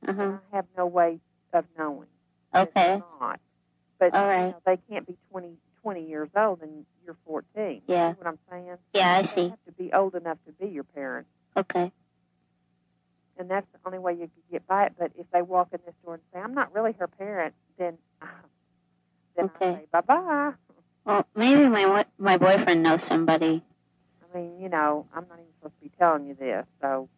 uh-huh. 0.07 0.37
I 0.51 0.55
have 0.55 0.65
no 0.77 0.85
way 0.87 1.19
of 1.53 1.65
knowing. 1.77 2.07
Okay. 2.55 3.01
Not. 3.21 3.39
But 3.99 4.13
All 4.13 4.21
you 4.31 4.37
know, 4.51 4.61
they 4.65 4.77
can't 4.89 5.05
be 5.05 5.17
20, 5.31 5.51
20 5.83 6.05
years 6.07 6.29
old 6.35 6.61
and 6.61 6.85
you're 7.05 7.17
14. 7.25 7.81
Yeah. 7.87 8.13
See 8.13 8.17
what 8.17 8.27
I'm 8.27 8.39
saying? 8.49 8.77
Yeah, 8.93 9.17
I 9.17 9.21
They 9.23 9.27
see. 9.27 9.49
have 9.49 9.65
to 9.65 9.71
be 9.73 9.91
old 9.93 10.15
enough 10.15 10.37
to 10.45 10.53
be 10.53 10.71
your 10.71 10.83
parent. 10.85 11.27
Okay. 11.57 11.91
and 13.37 13.49
that's 13.49 13.67
the 13.71 13.79
only 13.85 13.99
way 13.99 14.13
you 14.13 14.21
could 14.21 14.51
get 14.51 14.67
by 14.67 14.85
it. 14.85 14.93
But 14.99 15.11
if 15.17 15.25
they 15.31 15.41
walk 15.41 15.69
in 15.73 15.79
this 15.85 15.95
door 16.03 16.15
and 16.15 16.23
say, 16.33 16.39
"I'm 16.39 16.53
not 16.53 16.73
really 16.73 16.91
her 16.99 17.07
parent," 17.07 17.53
then 17.77 17.97
uh, 18.21 18.25
then 19.35 19.45
Okay. 19.45 19.71
I 19.71 19.75
say, 19.75 19.85
"Bye 19.91 20.01
bye." 20.01 20.53
Well, 21.05 21.25
maybe 21.35 21.67
my 21.67 22.05
my 22.17 22.37
boyfriend 22.37 22.83
knows 22.83 23.03
somebody. 23.03 23.63
I 24.33 24.37
mean, 24.37 24.59
you 24.59 24.69
know, 24.69 25.07
I'm 25.15 25.25
not 25.29 25.39
even 25.39 25.51
supposed 25.57 25.75
to 25.77 25.81
be 25.89 25.91
telling 25.97 26.27
you 26.27 26.35
this, 26.35 26.65
so. 26.81 27.09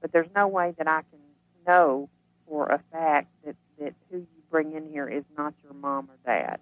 But 0.00 0.12
there's 0.12 0.28
no 0.34 0.48
way 0.48 0.74
that 0.78 0.88
I 0.88 1.02
can 1.02 1.20
know 1.66 2.08
for 2.46 2.66
a 2.66 2.80
fact 2.90 3.28
that 3.44 3.56
that 3.78 3.94
who 4.10 4.18
you 4.18 4.37
bring 4.50 4.72
in 4.72 4.88
here 4.90 5.08
is 5.08 5.24
not 5.36 5.54
your 5.62 5.74
mom 5.74 6.08
or 6.10 6.16
dad. 6.24 6.60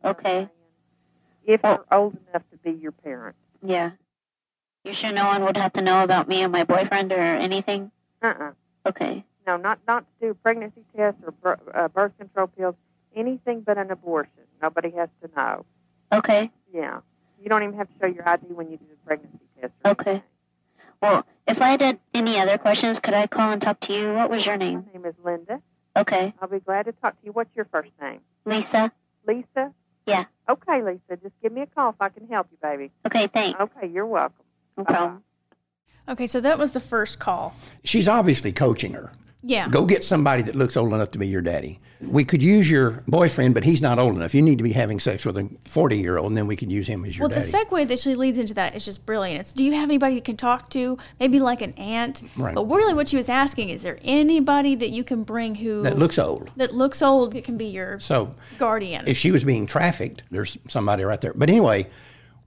What 0.00 0.10
I'm 0.10 0.16
Okay. 0.16 0.48
If 1.44 1.62
Well- 1.62 1.84
they're 1.88 1.98
old 1.98 2.16
enough 2.28 2.48
to 2.50 2.56
be 2.58 2.72
your 2.72 2.92
parent. 2.92 3.36
Yeah. 3.62 3.92
You 4.84 4.94
sure 4.94 5.12
no 5.12 5.26
one 5.26 5.44
would 5.44 5.56
have 5.56 5.72
to 5.74 5.82
know 5.82 6.02
about 6.02 6.28
me 6.28 6.42
and 6.42 6.52
my 6.52 6.64
boyfriend 6.64 7.12
or 7.12 7.20
anything? 7.20 7.90
Uh-uh. 8.22 8.52
Okay. 8.86 9.24
No, 9.46 9.56
not 9.56 9.80
not 9.86 10.04
to 10.20 10.28
do 10.28 10.34
pregnancy 10.34 10.84
tests 10.96 11.20
or 11.42 11.58
uh, 11.74 11.88
birth 11.88 12.16
control 12.18 12.46
pills. 12.48 12.74
Anything 13.16 13.62
but 13.62 13.78
an 13.78 13.90
abortion. 13.90 14.44
Nobody 14.62 14.90
has 14.90 15.08
to 15.22 15.30
know. 15.34 15.64
Okay. 16.12 16.50
Yeah. 16.72 17.00
You 17.42 17.48
don't 17.48 17.62
even 17.62 17.76
have 17.76 17.88
to 17.88 17.94
show 18.00 18.06
your 18.06 18.28
ID 18.28 18.52
when 18.52 18.70
you 18.70 18.76
do 18.76 18.84
the 18.90 18.96
pregnancy 19.06 19.38
test. 19.60 19.72
Okay. 19.84 20.10
anything. 20.10 20.26
Well, 21.00 21.26
if 21.46 21.60
I 21.60 21.70
had 21.70 21.98
any 22.12 22.40
other 22.40 22.58
questions, 22.58 22.98
could 23.00 23.14
I 23.14 23.26
call 23.26 23.50
and 23.52 23.62
talk 23.62 23.80
to 23.80 23.92
you? 23.92 24.12
What 24.12 24.30
was 24.30 24.44
your 24.44 24.56
name? 24.56 24.84
My 24.86 24.92
name 24.92 25.06
is 25.06 25.14
Linda. 25.24 25.62
Okay. 25.96 26.32
I'll 26.40 26.48
be 26.48 26.60
glad 26.60 26.84
to 26.84 26.92
talk 26.92 27.18
to 27.18 27.26
you. 27.26 27.32
What's 27.32 27.54
your 27.56 27.66
first 27.66 27.90
name? 28.00 28.20
Lisa? 28.44 28.92
Lisa? 29.26 29.72
Yeah. 30.06 30.24
Okay, 30.48 30.82
Lisa. 30.82 31.20
Just 31.22 31.34
give 31.42 31.52
me 31.52 31.62
a 31.62 31.66
call 31.66 31.90
if 31.90 31.96
I 32.00 32.08
can 32.08 32.26
help 32.28 32.48
you, 32.50 32.58
baby. 32.62 32.90
Okay, 33.06 33.26
thanks. 33.26 33.60
Okay, 33.60 33.88
you're 33.88 34.06
welcome. 34.06 34.44
No 34.76 34.84
problem. 34.84 35.22
Okay, 36.08 36.26
so 36.26 36.40
that 36.40 36.58
was 36.58 36.70
the 36.72 36.80
first 36.80 37.18
call. 37.18 37.54
She's 37.84 38.08
obviously 38.08 38.52
coaching 38.52 38.94
her. 38.94 39.12
Yeah. 39.42 39.68
Go 39.68 39.86
get 39.86 40.02
somebody 40.02 40.42
that 40.42 40.56
looks 40.56 40.76
old 40.76 40.92
enough 40.92 41.12
to 41.12 41.18
be 41.18 41.28
your 41.28 41.40
daddy. 41.42 41.78
We 42.00 42.24
could 42.24 42.42
use 42.42 42.68
your 42.70 43.02
boyfriend, 43.06 43.54
but 43.54 43.64
he's 43.64 43.80
not 43.80 43.98
old 43.98 44.16
enough. 44.16 44.34
You 44.34 44.42
need 44.42 44.58
to 44.58 44.64
be 44.64 44.72
having 44.72 44.98
sex 44.98 45.24
with 45.24 45.36
a 45.36 45.48
40 45.64 45.96
year 45.96 46.16
old, 46.18 46.28
and 46.28 46.36
then 46.36 46.46
we 46.48 46.56
could 46.56 46.70
use 46.72 46.86
him 46.88 47.04
as 47.04 47.16
your 47.16 47.28
Well, 47.28 47.38
the 47.40 47.44
daddy. 47.44 47.64
segue 47.66 47.88
that 47.88 47.98
she 48.00 48.14
leads 48.16 48.36
into 48.36 48.52
that 48.54 48.74
is 48.74 48.84
just 48.84 49.06
brilliant. 49.06 49.40
It's 49.40 49.52
do 49.52 49.64
you 49.64 49.74
have 49.74 49.88
anybody 49.88 50.16
you 50.16 50.20
can 50.22 50.36
talk 50.36 50.70
to? 50.70 50.98
Maybe 51.20 51.38
like 51.38 51.62
an 51.62 51.72
aunt. 51.74 52.22
Right. 52.36 52.54
But 52.54 52.64
really, 52.64 52.94
what 52.94 53.08
she 53.08 53.16
was 53.16 53.28
asking 53.28 53.68
is 53.70 53.82
there 53.82 53.98
anybody 54.02 54.74
that 54.74 54.90
you 54.90 55.04
can 55.04 55.22
bring 55.22 55.54
who 55.56 55.82
that 55.82 55.98
looks 55.98 56.18
old. 56.18 56.50
that 56.56 56.74
looks 56.74 57.00
old 57.00 57.32
that 57.32 57.44
can 57.44 57.56
be 57.56 57.66
your 57.66 58.00
So 58.00 58.34
guardian? 58.58 59.04
if 59.06 59.16
she 59.16 59.30
was 59.30 59.44
being 59.44 59.66
trafficked, 59.66 60.24
there's 60.30 60.58
somebody 60.68 61.04
right 61.04 61.20
there. 61.20 61.32
But 61.34 61.48
anyway, 61.48 61.86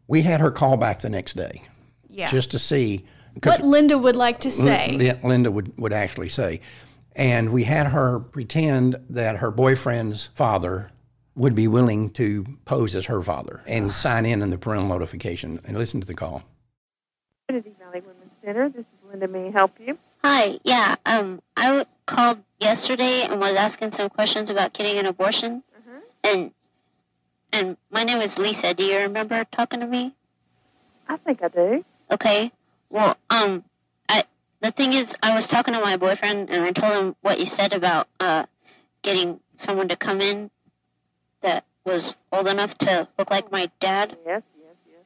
we 0.07 0.21
had 0.23 0.41
her 0.41 0.51
call 0.51 0.75
back 0.77 0.99
the 0.99 1.09
next 1.09 1.35
day 1.37 1.61
yeah. 2.09 2.27
just 2.27 2.51
to 2.51 2.59
see. 2.59 3.05
What 3.43 3.61
Linda 3.63 3.97
would 3.97 4.15
like 4.15 4.39
to 4.41 4.51
say. 4.51 4.95
Lin- 4.97 5.19
Linda 5.23 5.51
would, 5.51 5.77
would 5.77 5.93
actually 5.93 6.29
say. 6.29 6.61
And 7.15 7.51
we 7.51 7.63
had 7.65 7.87
her 7.87 8.19
pretend 8.19 8.95
that 9.09 9.37
her 9.37 9.51
boyfriend's 9.51 10.27
father 10.27 10.91
would 11.35 11.55
be 11.55 11.67
willing 11.67 12.09
to 12.11 12.45
pose 12.65 12.95
as 12.95 13.05
her 13.05 13.21
father 13.21 13.63
and 13.67 13.93
sign 13.93 14.25
in 14.25 14.41
in 14.41 14.49
the 14.49 14.57
parental 14.57 14.87
notification 14.87 15.59
and 15.65 15.77
listen 15.77 15.99
to 16.01 16.07
the 16.07 16.13
call. 16.13 16.43
Trinity 17.49 17.73
Valley 17.79 18.01
Women's 18.01 18.31
Center. 18.43 18.69
This 18.69 18.81
is 18.81 19.09
Linda. 19.09 19.27
May 19.27 19.47
I 19.47 19.51
help 19.51 19.77
you? 19.79 19.97
Hi. 20.23 20.59
Yeah. 20.63 20.95
Um, 21.05 21.41
I 21.57 21.65
w- 21.67 21.85
called 22.05 22.39
yesterday 22.59 23.21
and 23.23 23.39
was 23.39 23.55
asking 23.55 23.91
some 23.91 24.09
questions 24.09 24.49
about 24.49 24.73
getting 24.73 24.97
an 24.97 25.05
abortion, 25.05 25.63
and 26.23 26.51
and 27.51 27.75
my 27.89 28.03
name 28.03 28.21
is 28.21 28.37
Lisa. 28.37 28.73
Do 28.73 28.83
you 28.85 28.97
remember 28.99 29.43
talking 29.51 29.79
to 29.81 29.87
me? 29.87 30.13
I 31.09 31.17
think 31.17 31.43
I 31.43 31.47
do. 31.49 31.83
Okay. 32.11 32.51
Well, 32.91 33.15
um, 33.29 33.63
I 34.09 34.25
the 34.59 34.71
thing 34.71 34.91
is, 34.91 35.15
I 35.23 35.33
was 35.33 35.47
talking 35.47 35.73
to 35.73 35.79
my 35.79 35.95
boyfriend, 35.95 36.49
and 36.49 36.61
I 36.63 36.71
told 36.73 36.91
him 36.93 37.15
what 37.21 37.39
you 37.39 37.45
said 37.45 37.71
about 37.71 38.09
uh 38.19 38.45
getting 39.01 39.39
someone 39.55 39.87
to 39.87 39.95
come 39.95 40.19
in 40.19 40.51
that 41.41 41.63
was 41.85 42.15
old 42.33 42.49
enough 42.49 42.77
to 42.79 43.07
look 43.17 43.31
like 43.31 43.49
my 43.49 43.71
dad. 43.79 44.17
Yes, 44.25 44.43
yes, 44.59 44.75
yes. 44.85 45.03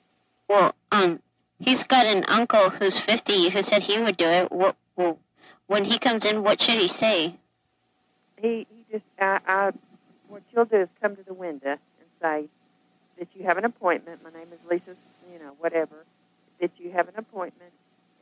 Well, 0.49 0.75
um, 0.91 1.21
he's 1.59 1.83
got 1.83 2.07
an 2.07 2.23
uncle 2.23 2.71
who's 2.71 2.99
fifty 2.99 3.49
who 3.49 3.61
said 3.61 3.83
he 3.83 3.99
would 3.99 4.17
do 4.17 4.27
it. 4.27 4.51
What? 4.51 4.75
Well, 4.95 5.19
when 5.67 5.85
he 5.85 5.99
comes 5.99 6.25
in, 6.25 6.41
what 6.41 6.59
should 6.59 6.79
he 6.79 6.87
say? 6.87 7.35
He 8.41 8.65
he 8.67 8.85
just 8.91 9.05
I, 9.19 9.39
I 9.45 9.71
what 10.27 10.41
you'll 10.51 10.65
do 10.65 10.77
is 10.77 10.89
come 11.03 11.15
to 11.15 11.23
the 11.23 11.35
window 11.35 11.69
and 11.69 12.09
say 12.19 12.45
that 13.19 13.27
you 13.35 13.45
have 13.45 13.59
an 13.59 13.65
appointment. 13.65 14.23
My 14.23 14.31
name 14.31 14.47
is 14.51 14.59
Lisa. 14.67 14.97
You 15.31 15.37
know 15.37 15.53
whatever 15.59 16.03
that 16.65 16.83
you 16.83 16.91
have 16.91 17.07
an 17.07 17.13
appointment, 17.17 17.71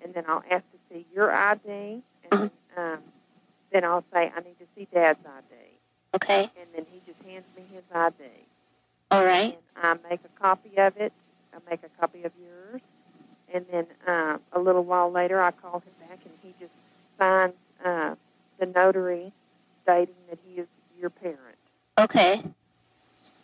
and 0.04 0.14
then 0.14 0.26
I'll 0.28 0.44
ask 0.52 0.64
to 0.74 0.78
see 0.92 1.06
your 1.16 1.32
ID, 1.32 1.62
and 1.70 2.02
then, 2.32 2.52
um, 2.78 3.00
then 3.72 3.86
I'll 3.86 4.04
say 4.14 4.32
I 4.36 4.40
need 4.42 4.60
to 4.60 4.66
see 4.76 4.86
Dad's 4.94 5.20
ID, 5.26 5.60
Okay. 6.16 6.42
and 6.60 6.68
then 6.76 6.86
he 6.92 7.02
just 7.10 7.22
hands 7.26 7.46
me 7.56 7.64
his 7.74 7.84
ID, 7.94 8.16
All 9.12 9.24
right. 9.24 9.58
and 9.78 10.04
I 10.04 10.10
make 10.10 10.20
a 10.26 10.42
copy 10.42 10.78
of 10.78 10.98
it. 10.98 11.14
I 11.54 11.58
make 11.70 11.80
a 11.84 12.02
copy 12.02 12.24
of 12.24 12.34
yours, 12.44 12.82
and 13.54 13.66
then 13.72 13.86
um, 14.08 14.42
a 14.52 14.60
little 14.60 14.84
while 14.84 15.10
later 15.10 15.40
I 15.42 15.52
call 15.52 15.80
him 15.80 16.08
back, 16.10 16.20
and 16.26 16.34
he 16.42 16.54
just 16.60 16.74
signs 17.18 17.54
uh, 17.86 18.16
the 18.60 18.66
notary 18.66 19.32
stating 19.84 20.16
that 20.30 20.40
he 20.46 20.60
is 20.60 20.68
your 21.00 21.10
parent. 21.12 21.40
Okay. 21.98 22.44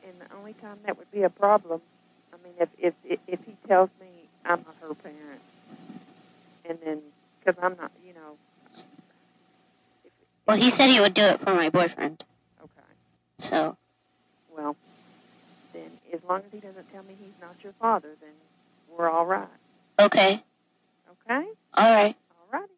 And 0.03 0.13
the 0.19 0.35
only 0.35 0.53
time 0.53 0.79
that 0.85 0.97
would 0.97 1.09
be 1.11 1.23
a 1.23 1.29
problem, 1.29 1.81
I 2.33 2.37
mean, 2.43 2.53
if 2.59 2.69
if, 2.77 3.19
if 3.27 3.39
he 3.45 3.55
tells 3.67 3.89
me 4.01 4.18
I'm 4.49 4.65
not 4.65 4.75
her 4.81 4.93
parent, 4.95 5.41
and 6.65 6.77
then 6.83 7.01
because 7.39 7.61
I'm 7.63 7.77
not, 7.77 7.91
you 8.05 8.13
know. 8.13 8.35
If, 10.03 10.11
Well, 10.47 10.57
he 10.57 10.69
said 10.71 10.89
he 10.89 10.99
would 10.99 11.13
do 11.13 11.21
it 11.21 11.39
for 11.39 11.53
my 11.53 11.69
boyfriend. 11.69 12.23
okay. 12.61 12.87
So, 13.37 13.77
Well, 14.57 14.75
then 15.73 15.91
as 16.11 16.19
long 16.27 16.39
as 16.39 16.51
he 16.51 16.59
doesn't 16.59 16.91
tell 16.91 17.03
me 17.03 17.15
he's 17.19 17.29
not 17.39 17.55
your 17.63 17.73
father, 17.79 18.09
then 18.21 18.31
we're 18.97 19.09
all 19.09 19.25
right. 19.25 19.47
okay. 19.99 20.43
Okay. 21.29 21.45
All 21.75 21.91
right. 21.93 22.15
All 22.31 22.59
righty. 22.59 22.73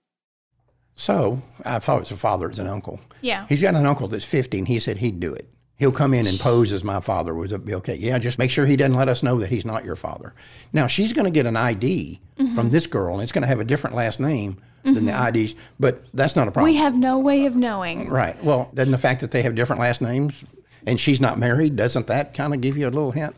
So 0.95 1.41
I 1.63 1.80
thought 1.80 1.97
it 1.97 1.99
was 2.01 2.11
a 2.11 2.17
father, 2.17 2.49
it's 2.49 2.59
an 2.59 2.67
uncle. 2.67 2.99
yeah. 3.22 3.45
He's 3.47 3.61
got 3.61 3.76
an 3.76 3.86
uncle 3.86 4.09
that's 4.09 4.26
50, 4.26 4.59
and 4.59 4.67
he 4.67 4.78
said 4.80 4.97
he'd 4.97 5.22
do 5.22 5.34
it. 5.34 5.47
He'll 5.82 5.91
come 5.91 6.13
in 6.13 6.27
and 6.27 6.39
pose 6.39 6.71
as 6.71 6.84
my 6.84 6.99
father. 6.99 7.34
Would 7.34 7.51
it 7.51 7.65
be 7.65 7.73
okay? 7.73 7.95
Yeah, 7.95 8.19
just 8.19 8.38
make 8.38 8.51
sure 8.51 8.67
he 8.67 8.75
doesn't 8.75 8.93
let 8.93 9.09
us 9.09 9.23
know 9.23 9.39
that 9.39 9.49
he's 9.49 9.65
not 9.65 9.84
your 9.84 9.95
father. 9.95 10.36
Now, 10.71 10.86
she's 10.86 11.11
going 11.11 11.25
to 11.25 11.32
get 11.32 11.47
an 11.47 11.57
ID 11.57 12.21
from 12.53 12.69
this 12.69 12.86
girl, 12.86 13.15
and 13.15 13.23
it's 13.23 13.32
going 13.32 13.41
to 13.41 13.47
have 13.47 13.59
a 13.59 13.63
different 13.63 13.95
last 13.95 14.19
name 14.19 14.61
than 14.84 15.05
the 15.05 15.27
IDs, 15.27 15.55
but 15.79 16.03
that's 16.13 16.36
not 16.36 16.47
a 16.47 16.51
problem. 16.51 16.71
We 16.71 16.77
have 16.77 16.95
no 16.95 17.17
way 17.17 17.47
of 17.47 17.55
knowing. 17.55 18.09
Right. 18.09 18.41
Well, 18.43 18.69
doesn't 18.75 18.91
the 18.91 18.99
fact 18.99 19.21
that 19.21 19.32
they 19.32 19.41
have 19.41 19.55
different 19.55 19.79
last 19.79 20.03
names 20.03 20.43
and 20.86 20.99
she's 20.99 21.19
not 21.19 21.39
married, 21.39 21.75
doesn't 21.77 22.05
that 22.07 22.36
kind 22.36 22.53
of 22.53 22.61
give 22.61 22.77
you 22.77 22.86
a 22.88 22.91
little 22.91 23.11
hint? 23.11 23.36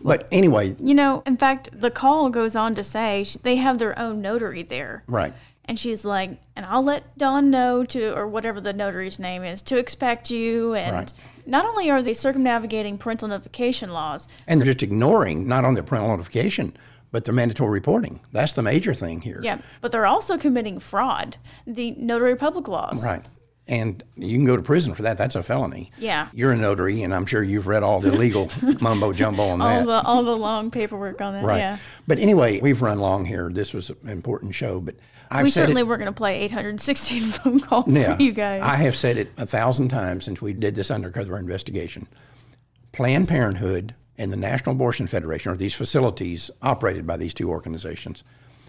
But 0.00 0.28
anyway, 0.32 0.74
You 0.80 0.94
know, 0.94 1.22
in 1.26 1.36
fact, 1.36 1.68
the 1.78 1.90
call 1.90 2.30
goes 2.30 2.56
on 2.56 2.74
to 2.74 2.82
say 2.84 3.22
they 3.42 3.56
have 3.56 3.76
their 3.78 3.98
own 3.98 4.22
notary 4.22 4.62
there. 4.62 5.04
right. 5.06 5.34
And 5.66 5.78
she's 5.78 6.04
like, 6.04 6.30
and 6.56 6.66
I'll 6.66 6.82
let 6.82 7.16
Dawn 7.16 7.48
know 7.48 7.84
to, 7.84 8.12
or 8.16 8.26
whatever 8.26 8.60
the 8.60 8.72
notary's 8.72 9.20
name 9.20 9.44
is, 9.44 9.62
to 9.62 9.76
expect 9.78 10.28
you. 10.30 10.74
And 10.74 10.96
Right. 10.96 11.12
Not 11.46 11.64
only 11.66 11.90
are 11.90 12.02
they 12.02 12.14
circumnavigating 12.14 12.98
parental 12.98 13.28
notification 13.28 13.92
laws, 13.92 14.28
And 14.46 14.60
they're 14.60 14.66
just 14.72 14.82
ignoring 14.82 15.46
not 15.48 15.64
only 15.64 15.80
the 15.80 15.86
parental 15.86 16.10
notification, 16.10 16.76
but 17.10 17.24
the 17.24 17.32
mandatory 17.32 17.70
reporting. 17.70 18.20
That's 18.32 18.54
the 18.54 18.62
major 18.62 18.94
thing 18.94 19.20
here. 19.20 19.40
yeah, 19.42 19.58
but 19.80 19.92
they're 19.92 20.06
also 20.06 20.38
committing 20.38 20.78
fraud, 20.78 21.36
the 21.66 21.92
notary 21.92 22.36
public 22.36 22.68
laws. 22.68 23.04
Right. 23.04 23.22
And 23.68 24.02
you 24.16 24.36
can 24.36 24.44
go 24.44 24.56
to 24.56 24.62
prison 24.62 24.92
for 24.94 25.02
that. 25.02 25.16
That's 25.18 25.36
a 25.36 25.42
felony. 25.42 25.92
Yeah. 25.96 26.28
You're 26.32 26.50
a 26.50 26.56
notary, 26.56 27.02
and 27.04 27.14
I'm 27.14 27.26
sure 27.26 27.44
you've 27.44 27.68
read 27.68 27.84
all 27.84 28.00
the 28.00 28.10
legal 28.10 28.50
mumbo 28.80 29.12
jumbo 29.12 29.44
on 29.50 29.60
All 29.62 29.78
that. 29.80 29.86
the 29.86 30.02
all 30.02 30.24
the 30.24 30.36
long 30.36 30.70
paperwork 30.72 31.20
on 31.20 31.34
that. 31.34 31.44
right. 31.44 31.58
Yeah. 31.58 31.78
But 32.08 32.18
anyway, 32.18 32.60
we've 32.60 32.82
run 32.82 32.98
long 32.98 33.24
here. 33.24 33.50
This 33.52 33.72
was 33.72 33.90
an 33.90 34.08
important 34.08 34.54
show, 34.56 34.80
but 34.80 34.96
I've 35.32 35.44
we 35.44 35.50
certainly 35.50 35.82
it, 35.82 35.86
were 35.86 35.96
going 35.96 36.06
to 36.06 36.12
play 36.12 36.40
816 36.42 37.20
phone 37.30 37.60
calls 37.60 37.88
yeah, 37.88 38.16
for 38.16 38.22
you 38.22 38.32
guys. 38.32 38.62
I 38.62 38.76
have 38.76 38.96
said 38.96 39.16
it 39.16 39.32
a 39.38 39.46
thousand 39.46 39.88
times 39.88 40.24
since 40.24 40.42
we 40.42 40.52
did 40.52 40.74
this 40.74 40.90
undercover 40.90 41.38
investigation. 41.38 42.06
Planned 42.92 43.28
Parenthood 43.28 43.94
and 44.18 44.30
the 44.30 44.36
National 44.36 44.74
Abortion 44.74 45.06
Federation, 45.06 45.50
or 45.50 45.56
these 45.56 45.74
facilities 45.74 46.50
operated 46.60 47.06
by 47.06 47.16
these 47.16 47.32
two 47.32 47.50
organizations, 47.50 48.22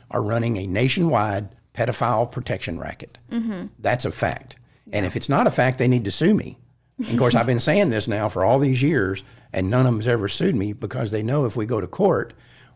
are 0.10 0.24
running 0.24 0.58
a 0.58 0.66
nationwide 0.66 1.50
pedophile 1.74 2.32
protection 2.32 2.80
racket. 2.80 3.18
Mm-hmm. 3.30 3.68
That's 3.80 4.06
a 4.06 4.12
fact. 4.12 4.56
And 4.92 5.06
if 5.06 5.16
it's 5.16 5.30
not 5.30 5.48
a 5.48 5.52
fact, 5.52 5.80
they 5.80 5.88
need 5.88 6.06
to 6.06 6.12
sue 6.12 6.34
me. 6.34 6.58
And 7.00 7.10
of 7.10 7.18
course, 7.18 7.36
I've 7.36 7.48
been 7.48 7.60
saying 7.60 7.90
this 7.90 8.08
now 8.08 8.30
for 8.30 8.46
all 8.46 8.60
these 8.60 8.82
years, 8.82 9.24
and 9.52 9.70
none 9.70 9.82
of 9.82 9.86
them 9.86 9.96
them's 9.96 10.08
ever 10.08 10.28
sued 10.28 10.56
me 10.56 10.74
because 10.74 11.12
they 11.12 11.24
know 11.24 11.46
if 11.46 11.58
we 11.58 11.66
go 11.66 11.82
to 11.82 11.88
court, 11.88 12.34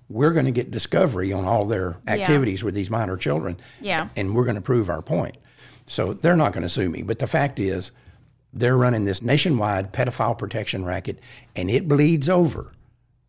we're 0.09 0.31
going 0.31 0.45
to 0.45 0.51
get 0.51 0.71
discovery 0.71 1.33
on 1.33 1.45
all 1.45 1.65
their 1.65 1.97
activities 2.07 2.63
with 2.63 2.73
these 2.75 2.89
minor 2.89 3.17
children. 3.17 3.59
Yeah. 3.81 4.09
And 4.15 4.33
we're 4.35 4.45
going 4.45 4.55
to 4.55 4.61
prove 4.61 4.89
our 4.89 5.01
point. 5.01 5.37
So 5.85 6.13
they're 6.13 6.35
not 6.35 6.53
going 6.53 6.63
to 6.63 6.69
sue 6.69 6.89
me. 6.89 7.01
But 7.03 7.19
the 7.19 7.27
fact 7.27 7.59
is, 7.59 7.91
they're 8.53 8.77
running 8.77 9.03
this 9.03 9.21
nationwide 9.21 9.91
pedophile 9.93 10.37
protection 10.37 10.85
racket, 10.85 11.19
and 11.55 11.69
it 11.69 11.87
bleeds 11.87 12.29
over 12.29 12.71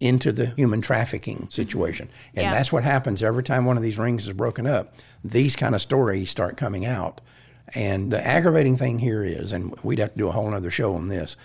into 0.00 0.30
the 0.30 0.46
human 0.54 0.80
trafficking 0.80 1.48
situation. 1.50 2.08
And 2.34 2.44
Yeah. 2.44 2.52
that's 2.52 2.72
what 2.72 2.84
happens 2.84 3.22
every 3.22 3.42
time 3.42 3.64
one 3.64 3.76
of 3.76 3.82
these 3.82 3.98
rings 3.98 4.26
is 4.26 4.32
broken 4.32 4.66
up. 4.66 4.94
These 5.24 5.56
kind 5.56 5.74
of 5.74 5.80
stories 5.80 6.30
start 6.30 6.56
coming 6.56 6.86
out. 6.86 7.20
And 7.74 8.10
the 8.12 8.24
aggravating 8.24 8.76
thing 8.76 9.00
here 9.00 9.24
is, 9.24 9.52
and 9.52 9.74
we'd 9.82 9.98
have 9.98 10.12
to 10.12 10.18
do 10.18 10.28
a 10.28 10.32
whole 10.32 10.54
other 10.54 10.70
show 10.70 10.94
on 10.94 11.08
this, 11.08 11.36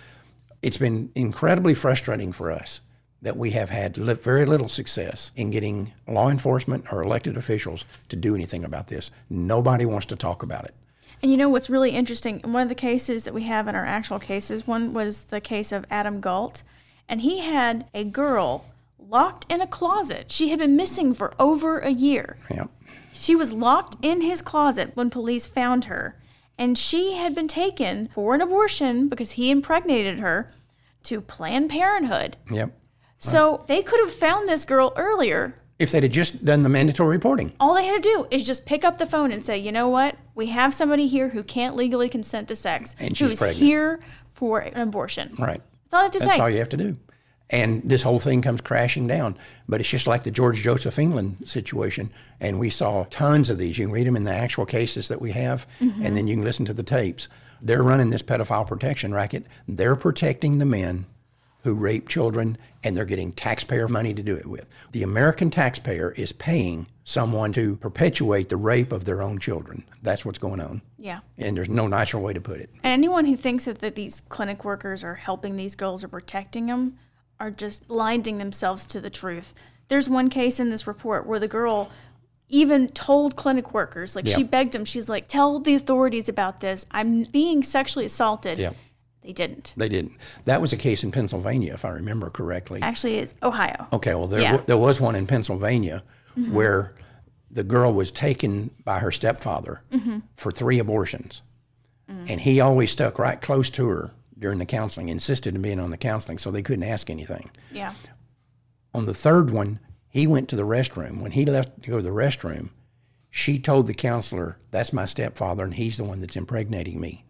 it's 0.62 0.78
been 0.78 1.10
incredibly 1.16 1.74
frustrating 1.74 2.32
for 2.32 2.52
us 2.52 2.80
that 3.24 3.38
we 3.38 3.52
have 3.52 3.70
had 3.70 3.98
li- 3.98 4.14
very 4.14 4.46
little 4.46 4.70
success 4.70 5.32
in 5.36 5.50
getting 5.50 5.94
law 6.08 6.30
enforcement 6.30 6.86
or 6.92 7.02
elected 7.02 7.36
officials 7.36 7.86
to 8.10 8.16
do 8.16 8.36
anything 8.36 8.64
about 8.64 8.88
this. 8.88 9.10
Nobody 9.30 9.86
wants 9.86 10.06
to 10.08 10.16
talk 10.16 10.44
about 10.44 10.66
it. 10.66 10.76
And 11.22 11.32
you 11.32 11.38
know 11.38 11.50
what's 11.50 11.70
really 11.70 11.92
interesting? 11.92 12.42
One 12.44 12.64
of 12.64 12.70
the 12.70 12.76
cases 12.76 13.24
that 13.24 13.34
we 13.34 13.44
have 13.44 13.70
in 13.70 13.76
our 13.76 13.86
actual 13.86 14.20
cases, 14.20 14.68
one 14.68 14.94
was 14.94 15.24
the 15.24 15.40
case 15.40 15.72
of 15.72 15.86
Adam 15.90 16.20
Galt, 16.20 16.64
and 17.08 17.22
he 17.22 17.40
had 17.40 17.88
a 17.94 18.04
girl 18.04 18.66
locked 19.00 19.50
in 19.50 19.62
a 19.62 19.68
closet. 19.68 20.32
She 20.32 20.50
had 20.50 20.60
been 20.60 20.76
missing 20.76 21.14
for 21.14 21.34
over 21.40 21.80
a 21.80 21.92
year. 21.92 22.36
Yeah. 22.52 22.66
She 23.14 23.36
was 23.36 23.54
locked 23.54 23.96
in 24.02 24.20
his 24.20 24.42
closet 24.42 24.92
when 24.96 25.10
police 25.10 25.46
found 25.46 25.86
her, 25.86 26.20
and 26.58 26.78
she 26.78 27.14
had 27.14 27.34
been 27.34 27.48
taken 27.48 28.10
for 28.10 28.36
an 28.36 28.42
abortion 28.42 29.08
because 29.08 29.34
he 29.34 29.50
impregnated 29.50 30.20
her 30.20 30.50
to 31.04 31.22
Planned 31.22 31.70
Parenthood. 31.70 32.36
Yep. 32.52 32.74
So 33.32 33.64
they 33.68 33.82
could 33.82 34.00
have 34.02 34.12
found 34.12 34.48
this 34.50 34.66
girl 34.66 34.94
earlier. 34.96 35.56
If 35.80 35.92
they'd 35.92 36.04
have 36.04 36.12
just 36.12 36.46
done 36.46 36.64
the 36.64 36.70
mandatory 36.70 37.16
reporting. 37.18 37.54
All 37.60 37.74
they 37.76 37.86
had 37.86 38.02
to 38.02 38.10
do 38.10 38.28
is 38.32 38.44
just 38.44 38.66
pick 38.66 38.84
up 38.86 38.98
the 38.98 39.06
phone 39.06 39.32
and 39.32 39.44
say, 39.46 39.58
you 39.58 39.72
know 39.72 39.90
what? 39.90 40.16
We 40.36 40.48
have 40.48 40.74
somebody 40.74 41.08
here 41.08 41.30
who 41.30 41.44
can't 41.44 41.76
legally 41.76 42.10
consent 42.10 42.48
to 42.50 42.56
sex, 42.56 42.96
And 43.00 43.18
she's 43.18 43.30
who's 43.30 43.40
pregnant. 43.40 43.60
here 43.64 44.00
for 44.34 44.60
an 44.60 44.78
abortion. 44.80 45.36
Right. 45.38 45.62
That's 45.90 45.94
all 45.94 46.00
I 46.00 46.04
have 46.04 46.12
to 46.12 46.20
That's 46.20 46.26
say. 46.26 46.30
That's 46.30 46.40
all 46.42 46.50
you 46.50 46.58
have 46.60 46.70
to 46.70 46.78
do. 46.78 46.96
And 47.50 47.82
this 47.84 48.02
whole 48.04 48.20
thing 48.20 48.42
comes 48.42 48.62
crashing 48.62 49.08
down. 49.08 49.38
But 49.68 49.80
it's 49.80 49.90
just 49.90 50.08
like 50.08 50.24
the 50.24 50.32
George 50.32 50.62
Joseph 50.64 50.98
England 51.00 51.38
situation. 51.46 52.12
And 52.40 52.60
we 52.60 52.70
saw 52.70 53.06
tons 53.10 53.50
of 53.50 53.58
these. 53.58 53.78
You 53.78 53.86
can 53.88 53.94
read 53.94 54.08
them 54.08 54.16
in 54.16 54.24
the 54.24 54.34
actual 54.34 54.66
cases 54.66 55.08
that 55.10 55.22
we 55.22 55.32
have, 55.32 55.68
Mm-hmm. 55.80 56.06
and 56.06 56.16
then 56.18 56.28
you 56.28 56.36
can 56.36 56.44
listen 56.44 56.66
to 56.66 56.74
the 56.74 56.84
tapes. 56.84 57.28
They're 57.62 57.84
running 57.84 58.10
this 58.10 58.24
pedophile 58.24 58.68
protection 58.68 59.14
racket. 59.14 59.46
They're 59.68 59.96
protecting 59.96 60.60
the 60.60 60.66
men 60.66 61.06
who 61.64 61.74
rape 61.74 62.10
children, 62.10 62.58
and 62.84 62.96
they're 62.96 63.06
getting 63.06 63.32
taxpayer 63.32 63.88
money 63.88 64.14
to 64.14 64.22
do 64.22 64.36
it 64.36 64.46
with. 64.46 64.70
The 64.92 65.04
American 65.04 65.50
taxpayer 65.50 66.12
is 66.12 66.34
paying 66.34 66.88
someone 67.06 67.54
to 67.54 67.78
perpetuate 67.78 68.50
the 68.50 68.58
rape 68.58 68.92
of 68.92 69.06
their 69.06 69.22
own 69.22 69.40
children. 69.40 69.84
That's 70.02 70.26
what's 70.26 70.40
going 70.40 70.60
on. 70.60 70.82
yeah. 70.98 71.20
And 71.38 71.56
there's 71.56 71.70
no 71.70 71.88
nicer 71.88 72.20
way 72.20 72.34
to 72.34 72.42
put 72.42 72.60
it. 72.60 72.70
And 72.84 72.92
anyone 72.94 73.26
who 73.26 73.36
thinks 73.36 73.66
that, 73.66 73.80
that 73.80 73.96
these 73.96 74.22
clinic 74.30 74.64
workers 74.64 75.04
are 75.04 75.16
helping 75.16 75.56
these 75.56 75.76
girls 75.76 76.04
or 76.04 76.08
protecting 76.10 76.68
them 76.68 76.98
are 77.40 77.52
just 77.52 77.88
blinding 77.88 78.38
themselves 78.38 78.86
to 78.86 79.02
the 79.02 79.10
truth. 79.10 79.54
There's 79.88 80.10
one 80.10 80.30
case 80.30 80.60
in 80.60 80.70
this 80.70 80.86
report 80.88 81.26
where 81.26 81.40
the 81.40 81.48
girl 81.48 81.92
even 82.50 82.88
told 82.90 83.36
clinic 83.36 83.74
workers, 83.74 84.16
like 84.16 84.28
she 84.28 84.44
begged 84.44 84.74
them, 84.74 84.86
she's 84.86 85.10
like, 85.10 85.28
tell 85.28 85.60
the 85.60 85.74
authorities 85.76 86.30
about 86.30 86.60
this. 86.60 86.86
I'm 86.92 87.24
being 87.24 87.64
sexually 87.64 88.06
assaulted. 88.06 88.60
Yeah. 88.60 88.74
They 89.24 89.34
didn't. 89.34 89.74
They 89.78 89.90
didn't. 89.90 90.14
That 90.46 90.62
was 90.62 90.74
a 90.74 90.78
case 90.78 91.04
in 91.04 91.12
Pennsylvania, 91.12 91.74
if 91.74 91.86
I 91.86 91.90
remember 91.90 92.30
correctly. 92.30 92.82
Actually, 92.82 93.18
it's 93.18 93.36
Ohio. 93.42 93.88
Okay, 93.94 94.14
well, 94.16 94.28
there, 94.28 94.42
Yeah. 94.42 94.56
wa- 94.56 94.64
there 94.66 94.78
was 94.78 95.00
one 95.00 95.16
in 95.16 95.28
Pennsylvania 95.28 96.04
mm-hmm. 96.38 96.54
where 96.54 96.94
the 97.50 97.64
girl 97.64 97.94
was 97.94 98.12
taken 98.12 98.72
by 98.84 99.00
her 99.00 99.12
stepfather 99.12 99.82
mm-hmm. 99.92 100.20
for 100.36 100.52
three 100.52 100.80
abortions. 100.80 101.42
Mm. 102.10 102.30
And 102.30 102.42
he 102.42 102.60
always 102.60 102.92
stuck 102.92 103.18
right 103.20 103.40
close 103.40 103.70
to 103.72 103.88
her 103.88 104.12
during 104.38 104.60
the 104.60 104.66
counseling, 104.66 105.10
insisted 105.10 105.56
on 105.56 105.62
being 105.62 105.80
on 105.80 105.92
the 105.92 105.98
counseling, 105.98 106.38
so 106.38 106.52
they 106.52 106.62
couldn't 106.62 106.84
ask 106.84 107.10
anything. 107.10 107.50
Yeah. 107.72 107.94
On 108.94 109.06
the 109.06 109.14
third 109.14 109.52
one, 109.52 109.80
he 110.10 110.28
went 110.28 110.50
to 110.50 110.56
the 110.56 110.64
restroom. 110.64 111.22
When 111.22 111.32
he 111.32 111.46
left 111.46 111.84
to 111.84 111.90
go 111.90 111.98
to 111.98 112.04
the 112.04 112.10
restroom, 112.10 112.70
she 113.30 113.58
told 113.58 113.88
the 113.88 113.94
counselor, 113.94 114.58
That's 114.72 114.94
my 114.94 115.06
stepfather, 115.06 115.64
and 115.64 115.74
he's 115.74 115.98
the 115.98 116.04
one 116.04 116.20
that's 116.20 116.36
impregnating 116.36 117.00
me. 117.00 117.26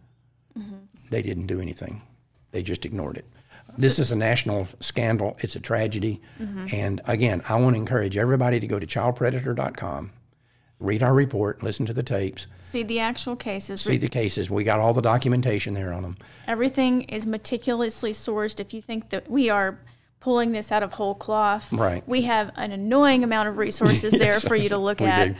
Mm-hmm. 0.58 0.83
They 1.10 1.22
didn't 1.22 1.46
do 1.46 1.60
anything, 1.60 2.02
they 2.52 2.62
just 2.62 2.84
ignored 2.84 3.16
it. 3.18 3.26
This 3.76 3.98
is 3.98 4.12
a 4.12 4.16
national 4.16 4.68
scandal. 4.80 5.36
It's 5.40 5.56
a 5.56 5.60
tragedy. 5.60 6.20
Mm-hmm. 6.40 6.66
And 6.72 7.00
again, 7.06 7.42
I 7.48 7.56
want 7.56 7.74
to 7.74 7.80
encourage 7.80 8.16
everybody 8.16 8.60
to 8.60 8.66
go 8.68 8.78
to 8.78 8.86
childpredator.com, 8.86 10.12
read 10.78 11.02
our 11.02 11.12
report, 11.14 11.62
listen 11.62 11.84
to 11.86 11.92
the 11.92 12.02
tapes, 12.02 12.46
See 12.60 12.82
the 12.84 13.00
actual 13.00 13.34
cases. 13.36 13.80
see 13.80 13.96
the 13.96 14.08
cases. 14.08 14.48
We 14.50 14.62
got 14.64 14.78
all 14.80 14.92
the 14.94 15.02
documentation 15.02 15.74
there 15.74 15.92
on 15.92 16.02
them. 16.02 16.16
Everything 16.46 17.02
is 17.02 17.26
meticulously 17.26 18.12
sourced. 18.12 18.60
If 18.60 18.72
you 18.74 18.80
think 18.82 19.10
that 19.10 19.28
we 19.30 19.50
are 19.50 19.78
pulling 20.20 20.52
this 20.52 20.70
out 20.70 20.82
of 20.82 20.92
whole 20.92 21.14
cloth, 21.14 21.72
Right. 21.72 22.06
we 22.08 22.22
have 22.22 22.52
an 22.56 22.70
annoying 22.72 23.24
amount 23.24 23.48
of 23.48 23.58
resources 23.58 24.12
there 24.18 24.38
for 24.40 24.54
you 24.56 24.68
to 24.68 24.78
look 24.78 25.00
at. 25.00 25.28
do. 25.28 25.34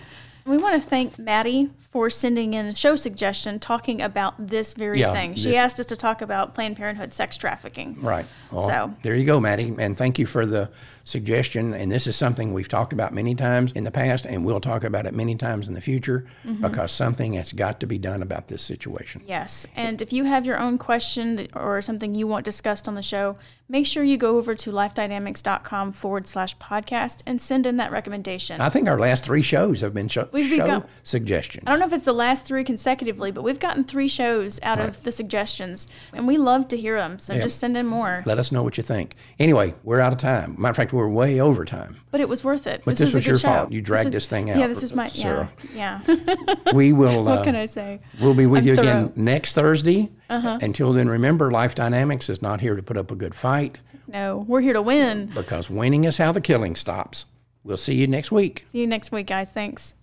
We 0.47 0.59
want 0.59 0.75
to 0.83 0.87
thank 0.87 1.19
Maddie 1.19 1.71
for 1.79 2.11
sending 2.11 2.53
in 2.53 2.67
a 2.67 2.75
show 2.75 2.97
suggestion 2.97 3.59
talking 3.59 4.03
about 4.03 4.35
this 4.49 4.75
very 4.75 5.01
Yeah, 5.01 5.11
thing. 5.13 5.35
She 5.37 5.49
this- 5.49 5.57
asked 5.57 5.81
us 5.81 5.87
to 5.87 5.97
talk 5.97 6.21
about 6.21 6.55
Planned 6.55 6.77
Parenthood 6.77 7.15
sex 7.15 7.39
trafficking. 7.39 7.97
Right. 8.03 8.27
Well, 8.51 8.67
So- 8.69 8.95
there 9.03 9.15
you 9.15 9.25
go, 9.25 9.41
Maddie. 9.41 9.75
And 9.79 9.97
thank 9.97 10.19
you 10.19 10.27
for 10.27 10.45
the 10.45 10.69
suggestion. 11.05 11.73
And 11.73 11.91
this 11.91 12.07
is 12.07 12.15
something 12.17 12.53
we've 12.53 12.69
talked 12.69 12.93
about 12.93 13.15
many 13.15 13.35
times 13.35 13.73
in 13.73 13.85
the 13.85 13.91
past, 13.91 14.27
and 14.27 14.45
we'll 14.45 14.61
talk 14.61 14.85
about 14.85 15.07
it 15.07 15.15
many 15.15 15.35
times 15.35 15.67
in 15.67 15.73
the 15.75 15.81
future 15.81 16.27
Mm-hmm. 16.47 16.61
because 16.63 16.93
something 16.93 17.33
has 17.35 17.53
got 17.55 17.81
to 17.81 17.87
be 17.87 17.97
done 17.97 18.21
about 18.23 18.49
this 18.49 18.63
situation. 18.63 19.23
Yes. 19.27 19.67
And 19.75 20.03
if 20.03 20.13
you 20.13 20.25
have 20.25 20.45
your 20.45 20.59
own 20.61 20.77
question 20.77 21.49
or 21.55 21.81
something 21.81 22.15
you 22.15 22.27
want 22.27 22.45
discussed 22.45 22.87
on 22.87 22.95
the 22.97 23.03
show, 23.03 23.35
make 23.69 23.87
sure 23.87 24.05
you 24.05 24.17
go 24.17 24.37
over 24.37 24.55
to 24.55 24.71
lifedynamics.com 24.71 25.93
forward 25.93 26.27
slash 26.27 26.57
podcast 26.59 27.23
and 27.27 27.41
send 27.41 27.67
in 27.67 27.77
that 27.77 27.91
recommendation. 27.91 28.61
I 28.61 28.69
think 28.69 28.89
our 28.89 28.99
last 28.99 29.25
three 29.25 29.43
shows 29.43 29.81
have 29.81 29.95
been 29.95 30.09
sho- 30.09 30.29
We've- 30.33 30.57
show 30.57 30.67
got- 30.67 30.89
suggestions. 31.03 31.65
I 31.67 31.71
don't 31.71 31.81
know 31.81 31.87
if 31.87 31.93
it's 31.93 32.05
the 32.05 32.13
last 32.13 32.45
three 32.47 32.65
consecutively, 32.65 33.31
but 33.31 33.43
we've 33.43 33.61
gotten 33.61 33.85
three 33.85 34.09
shows 34.09 34.61
out 34.63 34.79
of 34.81 35.03
the 35.03 35.13
suggestions, 35.13 35.89
and 36.13 36.27
we 36.27 36.37
love 36.37 36.69
to 36.69 36.77
hear 36.77 36.97
them. 36.97 37.19
So 37.19 37.39
just 37.41 37.59
send 37.59 37.77
in 37.77 37.87
more. 37.87 38.23
Let 38.27 38.39
us 38.39 38.53
know 38.53 38.63
what 38.63 38.77
you 38.77 38.83
think. 38.83 39.15
Anyway, 39.39 39.75
we're 39.83 40.01
out 40.01 40.13
of 40.13 40.19
time. 40.19 40.57
Matter 40.59 40.71
of 40.71 40.77
fact, 40.77 40.93
we're 40.93 41.09
way 41.09 41.41
over 41.41 41.65
time. 41.65 41.97
But 42.11 42.21
it 42.21 42.29
was 42.29 42.45
worth 42.45 42.67
it. 42.67 42.83
But 42.85 42.93
this 42.97 43.09
was, 43.09 43.15
was 43.17 43.27
your 43.27 43.37
show. 43.39 43.49
fault. 43.49 43.73
You 43.73 43.81
dragged 43.81 44.13
this 44.13 44.29
thing 44.29 44.51
out, 44.51 44.59
Yeah, 44.59 44.67
this 44.69 44.83
is 44.83 44.95
my 44.95 45.09
Sarah. 45.09 45.51
yeah, 45.75 46.01
yeah. 46.07 46.55
We 46.73 46.93
will. 46.93 47.25
what 47.25 47.39
uh, 47.41 47.45
can 47.45 47.57
I 47.57 47.67
say? 47.67 48.01
We'll 48.21 48.35
be 48.35 48.47
with 48.47 48.63
I'm 48.63 48.67
you 48.69 48.73
again 48.75 48.85
thorough. 48.85 49.05
Uh-huh. 49.07 49.13
next 49.17 49.55
Thursday. 49.55 50.11
Uh-huh. 50.31 50.59
Until 50.63 50.93
then, 50.93 51.09
remember, 51.09 51.51
Life 51.51 51.75
Dynamics 51.75 52.29
is 52.31 52.41
not 52.41 52.61
here 52.61 52.77
to 52.77 52.83
put 52.83 52.97
up 52.97 53.11
a 53.11 53.15
good 53.17 53.35
fight 53.35 53.81
No, 54.09 54.45
we're 54.49 54.61
here 54.63 54.73
to 54.73 54.83
win. 54.83 55.27
because 55.35 55.69
winning 55.69 56.05
is 56.05 56.17
how 56.19 56.33
the 56.33 56.41
killing 56.41 56.77
stops. 56.77 57.27
We'll 57.63 57.77
see 57.79 57.95
you 57.95 58.07
next 58.07 58.31
week. 58.33 58.65
See 58.67 58.81
you 58.81 58.87
next 58.87 59.11
week, 59.13 59.27
guys. 59.27 59.51
Thanks. 59.51 59.95